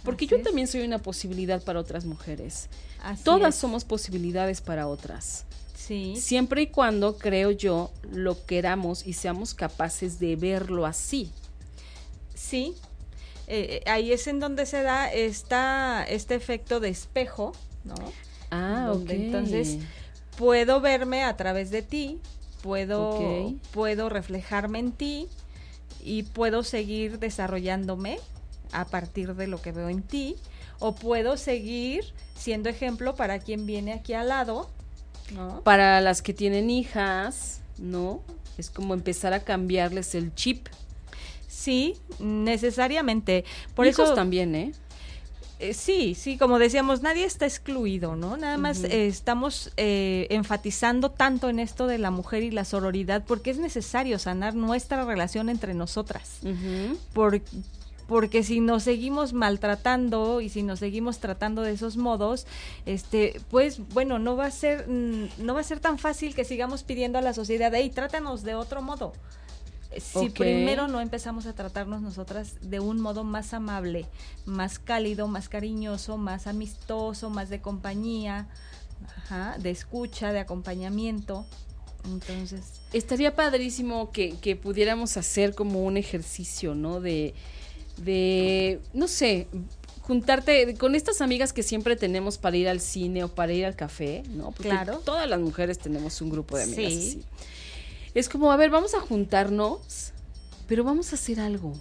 Porque 0.04 0.26
Así 0.26 0.32
yo 0.32 0.36
es. 0.38 0.44
también 0.44 0.68
soy 0.68 0.82
una 0.82 0.98
posibilidad 0.98 1.62
para 1.64 1.80
otras 1.80 2.04
mujeres. 2.04 2.68
Así 3.02 3.24
Todas 3.24 3.54
es. 3.54 3.60
somos 3.60 3.84
posibilidades 3.84 4.60
para 4.60 4.86
otras. 4.86 5.44
Sí. 5.74 6.14
Siempre 6.16 6.62
y 6.62 6.66
cuando, 6.68 7.16
creo 7.18 7.50
yo, 7.50 7.90
lo 8.12 8.44
queramos 8.46 9.06
y 9.06 9.14
seamos 9.14 9.54
capaces 9.54 10.18
de 10.18 10.36
verlo 10.36 10.86
así. 10.86 11.30
Sí, 12.34 12.74
eh, 13.48 13.82
eh, 13.84 13.90
ahí 13.90 14.12
es 14.12 14.26
en 14.26 14.40
donde 14.40 14.66
se 14.66 14.82
da 14.82 15.12
esta, 15.12 16.04
este 16.04 16.34
efecto 16.34 16.80
de 16.80 16.90
espejo, 16.90 17.52
¿no? 17.84 17.94
Ah, 18.50 18.86
Donde 18.88 19.14
ok. 19.14 19.20
entonces 19.20 19.78
Puedo 20.38 20.80
verme 20.80 21.24
a 21.24 21.36
través 21.36 21.72
de 21.72 21.82
ti, 21.82 22.20
puedo, 22.62 23.52
puedo 23.72 24.08
reflejarme 24.08 24.78
en 24.78 24.92
ti 24.92 25.26
y 26.00 26.22
puedo 26.22 26.62
seguir 26.62 27.18
desarrollándome 27.18 28.20
a 28.70 28.84
partir 28.84 29.34
de 29.34 29.48
lo 29.48 29.60
que 29.60 29.72
veo 29.72 29.88
en 29.88 30.02
ti, 30.02 30.36
o 30.78 30.94
puedo 30.94 31.36
seguir 31.36 32.04
siendo 32.36 32.68
ejemplo 32.68 33.16
para 33.16 33.40
quien 33.40 33.66
viene 33.66 33.92
aquí 33.92 34.12
al 34.12 34.28
lado, 34.28 34.70
¿no? 35.34 35.60
Para 35.64 36.00
las 36.00 36.22
que 36.22 36.32
tienen 36.32 36.70
hijas, 36.70 37.60
¿no? 37.76 38.22
Es 38.58 38.70
como 38.70 38.94
empezar 38.94 39.32
a 39.32 39.40
cambiarles 39.40 40.14
el 40.14 40.32
chip. 40.36 40.68
Sí, 41.58 41.96
necesariamente. 42.20 43.44
Por 43.74 43.86
Hijos 43.86 44.06
eso 44.06 44.14
también, 44.14 44.54
¿eh? 44.54 44.72
Eh, 45.60 45.74
sí, 45.74 46.14
sí, 46.14 46.38
como 46.38 46.60
decíamos, 46.60 47.02
nadie 47.02 47.24
está 47.24 47.44
excluido, 47.44 48.14
¿no? 48.14 48.36
Nada 48.36 48.58
más 48.58 48.84
eh, 48.84 49.08
estamos 49.08 49.72
eh, 49.76 50.28
enfatizando 50.30 51.10
tanto 51.10 51.48
en 51.48 51.58
esto 51.58 51.88
de 51.88 51.98
la 51.98 52.12
mujer 52.12 52.44
y 52.44 52.52
la 52.52 52.64
sororidad 52.64 53.24
porque 53.26 53.50
es 53.50 53.58
necesario 53.58 54.20
sanar 54.20 54.54
nuestra 54.54 55.04
relación 55.04 55.48
entre 55.48 55.74
nosotras. 55.74 56.38
Por- 57.12 57.42
porque 58.06 58.42
si 58.44 58.60
nos 58.60 58.84
seguimos 58.84 59.32
maltratando 59.34 60.40
y 60.40 60.48
si 60.48 60.62
nos 60.62 60.78
seguimos 60.78 61.18
tratando 61.18 61.60
de 61.62 61.72
esos 61.72 61.96
modos, 61.98 62.46
este, 62.86 63.38
pues 63.50 63.80
bueno, 63.88 64.18
no 64.20 64.34
va 64.36 64.46
a 64.46 64.50
ser, 64.52 64.88
mm, 64.88 65.28
no 65.44 65.54
va 65.54 65.60
a 65.60 65.64
ser 65.64 65.80
tan 65.80 65.98
fácil 65.98 66.34
que 66.36 66.44
sigamos 66.44 66.84
pidiendo 66.84 67.18
a 67.18 67.20
la 67.20 67.34
sociedad, 67.34 67.70
hey, 67.74 67.90
trátanos 67.94 68.44
de 68.44 68.54
otro 68.54 68.80
modo. 68.80 69.12
Si 69.96 70.28
primero 70.30 70.86
no 70.88 71.00
empezamos 71.00 71.46
a 71.46 71.54
tratarnos 71.54 72.02
nosotras 72.02 72.56
de 72.60 72.78
un 72.80 73.00
modo 73.00 73.24
más 73.24 73.54
amable, 73.54 74.04
más 74.44 74.78
cálido, 74.78 75.28
más 75.28 75.48
cariñoso, 75.48 76.18
más 76.18 76.46
amistoso, 76.46 77.30
más 77.30 77.48
de 77.48 77.60
compañía, 77.60 78.48
ajá, 79.16 79.56
de 79.58 79.70
escucha, 79.70 80.32
de 80.32 80.40
acompañamiento. 80.40 81.46
Entonces, 82.04 82.64
Estaría 82.92 83.34
padrísimo 83.34 84.12
que, 84.12 84.36
que 84.38 84.56
pudiéramos 84.56 85.16
hacer 85.16 85.54
como 85.54 85.84
un 85.84 85.96
ejercicio, 85.96 86.74
¿no? 86.74 87.00
De, 87.00 87.34
de, 87.96 88.80
no 88.92 89.08
sé, 89.08 89.48
juntarte 90.02 90.74
con 90.76 90.94
estas 90.94 91.20
amigas 91.20 91.52
que 91.52 91.62
siempre 91.62 91.96
tenemos 91.96 92.38
para 92.38 92.56
ir 92.56 92.68
al 92.68 92.80
cine 92.80 93.24
o 93.24 93.28
para 93.28 93.52
ir 93.52 93.66
al 93.66 93.76
café, 93.76 94.22
¿no? 94.30 94.52
Porque 94.52 94.70
Claro. 94.70 94.98
todas 95.04 95.28
las 95.28 95.40
mujeres 95.40 95.78
tenemos 95.78 96.20
un 96.22 96.30
grupo 96.30 96.56
de 96.56 96.62
amigas 96.64 96.92
Sí. 96.92 96.98
así. 97.08 97.24
Es 98.18 98.28
como, 98.28 98.50
a 98.50 98.56
ver, 98.56 98.68
vamos 98.68 98.94
a 98.94 99.00
juntarnos, 99.00 100.12
pero 100.66 100.82
vamos 100.82 101.12
a 101.12 101.14
hacer 101.14 101.38
algo. 101.38 101.74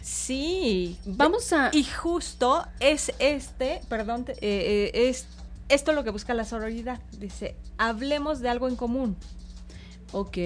sí, 0.00 0.96
Vamos 1.04 1.52
a... 1.52 1.68
Y 1.74 1.84
justo 1.84 2.64
es 2.80 3.12
este, 3.18 3.82
perdón, 3.90 4.24
eh, 4.28 4.36
eh, 4.40 5.08
es 5.10 5.26
esto 5.68 5.92
lo 5.92 6.04
que 6.04 6.10
busca 6.10 6.32
la 6.32 6.46
sororidad. 6.46 7.02
Dice, 7.18 7.54
hablemos 7.76 8.40
de 8.40 8.48
algo 8.48 8.66
en 8.66 8.76
común. 8.76 9.14
Ok. 10.12 10.38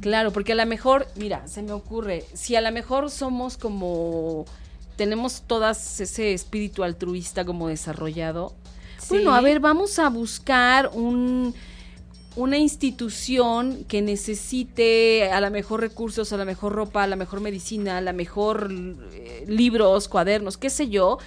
Claro, 0.00 0.32
porque 0.32 0.52
a 0.52 0.54
lo 0.54 0.64
mejor, 0.64 1.06
mira, 1.16 1.46
se 1.46 1.60
me 1.60 1.72
ocurre, 1.72 2.24
si 2.32 2.56
a 2.56 2.62
lo 2.62 2.72
mejor 2.72 3.10
somos 3.10 3.58
como, 3.58 4.46
tenemos 4.96 5.42
todas 5.42 6.00
ese 6.00 6.32
espíritu 6.32 6.84
altruista 6.84 7.44
como 7.44 7.68
desarrollado, 7.68 8.54
bueno, 9.10 9.34
a 9.34 9.40
ver, 9.42 9.60
vamos 9.60 9.98
a 9.98 10.08
buscar 10.08 10.90
un, 10.94 11.54
una 12.36 12.58
institución 12.58 13.84
que 13.84 14.02
necesite 14.02 15.30
a 15.30 15.40
lo 15.40 15.50
mejor 15.50 15.80
recursos, 15.80 16.32
a 16.32 16.36
lo 16.36 16.44
mejor 16.44 16.72
ropa, 16.72 17.02
a 17.02 17.06
lo 17.06 17.16
mejor 17.16 17.40
medicina, 17.40 17.98
a 17.98 18.00
lo 18.00 18.12
mejor 18.12 18.70
eh, 19.12 19.44
libros, 19.48 20.08
cuadernos, 20.08 20.56
qué 20.56 20.70
sé 20.70 20.88
yo. 20.88 21.18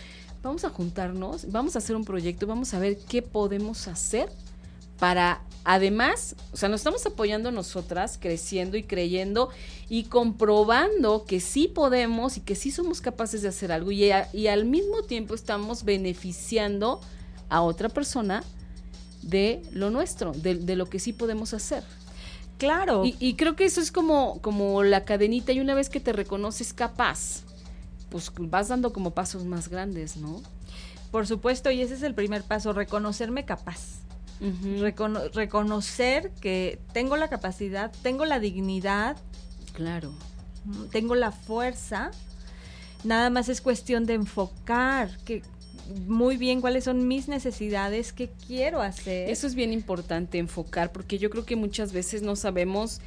Vamos 0.41 0.66
a 0.66 0.70
juntarnos, 0.70 1.51
vamos 1.51 1.76
a 1.76 1.80
hacer 1.80 1.95
un 1.95 2.04
proyecto, 2.04 2.47
vamos 2.47 2.74
a 2.74 2.80
ver 2.80 2.97
qué 2.97 3.22
podemos 3.22 3.88
hacer 3.88 4.30
para 4.99 5.41
además, 5.66 6.36
o 6.51 6.58
sea, 6.58 6.70
nos 6.70 6.82
estamos 6.82 7.06
apoyando 7.06 7.51
nosotras, 7.51 8.18
creciendo 8.22 8.78
y 8.78 8.84
creyendo 8.84 9.49
y 9.89 10.06
comprobando 10.06 11.26
que 11.26 11.39
sí 11.39 11.68
podemos 11.68 12.38
y 12.38 12.41
que 12.41 12.56
sí 12.56 12.72
somos 12.72 13.01
capaces 13.01 13.41
de 13.41 13.47
hacer 13.47 13.72
algo 13.72 13.91
y 13.91 14.12
al 14.12 14.66
mismo 14.66 15.04
tiempo 15.04 15.36
estamos 15.36 15.84
beneficiando 15.84 16.99
a 17.49 17.62
otra 17.62 17.89
persona 17.89 18.43
de 19.24 19.61
lo 19.71 19.89
nuestro, 19.89 20.32
de, 20.34 20.76
lo 20.76 20.88
que 20.88 20.99
sí 20.99 21.13
podemos 21.13 21.53
hacer. 21.53 21.84
Claro. 22.57 23.03
Y, 23.05 23.34
creo 23.34 23.55
que 23.55 23.65
eso 23.65 23.82
es 23.82 23.91
como, 23.91 24.39
como 24.41 24.84
la 24.84 25.03
cadenita 25.03 25.51
y 25.51 25.59
una 25.59 25.74
vez 25.74 25.89
que 25.89 25.99
te 25.99 26.13
reconoces 26.13 26.74
capaz, 26.74 27.41
pues 28.09 28.32
vas 28.38 28.67
dando 28.67 28.93
como 28.93 29.11
pasos 29.11 29.43
más 29.43 29.69
grandes, 29.69 30.17
¿no? 30.17 30.41
Por 31.11 31.28
supuesto, 31.28 31.71
y 31.71 31.82
ese 31.82 31.95
es 31.95 32.03
el 32.03 32.13
primer 32.13 32.43
paso, 32.43 32.74
reconocerme 32.74 33.45
capaz. 33.45 33.99
reconocer 35.34 36.32
que 36.41 36.80
tengo 36.93 37.17
la 37.17 37.30
capacidad, 37.30 37.91
tengo 38.01 38.26
la 38.26 38.39
dignidad. 38.39 39.17
Claro. 39.74 40.13
Tengo 40.91 41.15
la 41.15 41.32
fuerza. 41.32 42.11
Nada 43.03 43.30
más 43.30 43.49
es 43.49 43.61
cuestión 43.61 44.05
de 44.05 44.13
enfocar 44.13 45.17
que, 45.26 45.43
muy 46.07 46.38
bien 46.38 46.61
cuáles 46.61 46.86
son 46.86 47.07
mis 47.07 47.27
necesidades, 47.27 48.13
qué 48.13 48.31
quiero 48.47 48.81
hacer. 48.81 49.29
Eso 49.29 49.47
es 49.47 49.55
bien 49.55 49.73
importante 49.73 50.38
enfocar, 50.38 50.91
porque 50.91 51.17
yo 51.17 51.29
creo 51.29 51.45
que 51.45 51.55
muchas 51.55 51.91
veces 51.91 52.21
no 52.21 52.36
sabemos 52.36 53.01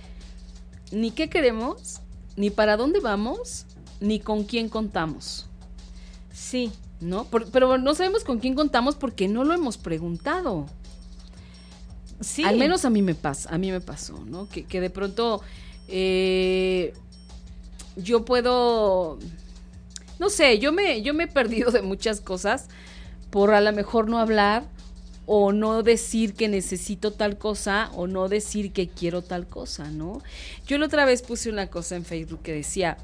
ni 0.93 1.11
qué 1.11 1.29
queremos, 1.29 2.01
ni 2.37 2.51
para 2.51 2.77
dónde 2.77 3.01
vamos, 3.01 3.67
ni 4.01 4.21
con 4.21 4.45
quién 4.45 4.69
contamos. 4.69 5.49
Sí. 6.33 6.71
¿No? 6.99 7.27
pero 7.53 7.77
no 7.77 7.95
sabemos 7.95 8.25
con 8.25 8.39
quién 8.39 8.55
contamos 8.55 8.95
porque 8.95 9.29
no 9.29 9.45
lo 9.45 9.53
hemos 9.53 9.77
preguntado. 9.77 10.67
Sí. 12.21 12.43
Al 12.43 12.57
menos 12.57 12.87
a 12.87 12.91
mí 12.91 13.03
me 13.03 13.15
pasa, 13.15 13.51
a 13.55 13.59
mí 13.59 13.71
me 13.71 13.83
pasó, 13.83 14.25
¿no? 14.25 14.49
Que, 14.49 14.65
que 14.65 14.81
de 14.81 14.89
pronto 14.89 15.43
eh, 15.89 16.95
yo 17.97 18.25
puedo 18.25 19.19
no 20.19 20.31
sé, 20.31 20.59
yo 20.59 20.73
me, 20.73 21.03
yo 21.03 21.15
me 21.15 21.25
he 21.25 21.29
perdido 21.29 21.71
de 21.71 21.83
muchas 21.83 22.21
cosas 22.21 22.69
por 23.31 23.53
a 23.53 23.61
lo 23.61 23.73
mejor 23.73 24.09
no 24.09 24.19
hablar 24.19 24.65
o 25.27 25.53
no 25.53 25.83
decir 25.83 26.35
que 26.35 26.49
necesito 26.49 27.13
tal 27.13 27.37
cosa 27.37 27.91
o 27.95 28.07
no 28.07 28.29
decir 28.29 28.73
que 28.73 28.89
quiero 28.89 29.23
tal 29.23 29.47
cosa, 29.47 29.91
¿no? 29.91 30.23
Yo 30.67 30.79
la 30.79 30.87
otra 30.87 31.05
vez 31.05 31.23
puse 31.23 31.51
una 31.51 31.67
cosa 31.67 31.97
en 31.97 32.05
Facebook 32.05 32.43
que 32.43 32.53
decía, 32.53 32.97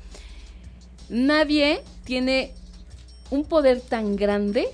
nadie 1.08 1.82
tiene 2.04 2.54
un 3.30 3.44
poder 3.44 3.80
tan 3.80 4.14
grande 4.16 4.68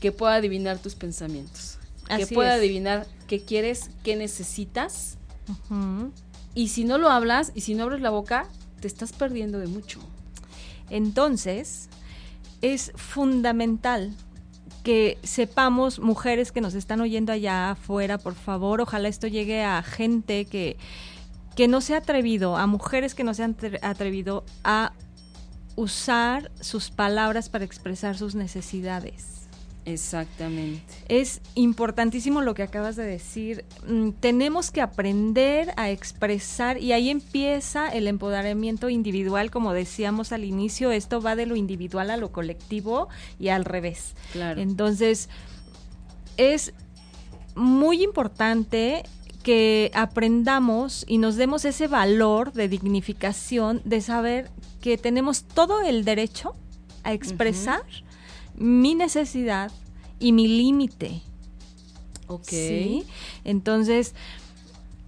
que 0.00 0.12
pueda 0.12 0.36
adivinar 0.36 0.78
tus 0.78 0.94
pensamientos, 0.94 1.78
que 2.16 2.26
pueda 2.28 2.54
adivinar 2.54 3.06
qué 3.26 3.40
quieres, 3.40 3.90
qué 4.04 4.14
necesitas. 4.14 5.18
Y 6.54 6.68
si 6.68 6.84
no 6.84 6.98
lo 6.98 7.10
hablas 7.10 7.50
y 7.54 7.62
si 7.62 7.74
no 7.74 7.84
abres 7.84 8.00
la 8.00 8.10
boca, 8.10 8.48
te 8.80 8.86
estás 8.86 9.12
perdiendo 9.12 9.58
de 9.58 9.66
mucho. 9.66 10.00
Entonces, 10.90 11.88
es 12.62 12.92
fundamental 12.96 14.14
que 14.82 15.18
sepamos, 15.22 15.98
mujeres 15.98 16.52
que 16.52 16.60
nos 16.60 16.74
están 16.74 17.00
oyendo 17.00 17.32
allá 17.32 17.70
afuera, 17.70 18.18
por 18.18 18.34
favor, 18.34 18.80
ojalá 18.80 19.08
esto 19.08 19.26
llegue 19.26 19.64
a 19.64 19.82
gente 19.82 20.44
que, 20.44 20.76
que 21.56 21.68
no 21.68 21.80
se 21.80 21.94
ha 21.94 21.98
atrevido, 21.98 22.56
a 22.56 22.66
mujeres 22.66 23.14
que 23.14 23.24
no 23.24 23.32
se 23.32 23.44
han 23.44 23.56
atrevido 23.82 24.44
a 24.62 24.92
usar 25.76 26.52
sus 26.60 26.90
palabras 26.90 27.48
para 27.48 27.64
expresar 27.64 28.16
sus 28.16 28.34
necesidades. 28.34 29.43
Exactamente. 29.86 30.94
Es 31.08 31.40
importantísimo 31.54 32.40
lo 32.40 32.54
que 32.54 32.62
acabas 32.62 32.96
de 32.96 33.04
decir. 33.04 33.64
Mm, 33.86 34.10
tenemos 34.12 34.70
que 34.70 34.80
aprender 34.80 35.72
a 35.76 35.90
expresar 35.90 36.80
y 36.80 36.92
ahí 36.92 37.10
empieza 37.10 37.88
el 37.88 38.06
empoderamiento 38.08 38.88
individual, 38.88 39.50
como 39.50 39.72
decíamos 39.72 40.32
al 40.32 40.44
inicio, 40.44 40.90
esto 40.90 41.20
va 41.20 41.36
de 41.36 41.46
lo 41.46 41.56
individual 41.56 42.10
a 42.10 42.16
lo 42.16 42.32
colectivo 42.32 43.08
y 43.38 43.48
al 43.48 43.64
revés. 43.64 44.14
Claro. 44.32 44.60
Entonces, 44.60 45.28
es 46.36 46.72
muy 47.54 48.02
importante 48.02 49.04
que 49.42 49.90
aprendamos 49.94 51.04
y 51.06 51.18
nos 51.18 51.36
demos 51.36 51.66
ese 51.66 51.86
valor 51.86 52.52
de 52.52 52.68
dignificación 52.68 53.82
de 53.84 54.00
saber 54.00 54.50
que 54.80 54.96
tenemos 54.96 55.44
todo 55.44 55.82
el 55.82 56.04
derecho 56.04 56.54
a 57.02 57.12
expresar 57.12 57.82
mi 58.56 58.94
necesidad 58.94 59.70
y 60.18 60.32
mi 60.32 60.48
límite. 60.48 61.22
Ok. 62.26 62.52
Entonces, 63.44 64.14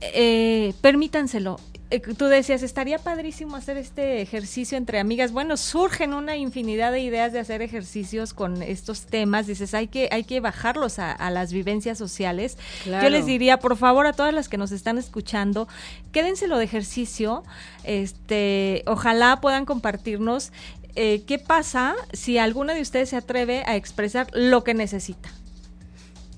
eh, 0.00 0.74
permítanselo. 0.80 1.58
Eh, 1.88 2.00
tú 2.00 2.24
decías, 2.24 2.64
estaría 2.64 2.98
padrísimo 2.98 3.54
hacer 3.54 3.76
este 3.76 4.20
ejercicio 4.20 4.76
entre 4.76 4.98
amigas. 4.98 5.30
Bueno, 5.30 5.56
surgen 5.56 6.14
una 6.14 6.36
infinidad 6.36 6.90
de 6.90 6.98
ideas 6.98 7.32
de 7.32 7.38
hacer 7.38 7.62
ejercicios 7.62 8.34
con 8.34 8.60
estos 8.60 9.02
temas. 9.02 9.46
Dices, 9.46 9.72
hay 9.72 9.86
que, 9.86 10.08
hay 10.10 10.24
que 10.24 10.40
bajarlos 10.40 10.98
a, 10.98 11.30
las 11.30 11.52
vivencias 11.52 11.96
sociales. 11.96 12.58
Yo 12.84 13.08
les 13.08 13.24
diría, 13.24 13.58
por 13.58 13.76
favor, 13.76 14.06
a 14.06 14.12
todas 14.12 14.34
las 14.34 14.48
que 14.48 14.58
nos 14.58 14.72
están 14.72 14.98
escuchando, 14.98 15.68
quédenselo 16.10 16.58
de 16.58 16.64
ejercicio. 16.64 17.44
Este, 17.84 18.82
ojalá 18.86 19.40
puedan 19.40 19.64
compartirnos 19.64 20.50
eh, 20.96 21.22
¿qué 21.26 21.38
pasa 21.38 21.94
si 22.12 22.38
alguna 22.38 22.74
de 22.74 22.80
ustedes 22.80 23.10
se 23.10 23.16
atreve 23.16 23.62
a 23.66 23.76
expresar 23.76 24.28
lo 24.32 24.64
que 24.64 24.74
necesita? 24.74 25.28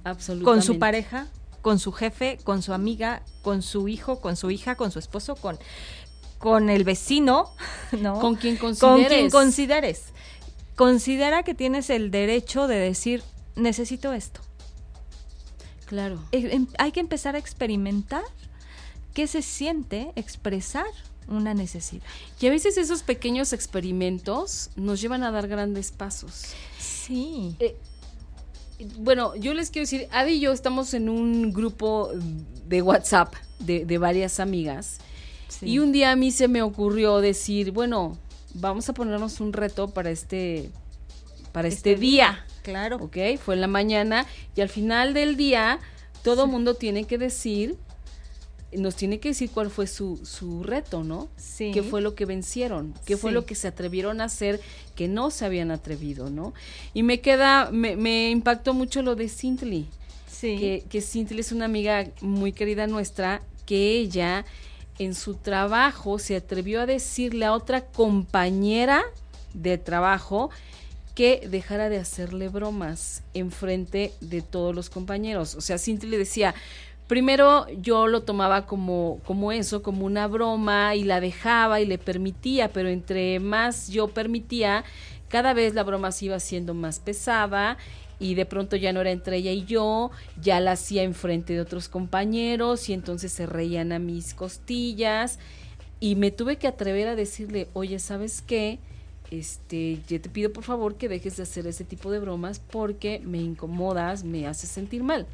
Absolutamente. 0.05 0.45
Con 0.45 0.63
su 0.63 0.79
pareja, 0.79 1.29
con 1.63 1.79
su 1.79 1.93
jefe, 1.93 2.39
con 2.45 2.63
su 2.63 2.73
amiga, 2.73 3.23
con 3.43 3.63
su 3.63 3.89
hijo, 3.89 4.21
con 4.21 4.37
su 4.37 4.51
hija, 4.51 4.75
con 4.75 4.91
su 4.91 4.99
esposo, 4.99 5.37
con, 5.37 5.59
con 6.39 6.71
el 6.71 6.85
vecino, 6.85 7.53
¿no? 8.01 8.21
Con 8.21 8.37
quien 8.37 8.57
consideres. 8.57 9.03
Con 9.03 9.07
quien 9.07 9.31
consideres. 9.31 10.05
Considera 10.77 11.43
que 11.43 11.55
tienes 11.55 11.91
el 11.91 12.11
derecho 12.11 12.69
de 12.69 12.77
decir, 12.77 13.23
necesito 13.57 14.13
esto. 14.13 14.41
Claro. 15.87 16.23
Eh, 16.33 16.51
em, 16.53 16.67
hay 16.79 16.93
que 16.93 17.01
empezar 17.01 17.35
a 17.35 17.39
experimentar 17.39 18.23
qué 19.15 19.27
se 19.27 19.43
siente 19.43 20.13
expresar 20.17 20.87
una 21.29 21.55
necesidad. 21.55 22.03
Y 22.41 22.47
a 22.47 22.51
veces 22.51 22.79
esos 22.79 23.03
pequeños 23.03 23.53
experimentos 23.53 24.71
nos 24.77 25.01
llevan 25.01 25.23
a 25.23 25.31
dar 25.31 25.49
grandes 25.49 25.91
pasos. 25.91 26.55
Sí. 26.79 27.57
Eh, 27.61 27.77
bueno, 28.99 29.35
yo 29.37 29.55
les 29.55 29.71
quiero 29.71 29.85
decir, 29.85 30.09
Adi 30.11 30.35
y 30.35 30.41
yo 30.41 30.53
estamos 30.53 30.95
en 30.95 31.09
un 31.09 31.53
grupo 31.53 32.11
de 32.67 32.83
WhatsApp 32.83 33.35
de, 33.59 33.99
varias 33.99 34.41
amigas. 34.41 34.99
Y 35.63 35.79
un 35.79 35.93
día 35.93 36.13
a 36.13 36.17
mí 36.17 36.31
se 36.31 36.47
me 36.47 36.63
ocurrió 36.63 37.21
decir, 37.21 37.73
bueno, 37.73 38.17
vamos 38.55 38.89
a 38.89 38.93
ponernos 38.93 39.41
un 39.41 39.53
reto 39.53 39.89
para 39.89 40.11
este, 40.11 40.71
para 41.53 41.69
este, 41.69 41.93
este 41.93 42.01
día. 42.01 42.45
Claro. 42.63 42.97
Ok, 42.97 43.17
fue 43.43 43.55
en 43.55 43.63
la 43.63 43.67
mañana 43.67 44.27
y 44.55 44.61
al 44.61 44.69
final 44.69 45.15
del 45.15 45.37
día 45.37 45.81
todo 46.23 46.45
el 46.45 46.51
mundo 46.51 46.75
tiene 46.75 47.05
que 47.05 47.19
decir 47.19 47.77
nos 48.73 48.97
tiene 48.97 49.19
que 49.19 49.31
decir 49.31 49.51
cuál 49.51 49.71
fue 49.71 49.87
su, 49.87 50.21
su 50.25 50.63
reto, 50.63 51.03
¿no? 51.03 51.29
Sí. 51.37 51.71
¿Qué 51.73 51.83
fue 51.83 52.03
lo 52.03 52.15
que 52.15 52.27
vencieron? 52.27 52.95
¿Qué 53.07 53.17
fue 53.17 53.33
lo 53.33 53.47
que 53.47 53.55
se 53.55 53.69
atrevieron 53.69 54.21
a 54.21 54.25
hacer 54.25 54.61
que 54.95 55.09
no 55.09 55.31
se 55.31 55.45
habían 55.45 55.71
atrevido, 55.71 56.29
¿no? 56.29 56.53
Y 56.93 57.03
me 57.03 57.21
queda, 57.21 57.71
me, 57.71 57.97
me 57.97 58.31
impactó 58.31 58.75
mucho 58.75 59.03
lo 59.03 59.15
de 59.15 59.29
Cintly. 59.29 59.87
Sí. 60.31 60.57
Que, 60.59 60.85
que 60.89 61.01
Cintly 61.01 61.41
es 61.41 61.53
una 61.53 61.65
amiga 61.65 62.07
muy 62.21 62.53
querida 62.53 62.87
nuestra, 62.87 63.43
que 63.65 63.99
ella 63.99 64.45
en 64.99 65.15
su 65.15 65.35
trabajo 65.35 66.19
se 66.19 66.37
atrevió 66.37 66.83
a 66.83 66.87
decirle 66.87 67.47
a 67.47 67.53
otra 67.53 67.87
compañera 67.87 69.03
de 69.55 69.79
trabajo 69.79 70.51
que 71.15 71.49
dejara 71.51 71.89
de 71.89 71.99
hacerle 71.99 72.49
bromas 72.49 73.23
en 73.35 73.51
frente 73.51 74.13
de 74.21 74.41
todos 74.41 74.75
los 74.75 74.89
compañeros. 74.89 75.57
O 75.57 75.61
sea, 75.61 75.77
Cintly 75.77 76.11
le 76.11 76.19
decía, 76.19 76.55
primero 77.09 77.67
yo 77.81 78.07
lo 78.07 78.23
tomaba 78.23 78.67
como, 78.67 79.21
como 79.25 79.51
eso, 79.51 79.83
como 79.83 80.07
una 80.07 80.29
broma 80.29 80.95
y 80.95 81.03
la 81.05 81.21
dejaba 81.21 81.81
y 81.81 81.87
le 81.87 81.99
permitía, 81.99 82.73
pero 82.73 82.89
entre 82.91 83.41
más 83.41 83.89
yo 83.89 84.09
permitía, 84.09 84.85
cada 85.29 85.55
vez 85.55 85.75
la 85.75 85.83
broma 85.83 86.13
se 86.13 86.27
iba 86.27 86.39
siendo 86.39 86.75
más 86.75 87.01
pesada 87.01 87.79
y 88.21 88.35
de 88.35 88.47
pronto 88.47 88.77
ya 88.77 88.93
no 88.93 89.01
era 89.01 89.11
entre 89.11 89.39
ella 89.39 89.53
y 89.53 89.65
yo, 89.65 90.11
ya 90.41 90.61
la 90.61 90.73
hacía 90.73 91.03
enfrente 91.03 91.55
de 91.55 91.61
otros 91.61 91.89
compañeros 91.89 92.89
y 92.89 92.93
entonces 92.93 93.33
se 93.33 93.47
reían 93.47 93.93
a 93.93 93.99
mis 93.99 94.35
costillas 94.35 95.39
Y 96.01 96.17
me 96.17 96.31
tuve 96.31 96.57
que 96.59 96.69
atrever 96.69 97.09
a 97.09 97.17
decirle, 97.17 97.69
oye, 97.75 97.99
¿sabes 97.99 98.43
qué? 98.43 98.79
Este, 99.31 100.01
yo 100.09 100.21
te 100.21 100.31
pido 100.31 100.53
por 100.53 100.65
favor 100.65 100.97
que 100.97 101.09
dejes 101.09 101.37
de 101.37 101.43
hacer 101.45 101.67
ese 101.67 101.85
tipo 101.85 102.11
de 102.11 102.21
bromas 102.21 102.61
porque 102.61 103.21
me 103.25 103.39
incomodas, 103.39 104.25
me 104.25 104.47
haces 104.47 104.71
sentir 104.71 105.03
mal. 105.03 105.27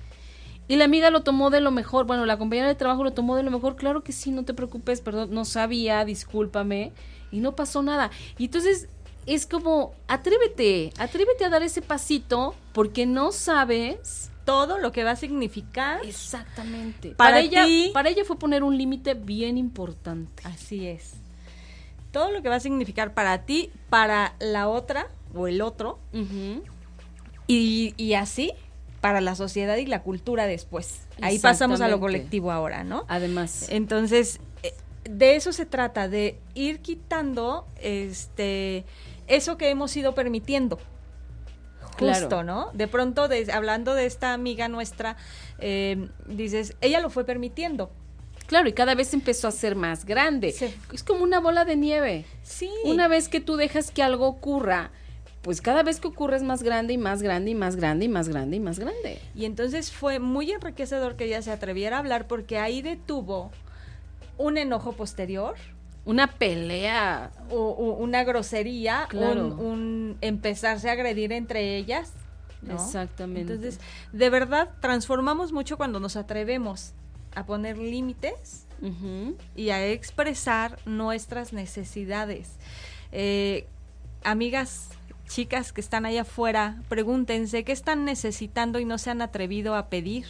Y 0.66 0.76
la 0.76 0.84
amiga 0.86 1.10
lo 1.10 1.22
tomó 1.22 1.50
de 1.50 1.60
lo 1.60 1.70
mejor, 1.70 2.06
bueno, 2.06 2.24
la 2.24 2.38
compañera 2.38 2.68
de 2.68 2.74
trabajo 2.74 3.04
lo 3.04 3.12
tomó 3.12 3.36
de 3.36 3.42
lo 3.42 3.50
mejor, 3.50 3.76
claro 3.76 4.02
que 4.02 4.12
sí, 4.12 4.30
no 4.30 4.44
te 4.44 4.54
preocupes, 4.54 5.00
perdón, 5.02 5.28
no 5.32 5.44
sabía, 5.44 6.04
discúlpame, 6.06 6.92
y 7.30 7.40
no 7.40 7.54
pasó 7.54 7.82
nada. 7.82 8.10
Y 8.38 8.46
entonces 8.46 8.88
es 9.26 9.44
como, 9.46 9.92
atrévete, 10.08 10.92
atrévete 10.98 11.44
a 11.44 11.50
dar 11.50 11.62
ese 11.62 11.82
pasito 11.82 12.54
porque 12.72 13.04
no 13.04 13.30
sabes 13.32 14.30
todo 14.46 14.78
lo 14.78 14.90
que 14.92 15.04
va 15.04 15.12
a 15.12 15.16
significar. 15.16 16.00
Exactamente. 16.04 17.10
Para 17.10 17.30
Para, 17.32 17.40
ella, 17.40 17.64
ti- 17.66 17.90
para 17.92 18.08
ella 18.08 18.24
fue 18.24 18.38
poner 18.38 18.62
un 18.62 18.76
límite 18.78 19.12
bien 19.14 19.58
importante. 19.58 20.42
Así 20.46 20.86
es. 20.86 21.14
Todo 22.10 22.30
lo 22.30 22.40
que 22.42 22.48
va 22.48 22.56
a 22.56 22.60
significar 22.60 23.12
para 23.12 23.42
ti, 23.44 23.70
para 23.90 24.34
la 24.40 24.68
otra 24.68 25.08
o 25.34 25.46
el 25.48 25.60
otro, 25.62 25.98
y 27.46 28.14
así 28.14 28.52
para 29.04 29.20
la 29.20 29.34
sociedad 29.34 29.76
y 29.76 29.84
la 29.84 30.00
cultura 30.00 30.46
después. 30.46 31.02
Ahí 31.20 31.38
pasamos 31.38 31.82
a 31.82 31.88
lo 31.88 32.00
colectivo 32.00 32.50
ahora, 32.50 32.84
¿no? 32.84 33.04
Además, 33.08 33.66
Entonces, 33.68 34.40
eh, 34.62 34.72
de 35.04 35.36
eso 35.36 35.52
se 35.52 35.66
trata, 35.66 36.08
de 36.08 36.38
ir 36.54 36.80
quitando 36.80 37.66
este 37.82 38.86
eso 39.26 39.58
que 39.58 39.68
hemos 39.68 39.94
ido 39.94 40.14
permitiendo. 40.14 40.78
Justo, 41.98 42.28
Claro. 42.28 42.42
¿no? 42.44 42.70
De 42.72 42.88
pronto, 42.88 43.28
de- 43.28 43.52
hablando 43.52 43.92
de 43.92 44.06
esta 44.06 44.32
amiga 44.32 44.68
nuestra, 44.68 45.18
eh, 45.58 46.08
dices, 46.26 46.74
ella 46.80 47.00
lo 47.00 47.10
fue 47.10 47.24
permitiendo. 47.26 47.90
claro, 48.46 48.68
y 48.70 48.72
cada 48.72 48.94
vez 48.94 49.12
empezó 49.12 49.48
a 49.48 49.50
ser 49.50 49.76
más 49.76 50.06
grande. 50.06 50.52
Sí. 50.52 50.74
Es 50.94 51.02
como 51.02 51.24
una 51.24 51.40
bola 51.40 51.66
de 51.66 51.76
nieve. 51.76 52.24
Sí. 52.42 52.70
Una 52.84 53.06
vez 53.08 53.28
que 53.28 53.40
tú 53.40 53.56
dejas 53.56 53.90
que 53.90 54.02
algo 54.02 54.26
ocurra, 54.28 54.90
pues 55.44 55.60
cada 55.60 55.82
vez 55.84 56.00
que 56.00 56.08
ocurre 56.08 56.36
es 56.36 56.42
más 56.42 56.62
grande 56.64 56.94
y 56.94 56.98
más 56.98 57.22
grande 57.22 57.50
y 57.52 57.54
más 57.54 57.76
grande 57.76 58.06
y 58.06 58.08
más 58.08 58.28
grande 58.28 58.56
y 58.56 58.60
más 58.60 58.78
grande. 58.80 59.20
Y 59.36 59.44
entonces 59.44 59.92
fue 59.92 60.18
muy 60.18 60.50
enriquecedor 60.50 61.14
que 61.14 61.26
ella 61.26 61.40
se 61.42 61.52
atreviera 61.52 61.96
a 61.96 61.98
hablar 62.00 62.26
porque 62.26 62.58
ahí 62.58 62.82
detuvo 62.82 63.52
un 64.38 64.58
enojo 64.58 64.92
posterior, 64.94 65.54
Una 66.06 66.26
pelea. 66.26 67.30
o, 67.50 67.56
o 67.56 67.92
una 68.02 68.24
grosería, 68.24 69.06
Claro. 69.08 69.46
un, 69.46 69.60
un 69.66 70.18
empezarse 70.22 70.88
a 70.88 70.92
agredir 70.92 71.30
entre 71.32 71.76
ellas. 71.76 72.12
¿no? 72.62 72.74
Exactamente. 72.74 73.52
Entonces, 73.52 73.78
de 74.12 74.30
verdad, 74.30 74.70
transformamos 74.80 75.52
mucho 75.52 75.76
cuando 75.76 76.00
nos 76.00 76.16
atrevemos 76.16 76.94
a 77.36 77.44
poner 77.46 77.76
límites 77.78 78.66
y 79.56 79.70
a 79.70 79.86
expresar 79.86 80.78
nuestras 80.86 81.52
necesidades. 81.52 82.56
Eh, 83.12 83.66
amigas, 84.22 84.88
chicas 85.26 85.72
que 85.72 85.80
están 85.80 86.06
allá 86.06 86.22
afuera, 86.22 86.82
pregúntense 86.88 87.64
qué 87.64 87.72
están 87.72 88.04
necesitando 88.04 88.78
y 88.78 88.84
no 88.84 88.98
se 88.98 89.10
han 89.10 89.22
atrevido 89.22 89.74
a 89.74 89.88
pedir. 89.88 90.26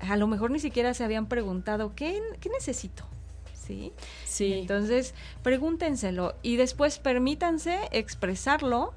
A 0.00 0.16
lo 0.16 0.26
mejor 0.26 0.50
ni 0.50 0.58
siquiera 0.58 0.94
se 0.94 1.04
habían 1.04 1.26
preguntado, 1.26 1.94
¿qué, 1.94 2.20
qué 2.40 2.48
necesito? 2.50 3.04
¿Sí? 3.54 3.92
Sí. 4.24 4.52
Entonces, 4.52 5.14
pregúntenselo 5.42 6.34
y 6.42 6.56
después 6.56 6.98
permítanse 6.98 7.78
expresarlo 7.90 8.94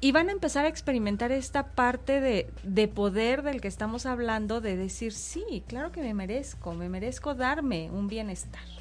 y 0.00 0.12
van 0.12 0.28
a 0.28 0.32
empezar 0.32 0.64
a 0.64 0.68
experimentar 0.68 1.30
esta 1.30 1.68
parte 1.68 2.20
de, 2.20 2.50
de 2.62 2.88
poder 2.88 3.42
del 3.42 3.60
que 3.60 3.68
estamos 3.68 4.06
hablando, 4.06 4.60
de 4.60 4.76
decir, 4.76 5.12
sí, 5.12 5.62
claro 5.66 5.92
que 5.92 6.00
me 6.00 6.14
merezco, 6.14 6.74
me 6.74 6.88
merezco 6.88 7.34
darme 7.34 7.90
un 7.90 8.08
bienestar. 8.08 8.79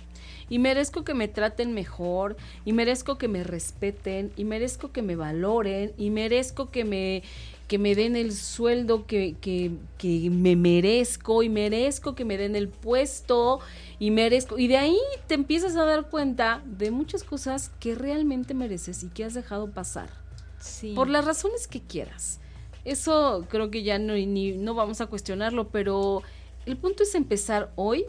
Y 0.49 0.59
merezco 0.59 1.03
que 1.03 1.13
me 1.13 1.27
traten 1.27 1.73
mejor, 1.73 2.35
y 2.65 2.73
merezco 2.73 3.17
que 3.17 3.27
me 3.27 3.43
respeten, 3.43 4.31
y 4.35 4.45
merezco 4.45 4.91
que 4.91 5.01
me 5.01 5.15
valoren, 5.15 5.93
y 5.97 6.09
merezco 6.09 6.69
que 6.71 6.83
me, 6.85 7.23
que 7.67 7.77
me 7.77 7.93
den 7.95 8.15
el 8.15 8.33
sueldo 8.33 9.05
que, 9.05 9.35
que, 9.39 9.71
que 9.97 10.29
me 10.31 10.55
merezco, 10.55 11.43
y 11.43 11.49
merezco 11.49 12.15
que 12.15 12.25
me 12.25 12.37
den 12.37 12.55
el 12.55 12.67
puesto, 12.69 13.59
y 13.99 14.11
merezco, 14.11 14.57
y 14.57 14.67
de 14.67 14.77
ahí 14.77 14.97
te 15.27 15.35
empiezas 15.35 15.75
a 15.75 15.85
dar 15.85 16.09
cuenta 16.09 16.63
de 16.65 16.89
muchas 16.91 17.23
cosas 17.23 17.71
que 17.79 17.93
realmente 17.95 18.53
mereces 18.53 19.03
y 19.03 19.09
que 19.09 19.23
has 19.25 19.33
dejado 19.33 19.71
pasar, 19.71 20.09
Sí. 20.59 20.93
por 20.93 21.09
las 21.09 21.25
razones 21.25 21.67
que 21.67 21.81
quieras. 21.81 22.39
Eso 22.85 23.45
creo 23.49 23.69
que 23.69 23.83
ya 23.83 23.99
no, 23.99 24.13
ni, 24.13 24.53
no 24.53 24.73
vamos 24.73 24.99
a 25.01 25.05
cuestionarlo, 25.07 25.67
pero 25.69 26.23
el 26.65 26.75
punto 26.77 27.03
es 27.03 27.13
empezar 27.13 27.71
hoy 27.75 28.05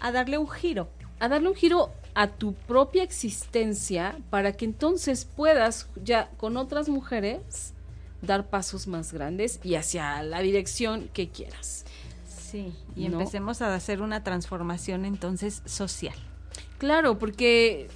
a 0.00 0.12
darle 0.12 0.38
un 0.38 0.48
giro. 0.48 0.88
A 1.22 1.28
darle 1.28 1.48
un 1.48 1.54
giro 1.54 1.92
a 2.14 2.26
tu 2.26 2.52
propia 2.52 3.04
existencia 3.04 4.18
para 4.28 4.54
que 4.54 4.64
entonces 4.64 5.24
puedas 5.24 5.86
ya 6.02 6.28
con 6.36 6.56
otras 6.56 6.88
mujeres 6.88 7.74
dar 8.22 8.50
pasos 8.50 8.88
más 8.88 9.12
grandes 9.12 9.60
y 9.62 9.76
hacia 9.76 10.20
la 10.24 10.40
dirección 10.40 11.08
que 11.12 11.28
quieras. 11.28 11.84
Sí. 12.26 12.72
Y 12.96 13.08
¿No? 13.08 13.20
empecemos 13.20 13.62
a 13.62 13.72
hacer 13.72 14.02
una 14.02 14.24
transformación 14.24 15.04
entonces 15.04 15.62
social. 15.64 16.16
Claro, 16.78 17.20
porque, 17.20 17.86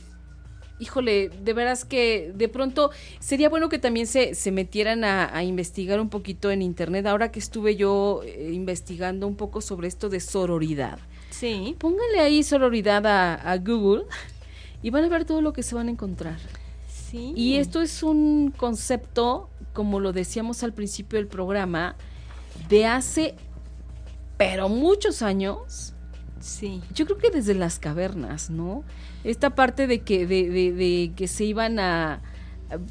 híjole, 0.78 1.28
de 1.28 1.52
veras 1.52 1.84
que 1.84 2.32
de 2.32 2.48
pronto 2.48 2.92
sería 3.18 3.48
bueno 3.48 3.68
que 3.68 3.80
también 3.80 4.06
se, 4.06 4.36
se 4.36 4.52
metieran 4.52 5.02
a, 5.02 5.36
a 5.36 5.42
investigar 5.42 6.00
un 6.00 6.10
poquito 6.10 6.52
en 6.52 6.62
internet, 6.62 7.04
ahora 7.06 7.32
que 7.32 7.40
estuve 7.40 7.74
yo 7.74 8.22
eh, 8.24 8.52
investigando 8.52 9.26
un 9.26 9.34
poco 9.34 9.60
sobre 9.60 9.88
esto 9.88 10.08
de 10.08 10.20
sororidad. 10.20 11.00
Sí. 11.38 11.76
Pónganle 11.78 12.20
ahí 12.20 12.42
sororidad 12.42 13.06
a, 13.06 13.34
a 13.34 13.58
Google 13.58 14.04
y 14.82 14.90
van 14.90 15.04
a 15.04 15.08
ver 15.08 15.24
todo 15.24 15.40
lo 15.40 15.52
que 15.52 15.62
se 15.62 15.74
van 15.74 15.88
a 15.88 15.90
encontrar. 15.90 16.38
Sí. 16.88 17.32
Y 17.36 17.56
esto 17.56 17.82
es 17.82 18.02
un 18.02 18.52
concepto, 18.56 19.48
como 19.72 20.00
lo 20.00 20.12
decíamos 20.12 20.62
al 20.62 20.72
principio 20.72 21.18
del 21.18 21.28
programa, 21.28 21.96
de 22.68 22.86
hace, 22.86 23.34
pero 24.36 24.68
muchos 24.68 25.22
años. 25.22 25.92
Sí. 26.40 26.82
Yo 26.94 27.06
creo 27.06 27.18
que 27.18 27.30
desde 27.30 27.54
las 27.54 27.78
cavernas, 27.78 28.50
¿no? 28.50 28.84
Esta 29.24 29.54
parte 29.54 29.86
de 29.86 30.00
que, 30.00 30.26
de, 30.26 30.48
de- 30.50 30.72
de 30.72 31.12
que 31.16 31.28
se 31.28 31.44
iban 31.44 31.78
a 31.78 32.22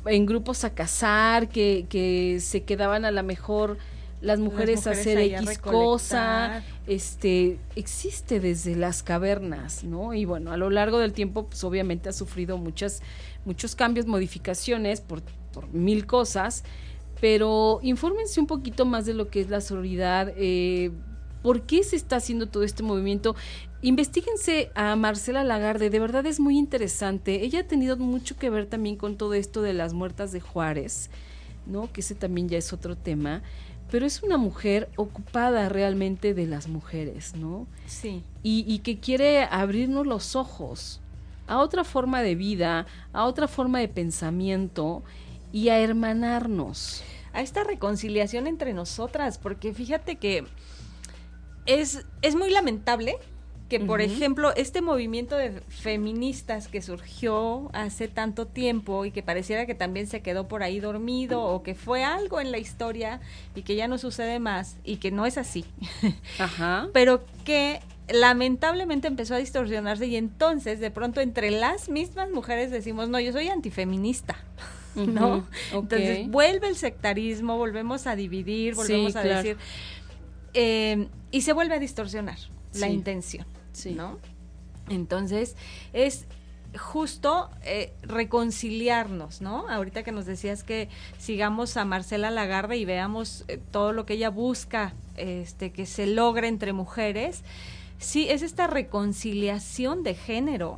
en 0.06 0.26
grupos 0.26 0.64
a 0.64 0.74
cazar, 0.74 1.50
que, 1.50 1.86
que 1.90 2.40
se 2.40 2.64
quedaban 2.64 3.04
a 3.06 3.12
lo 3.12 3.24
mejor 3.24 3.78
las 4.26 4.40
mujeres, 4.40 4.88
hacer 4.88 5.20
X 5.20 5.60
cosa, 5.60 6.64
este, 6.88 7.60
existe 7.76 8.40
desde 8.40 8.76
las 8.76 9.04
cavernas, 9.04 9.84
¿no? 9.84 10.14
Y 10.14 10.26
bueno, 10.26 10.52
a 10.52 10.58
lo 10.58 10.70
largo 10.70 10.98
del 10.98 11.14
tiempo, 11.14 11.46
pues 11.46 11.64
obviamente 11.64 12.10
ha 12.10 12.14
sufrido 12.14 12.58
muchas, 12.58 13.02
muchos 13.46 13.76
cambios, 13.76 14.08
modificaciones 14.08 15.00
por, 15.00 15.22
por 15.54 15.72
mil 15.72 16.08
cosas, 16.08 16.64
pero 17.22 17.80
infórmense 17.84 18.40
un 18.40 18.48
poquito 18.48 18.86
más 18.86 19.06
de 19.06 19.14
lo 19.14 19.30
que 19.30 19.42
es 19.42 19.50
la 19.50 19.62
sororidad, 19.62 20.34
eh, 20.38 20.92
por 21.44 21.62
qué 21.62 21.84
se 21.84 21.96
está 21.96 22.16
haciendo 22.16 22.48
todo 22.48 22.64
este 22.64 22.82
movimiento. 22.82 23.36
Investíguense 23.84 24.72
a 24.74 24.96
Marcela 24.96 25.44
Lagarde, 25.44 25.92
de 25.92 26.00
verdad 26.00 26.26
es 26.26 26.40
muy 26.40 26.58
interesante. 26.58 27.44
Ella 27.44 27.60
ha 27.60 27.68
tenido 27.68 27.96
mucho 27.98 28.36
que 28.36 28.50
ver 28.50 28.66
también 28.66 28.96
con 28.96 29.18
todo 29.18 29.36
esto 29.36 29.62
de 29.62 29.74
las 29.74 29.94
muertas 29.94 30.32
de 30.32 30.40
Juárez, 30.40 31.12
¿no? 31.68 31.92
Que 31.94 32.02
ese 32.02 32.16
también 32.16 32.50
ya 32.50 32.58
es 32.58 32.74
otro 32.74 32.98
tema. 32.98 33.44
Pero 33.96 34.08
es 34.08 34.24
una 34.24 34.36
mujer 34.36 34.90
ocupada 34.98 35.70
realmente 35.70 36.34
de 36.34 36.46
las 36.48 36.68
mujeres, 36.68 37.34
¿no? 37.34 37.66
Sí. 37.88 38.24
y, 38.44 38.66
y 38.68 38.80
que 38.80 39.00
quiere 39.00 39.44
abrirnos 39.46 40.06
los 40.06 40.36
ojos 40.36 41.00
a 41.48 41.60
otra 41.60 41.86
forma 41.86 42.22
de 42.22 42.36
vida, 42.36 42.88
a 43.14 43.24
otra 43.24 43.48
forma 43.48 43.80
de 43.80 43.88
pensamiento 43.88 45.02
y 45.54 45.70
a 45.70 45.80
hermanarnos. 45.80 47.04
a 47.32 47.40
esta 47.40 47.64
reconciliación 47.64 48.48
entre 48.48 48.74
nosotras, 48.74 49.38
porque 49.38 49.74
fíjate 49.74 50.18
que 50.18 50.44
es, 51.66 52.06
es 52.22 52.36
muy 52.36 52.52
lamentable 52.52 53.16
que, 53.70 53.80
por 53.80 54.00
ejemplo, 54.02 54.54
este 54.56 54.82
movimiento 54.82 55.36
de 55.36 55.50
feministas 55.70 56.68
que 56.68 56.84
surgió 56.84 57.70
hace 57.74 58.08
tanto 58.08 58.46
tiempo 58.46 59.06
y 59.06 59.12
que 59.12 59.24
pareciera 59.24 59.66
que 59.66 59.74
también 59.74 60.06
se 60.06 60.22
quedó 60.22 60.48
por 60.48 60.62
ahí 60.62 60.80
dormido 60.80 61.42
o 61.42 61.64
que 61.64 61.74
fue 61.74 62.04
algo 62.04 62.40
en 62.40 62.52
la 62.52 62.60
historia 62.60 63.22
y 63.56 63.64
que 63.64 63.76
ya 63.76 63.88
no 63.88 63.98
sucede 63.98 64.38
más 64.40 64.78
y 64.84 64.98
que 64.98 65.10
no 65.10 65.26
es 65.26 65.40
así, 65.40 65.66
Ajá. 66.40 66.90
pero 66.94 67.26
que 67.44 67.80
lamentablemente 68.08 69.08
empezó 69.08 69.34
a 69.34 69.38
distorsionarse 69.40 70.06
y 70.06 70.16
entonces 70.16 70.80
de 70.80 70.92
pronto 70.92 71.20
entre 71.22 71.50
las 71.50 71.90
mismas 71.90 72.30
mujeres 72.30 72.70
decimos, 72.70 73.10
no, 73.10 73.20
yo 73.20 73.32
soy 73.32 73.48
antifeminista. 73.50 74.36
¿no? 74.96 75.46
Entonces 75.74 76.30
vuelve 76.30 76.68
el 76.70 76.76
sectarismo, 76.78 77.58
volvemos 77.58 78.06
a 78.08 78.16
dividir, 78.16 78.76
Sí, 78.76 78.78
volvemos 78.78 79.16
a 79.16 79.22
claro. 79.24 79.38
decir. 79.38 79.58
eh, 80.54 81.08
y 81.32 81.42
se 81.42 81.52
vuelve 81.52 81.76
a 81.76 81.80
distorsionar 81.80 82.38
la 82.74 82.88
Sí. 82.88 82.94
intención, 82.94 83.46
Sí. 83.76 83.92
¿no? 83.92 84.18
Entonces, 84.90 85.56
es 85.94 86.26
justo 86.78 87.50
eh, 87.64 87.94
reconciliarnos, 88.04 89.42
¿no? 89.42 89.68
Ahorita 89.70 90.04
que 90.04 90.12
nos 90.12 90.26
decías 90.26 90.64
que 90.64 90.90
sigamos 91.18 91.78
a 91.78 91.86
Marcela 91.86 92.32
Lagarde 92.32 92.78
y 92.78 92.86
veamos 92.86 93.46
eh, 93.48 93.60
todo 93.72 93.94
lo 93.94 94.06
que 94.06 94.14
ella 94.16 94.30
busca 94.30 94.94
este, 95.16 95.72
que 95.72 95.86
se 95.86 96.06
logre 96.06 96.48
entre 96.48 96.74
mujeres, 96.74 97.44
sí, 97.98 98.28
es 98.30 98.42
esta 98.42 98.68
reconciliación 98.68 100.04
de 100.04 100.16
género, 100.16 100.76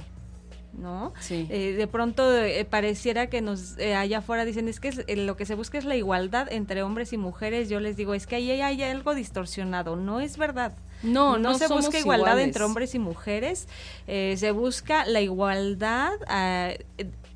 ¿no? 0.74 1.14
Sí. 1.20 1.48
Eh, 1.50 1.74
de 1.74 1.88
pronto 1.88 2.32
eh, 2.38 2.64
pareciera 2.66 3.28
que 3.28 3.42
nos 3.42 3.78
eh, 3.80 3.96
allá 3.96 4.20
afuera 4.20 4.46
dicen 4.46 4.68
es 4.68 4.80
que 4.80 4.90
es- 4.90 5.04
lo 5.18 5.36
que 5.36 5.46
se 5.48 5.56
busca 5.56 5.80
es 5.80 5.86
la 5.86 5.96
igualdad 5.96 6.48
entre 6.52 6.84
hombres 6.84 7.12
y 7.14 7.18
mujeres. 7.18 7.70
Yo 7.70 7.80
les 7.80 7.98
digo 7.98 8.14
es 8.14 8.28
que 8.28 8.36
ahí 8.36 8.52
hay 8.52 8.84
algo 8.84 9.16
distorsionado. 9.16 9.96
No 9.96 10.22
es 10.22 10.38
verdad. 10.38 10.74
No, 11.04 11.38
no 11.38 11.58
se 11.58 11.68
busca 11.68 12.00
igualdad 12.00 12.32
iguales. 12.34 12.46
entre 12.46 12.64
hombres 12.64 12.96
y 12.96 13.00
mujeres. 13.00 13.68
eh, 14.08 14.36
se 14.38 14.52
busca 14.52 15.06
la 15.06 15.22
igualdad 15.22 16.12
ah, 16.28 16.72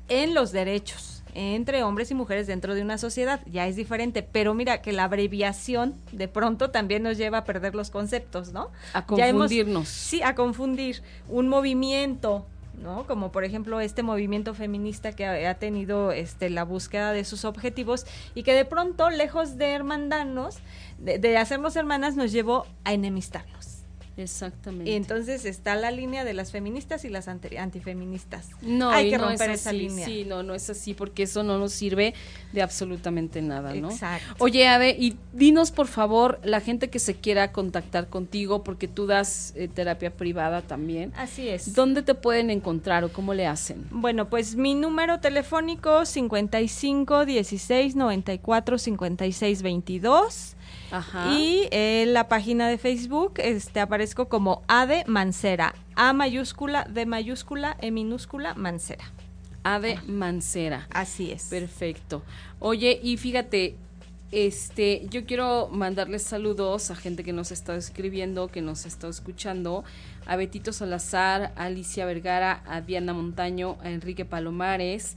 en 0.08 0.34
los 0.34 0.52
derechos 0.52 1.22
entre 1.34 1.82
hombres 1.82 2.10
y 2.10 2.14
mujeres 2.14 2.46
dentro 2.46 2.74
de 2.74 2.82
una 2.82 2.98
sociedad. 2.98 3.40
Ya 3.50 3.66
es 3.66 3.74
diferente, 3.74 4.22
pero 4.22 4.52
mira 4.52 4.82
que 4.82 4.92
la 4.92 5.04
abreviación 5.04 5.94
de 6.12 6.28
pronto 6.28 6.70
también 6.70 7.02
nos 7.02 7.16
lleva 7.16 7.38
a 7.38 7.44
perder 7.44 7.74
los 7.74 7.88
conceptos, 7.88 8.52
¿no? 8.52 8.68
A 8.92 8.98
hemos- 9.08 9.40
confundirnos. 9.48 9.88
sí, 9.88 10.20
a 10.22 10.34
confundir 10.34 11.02
un 11.30 11.48
movimiento, 11.48 12.44
¿no? 12.82 13.06
Como 13.06 13.32
por 13.32 13.44
ejemplo 13.44 13.80
este 13.80 14.02
movimiento 14.02 14.52
feminista 14.52 15.12
que 15.12 15.24
ha, 15.24 15.48
ha 15.50 15.54
tenido 15.54 16.12
este 16.12 16.50
la 16.50 16.64
búsqueda 16.64 17.12
de 17.12 17.24
sus 17.24 17.46
objetivos 17.46 18.04
y 18.34 18.42
que 18.42 18.52
de 18.52 18.66
pronto, 18.66 19.08
lejos 19.08 19.56
de 19.56 19.72
hermandarnos, 19.72 20.58
de, 21.02 21.18
de 21.18 21.36
hacernos 21.36 21.76
hermanas, 21.76 22.16
nos 22.16 22.32
llevó 22.32 22.66
a 22.84 22.92
enemistarnos. 22.92 23.61
Exactamente. 24.16 24.90
Y 24.90 24.94
entonces 24.94 25.44
está 25.44 25.74
la 25.74 25.90
línea 25.90 26.24
de 26.24 26.34
las 26.34 26.52
feministas 26.52 27.04
y 27.04 27.08
las 27.08 27.28
anti- 27.28 27.56
antifeministas. 27.56 28.48
No, 28.60 28.90
Hay 28.90 29.10
que 29.10 29.18
no 29.18 29.28
romper 29.28 29.50
es 29.50 29.60
esa 29.60 29.72
línea. 29.72 30.04
Sí, 30.06 30.24
no, 30.26 30.42
no 30.42 30.54
es 30.54 30.68
así 30.70 30.94
porque 30.94 31.22
eso 31.24 31.42
no 31.42 31.58
nos 31.58 31.72
sirve 31.72 32.14
de 32.52 32.62
absolutamente 32.62 33.40
nada, 33.42 33.72
¿no? 33.74 33.90
Exacto. 33.90 34.34
Oye, 34.38 34.68
Ade, 34.68 34.90
y 34.98 35.16
dinos 35.32 35.70
por 35.70 35.86
favor, 35.86 36.40
la 36.44 36.60
gente 36.60 36.90
que 36.90 36.98
se 36.98 37.14
quiera 37.14 37.52
contactar 37.52 38.08
contigo, 38.08 38.62
porque 38.64 38.88
tú 38.88 39.06
das 39.06 39.52
eh, 39.56 39.68
terapia 39.68 40.10
privada 40.14 40.62
también, 40.62 41.12
Así 41.16 41.48
es. 41.48 41.74
¿dónde 41.74 42.02
te 42.02 42.14
pueden 42.14 42.50
encontrar 42.50 43.04
o 43.04 43.12
cómo 43.12 43.34
le 43.34 43.46
hacen? 43.46 43.86
Bueno, 43.90 44.28
pues 44.28 44.56
mi 44.56 44.74
número 44.74 45.20
telefónico 45.20 46.04
55 46.04 47.24
16 47.24 47.96
94 47.96 48.78
56 48.78 49.62
22 49.62 50.56
Ajá. 50.90 51.32
y 51.32 51.68
eh, 51.70 52.04
la 52.08 52.28
página 52.28 52.68
de 52.68 52.76
Facebook 52.78 53.34
este 53.38 53.80
aparezco 54.02 54.28
como 54.28 54.62
Ade 54.66 55.04
Mancera, 55.06 55.76
A 55.94 56.12
mayúscula, 56.12 56.84
D 56.90 57.06
mayúscula, 57.06 57.76
E 57.80 57.92
minúscula, 57.92 58.52
Mancera. 58.54 59.04
Ade 59.62 59.96
Mancera. 60.08 60.88
Así 60.90 61.30
es. 61.30 61.44
Perfecto. 61.44 62.24
Oye, 62.58 62.98
y 63.00 63.16
fíjate, 63.16 63.76
este, 64.32 65.06
yo 65.08 65.24
quiero 65.24 65.68
mandarles 65.70 66.24
saludos 66.24 66.90
a 66.90 66.96
gente 66.96 67.22
que 67.22 67.32
nos 67.32 67.52
está 67.52 67.76
escribiendo, 67.76 68.48
que 68.48 68.60
nos 68.60 68.86
está 68.86 69.06
escuchando, 69.06 69.84
a 70.26 70.34
Betito 70.34 70.72
Salazar, 70.72 71.52
a 71.54 71.66
Alicia 71.66 72.04
Vergara, 72.04 72.64
a 72.66 72.80
Diana 72.80 73.12
Montaño, 73.12 73.76
a 73.84 73.90
Enrique 73.90 74.24
Palomares, 74.24 75.16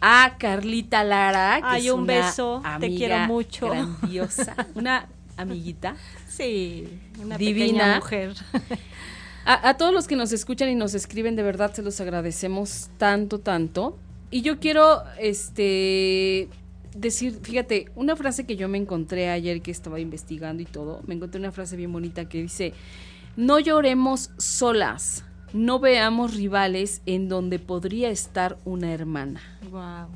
a 0.00 0.36
Carlita 0.38 1.04
Lara, 1.04 1.58
que 1.60 1.66
Ay, 1.66 1.86
es 1.88 1.92
un 1.92 2.00
una 2.04 2.14
beso, 2.14 2.62
te 2.80 2.88
quiero 2.94 3.18
mucho. 3.26 3.68
grandiosa, 3.68 4.56
una 4.74 5.08
amiguita. 5.36 5.96
Sí, 6.28 6.88
una 7.20 7.36
Divina. 7.38 7.64
pequeña 7.66 7.96
mujer. 7.96 8.34
A, 9.46 9.68
a 9.68 9.76
todos 9.76 9.92
los 9.92 10.06
que 10.08 10.16
nos 10.16 10.32
escuchan 10.32 10.68
y 10.70 10.74
nos 10.74 10.94
escriben, 10.94 11.36
de 11.36 11.42
verdad 11.42 11.72
se 11.74 11.82
los 11.82 12.00
agradecemos 12.00 12.88
tanto, 12.98 13.40
tanto. 13.40 13.98
Y 14.30 14.40
yo 14.42 14.58
quiero, 14.58 15.02
este, 15.20 16.48
decir, 16.94 17.38
fíjate, 17.42 17.90
una 17.94 18.16
frase 18.16 18.46
que 18.46 18.56
yo 18.56 18.68
me 18.68 18.78
encontré 18.78 19.28
ayer 19.30 19.60
que 19.60 19.70
estaba 19.70 20.00
investigando 20.00 20.62
y 20.62 20.66
todo, 20.66 21.02
me 21.06 21.14
encontré 21.14 21.38
una 21.40 21.52
frase 21.52 21.76
bien 21.76 21.92
bonita 21.92 22.28
que 22.28 22.40
dice, 22.42 22.72
no 23.36 23.58
lloremos 23.58 24.30
solas, 24.38 25.24
no 25.52 25.78
veamos 25.78 26.34
rivales 26.34 27.02
en 27.04 27.28
donde 27.28 27.58
podría 27.58 28.08
estar 28.10 28.56
una 28.64 28.92
hermana, 28.92 29.40
Wow. 29.70 30.08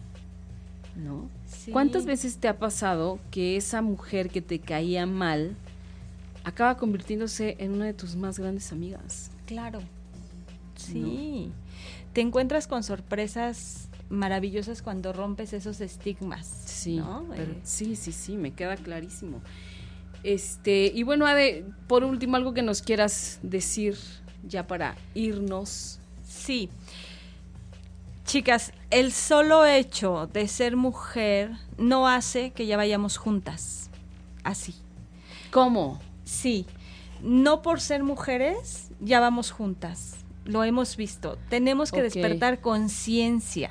¿no? 0.96 1.28
Sí. 1.68 1.72
¿Cuántas 1.72 2.06
veces 2.06 2.38
te 2.38 2.48
ha 2.48 2.58
pasado 2.58 3.18
que 3.30 3.56
esa 3.58 3.82
mujer 3.82 4.30
que 4.30 4.40
te 4.40 4.58
caía 4.58 5.04
mal 5.04 5.54
acaba 6.44 6.78
convirtiéndose 6.78 7.56
en 7.58 7.72
una 7.74 7.84
de 7.84 7.92
tus 7.92 8.16
más 8.16 8.38
grandes 8.38 8.72
amigas? 8.72 9.30
Claro. 9.44 9.80
Sí. 10.76 11.50
Te 12.14 12.22
encuentras 12.22 12.66
con 12.66 12.82
sorpresas 12.82 13.88
maravillosas 14.08 14.80
cuando 14.80 15.12
rompes 15.12 15.52
esos 15.52 15.82
estigmas. 15.82 16.46
Sí, 16.64 16.96
¿no? 16.96 17.26
pero- 17.36 17.52
Eh, 17.52 17.58
sí, 17.64 17.96
sí, 17.96 18.12
sí, 18.12 18.38
me 18.38 18.52
queda 18.54 18.76
clarísimo. 18.76 19.42
Este, 20.22 20.90
y 20.94 21.02
bueno, 21.02 21.26
Ade, 21.26 21.66
por 21.86 22.02
último, 22.02 22.36
algo 22.36 22.54
que 22.54 22.62
nos 22.62 22.80
quieras 22.80 23.40
decir 23.42 23.96
ya 24.46 24.66
para 24.66 24.96
irnos. 25.14 25.98
Sí. 26.26 26.70
Chicas, 28.28 28.74
el 28.90 29.12
solo 29.12 29.64
hecho 29.64 30.28
de 30.30 30.48
ser 30.48 30.76
mujer 30.76 31.52
no 31.78 32.06
hace 32.06 32.50
que 32.50 32.66
ya 32.66 32.76
vayamos 32.76 33.16
juntas. 33.16 33.88
Así. 34.44 34.74
¿Cómo? 35.50 35.98
Sí. 36.24 36.66
No 37.22 37.62
por 37.62 37.80
ser 37.80 38.02
mujeres 38.02 38.90
ya 39.00 39.18
vamos 39.18 39.50
juntas. 39.50 40.16
Lo 40.44 40.62
hemos 40.62 40.98
visto. 40.98 41.38
Tenemos 41.48 41.90
que 41.90 42.02
despertar 42.02 42.60
conciencia. 42.60 43.70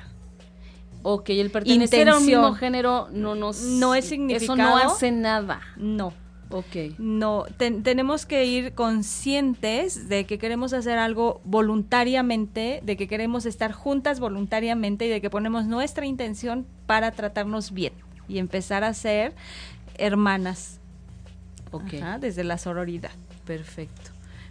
Ok, 1.04 1.30
el 1.30 1.52
pertenecer 1.52 2.08
a 2.08 2.16
un 2.16 2.22
Intención. 2.22 2.42
mismo 2.42 2.56
género 2.56 3.06
no 3.12 3.36
nos... 3.36 3.62
No 3.62 3.94
es 3.94 4.06
Eso 4.06 4.10
significado. 4.10 4.56
no 4.56 4.76
hace 4.76 5.12
nada. 5.12 5.60
No. 5.76 6.12
Ok. 6.50 6.94
No, 6.98 7.44
ten- 7.58 7.82
tenemos 7.82 8.24
que 8.24 8.46
ir 8.46 8.72
conscientes 8.74 10.08
de 10.08 10.24
que 10.24 10.38
queremos 10.38 10.72
hacer 10.72 10.98
algo 10.98 11.40
voluntariamente, 11.44 12.80
de 12.82 12.96
que 12.96 13.06
queremos 13.08 13.44
estar 13.46 13.72
juntas 13.72 14.18
voluntariamente 14.20 15.06
y 15.06 15.08
de 15.08 15.20
que 15.20 15.28
ponemos 15.30 15.66
nuestra 15.66 16.06
intención 16.06 16.66
para 16.86 17.10
tratarnos 17.12 17.72
bien 17.72 17.92
y 18.28 18.38
empezar 18.38 18.84
a 18.84 18.94
ser 18.94 19.34
hermanas 19.96 20.80
Ok, 21.70 21.94
Ajá, 22.00 22.18
desde 22.18 22.44
la 22.44 22.56
sororidad. 22.56 23.10
perfecto. 23.44 24.10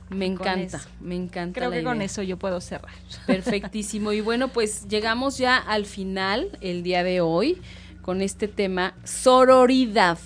Me 0.09 0.25
encanta, 0.25 0.79
me 1.01 1.15
encanta 1.15 1.59
Creo 1.59 1.69
la 1.69 1.77
que 1.77 1.83
con 1.83 2.01
eso 2.01 2.21
yo 2.21 2.37
puedo 2.37 2.61
cerrar. 2.61 2.93
Perfectísimo. 3.25 4.13
Y 4.13 4.21
bueno, 4.21 4.47
pues 4.47 4.87
llegamos 4.87 5.37
ya 5.37 5.57
al 5.57 5.85
final 5.85 6.47
el 6.61 6.81
día 6.83 7.03
de 7.03 7.19
hoy 7.21 7.57
con 8.03 8.21
este 8.21 8.47
tema 8.47 8.93
sororidad. 9.03 10.17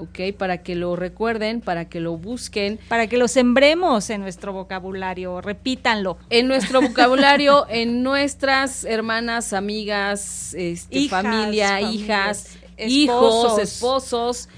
¿Ok? 0.00 0.34
Para 0.36 0.62
que 0.62 0.74
lo 0.74 0.96
recuerden, 0.96 1.60
para 1.60 1.88
que 1.88 2.00
lo 2.00 2.16
busquen. 2.16 2.78
Para 2.88 3.06
que 3.06 3.18
lo 3.18 3.28
sembremos 3.28 4.08
en 4.10 4.22
nuestro 4.22 4.52
vocabulario, 4.52 5.40
repítanlo. 5.40 6.16
En 6.30 6.48
nuestro 6.48 6.80
vocabulario, 6.82 7.66
en 7.68 8.02
nuestras 8.02 8.84
hermanas, 8.84 9.52
amigas, 9.52 10.54
este, 10.54 10.98
Hijas, 11.00 11.22
familia, 11.22 11.68
familias, 11.68 11.94
hijas, 11.94 12.58
esposos. 12.76 12.92
hijos, 12.92 13.58
esposos, 13.58 14.48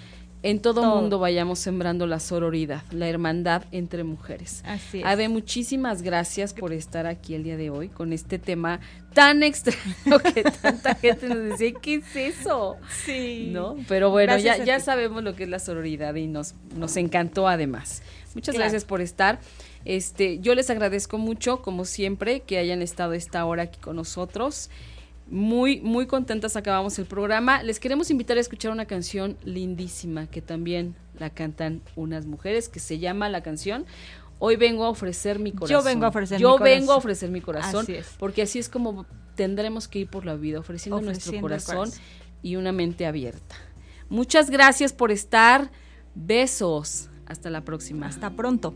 en 0.45 0.61
todo, 0.61 0.81
Todo. 0.83 0.97
mundo 0.97 1.19
vayamos 1.19 1.59
sembrando 1.61 2.07
la 2.07 2.19
sororidad, 2.19 2.83
la 2.91 3.09
hermandad 3.09 3.65
entre 3.71 4.03
mujeres. 4.05 4.63
Así 4.67 4.99
es. 4.99 5.05
Ade, 5.05 5.29
muchísimas 5.29 6.03
gracias 6.03 6.53
por 6.53 6.73
estar 6.73 7.07
aquí 7.07 7.35
el 7.35 7.45
día 7.45 7.57
de 7.57 7.71
hoy 7.71 7.89
con 7.89 8.13
este 8.13 8.39
tema 8.39 8.81
tan 9.15 9.43
extraño 9.43 10.19
que 10.35 10.43
tanta 10.63 10.95
gente 10.97 11.29
nos 11.29 11.39
decía, 11.39 11.73
¿qué 11.81 11.95
es 11.97 12.17
eso? 12.17 12.77
Sí. 13.05 13.51
¿No? 13.53 13.77
Pero 13.89 14.11
bueno, 14.11 14.33
Gracias 14.33 14.59
ya, 14.59 14.65
ya 14.65 14.81
sabemos 14.81 15.23
lo 15.23 15.37
que 15.37 15.45
es 15.45 15.49
la 15.49 15.59
sororidad 15.61 16.15
y 16.17 16.27
nos, 16.27 16.55
nos 16.77 16.97
encantó 16.97 17.47
además. 17.47 18.03
Muchas 18.35 18.55
Claro. 18.55 18.65
gracias 18.65 18.85
por 18.85 19.01
estar. 19.01 19.39
Este, 19.85 20.39
yo 20.41 20.55
les 20.55 20.71
agradezco 20.71 21.19
mucho, 21.19 21.61
como 21.63 21.85
siempre, 21.85 22.41
que 22.41 22.57
hayan 22.59 22.83
estado 22.83 23.13
esta 23.13 23.45
hora 23.45 23.65
aquí 23.65 23.79
con 23.81 23.97
nosotros. 23.97 24.71
Muy, 25.33 25.81
muy 25.81 26.07
contentas 26.07 26.57
acabamos 26.57 26.99
el 26.99 27.07
programa. 27.07 27.63
Les 27.63 27.81
queremos 27.81 28.11
invitar 28.11 28.37
a 28.37 28.41
escuchar 28.41 28.71
una 28.71 28.85
canción 28.85 29.39
lindísima 29.45 30.27
que 30.27 30.43
también 30.43 30.95
la 31.19 31.31
cantan 31.31 31.81
unas 31.97 32.27
mujeres, 32.27 32.69
que 32.69 32.79
se 32.81 32.99
llama 32.99 33.29
la 33.31 33.43
canción 33.43 33.87
Hoy 34.45 34.57
vengo 34.57 34.85
a 34.85 34.89
ofrecer 34.89 35.39
mi 35.39 35.53
corazón. 35.53 35.85
vengo 35.85 36.05
a 36.05 36.09
ofrecer 36.09 36.41
Yo 36.41 36.53
mi 36.55 36.59
corazón. 36.59 36.79
vengo 36.81 36.93
a 36.93 36.97
ofrecer 36.97 37.31
mi 37.31 37.41
corazón. 37.41 37.83
Así 37.85 37.95
es. 37.95 38.09
Porque 38.19 38.43
así 38.43 38.59
es 38.59 38.69
como 38.69 39.07
tendremos 39.37 39.87
que 39.89 40.01
ir 40.01 40.11
por 40.11 40.27
la 40.27 40.35
vida, 40.35 40.59
ofreciendo, 40.59 41.01
nuestro 41.01 41.31
Ofreciendo 41.31 41.47
el 41.47 41.53
corazón, 41.63 41.77
corazón. 41.91 42.01
y 42.43 42.57
una 42.57 42.73
mente 42.73 43.07
abierta. 43.07 43.55
Muchas 44.09 44.51
gracias 44.51 44.93
por 44.93 45.13
estar. 45.13 45.71
Besos. 46.15 47.09
Hasta 47.25 47.51
la 47.51 47.63
próxima. 47.63 48.07
Hasta 48.07 48.31
pronto. 48.31 48.75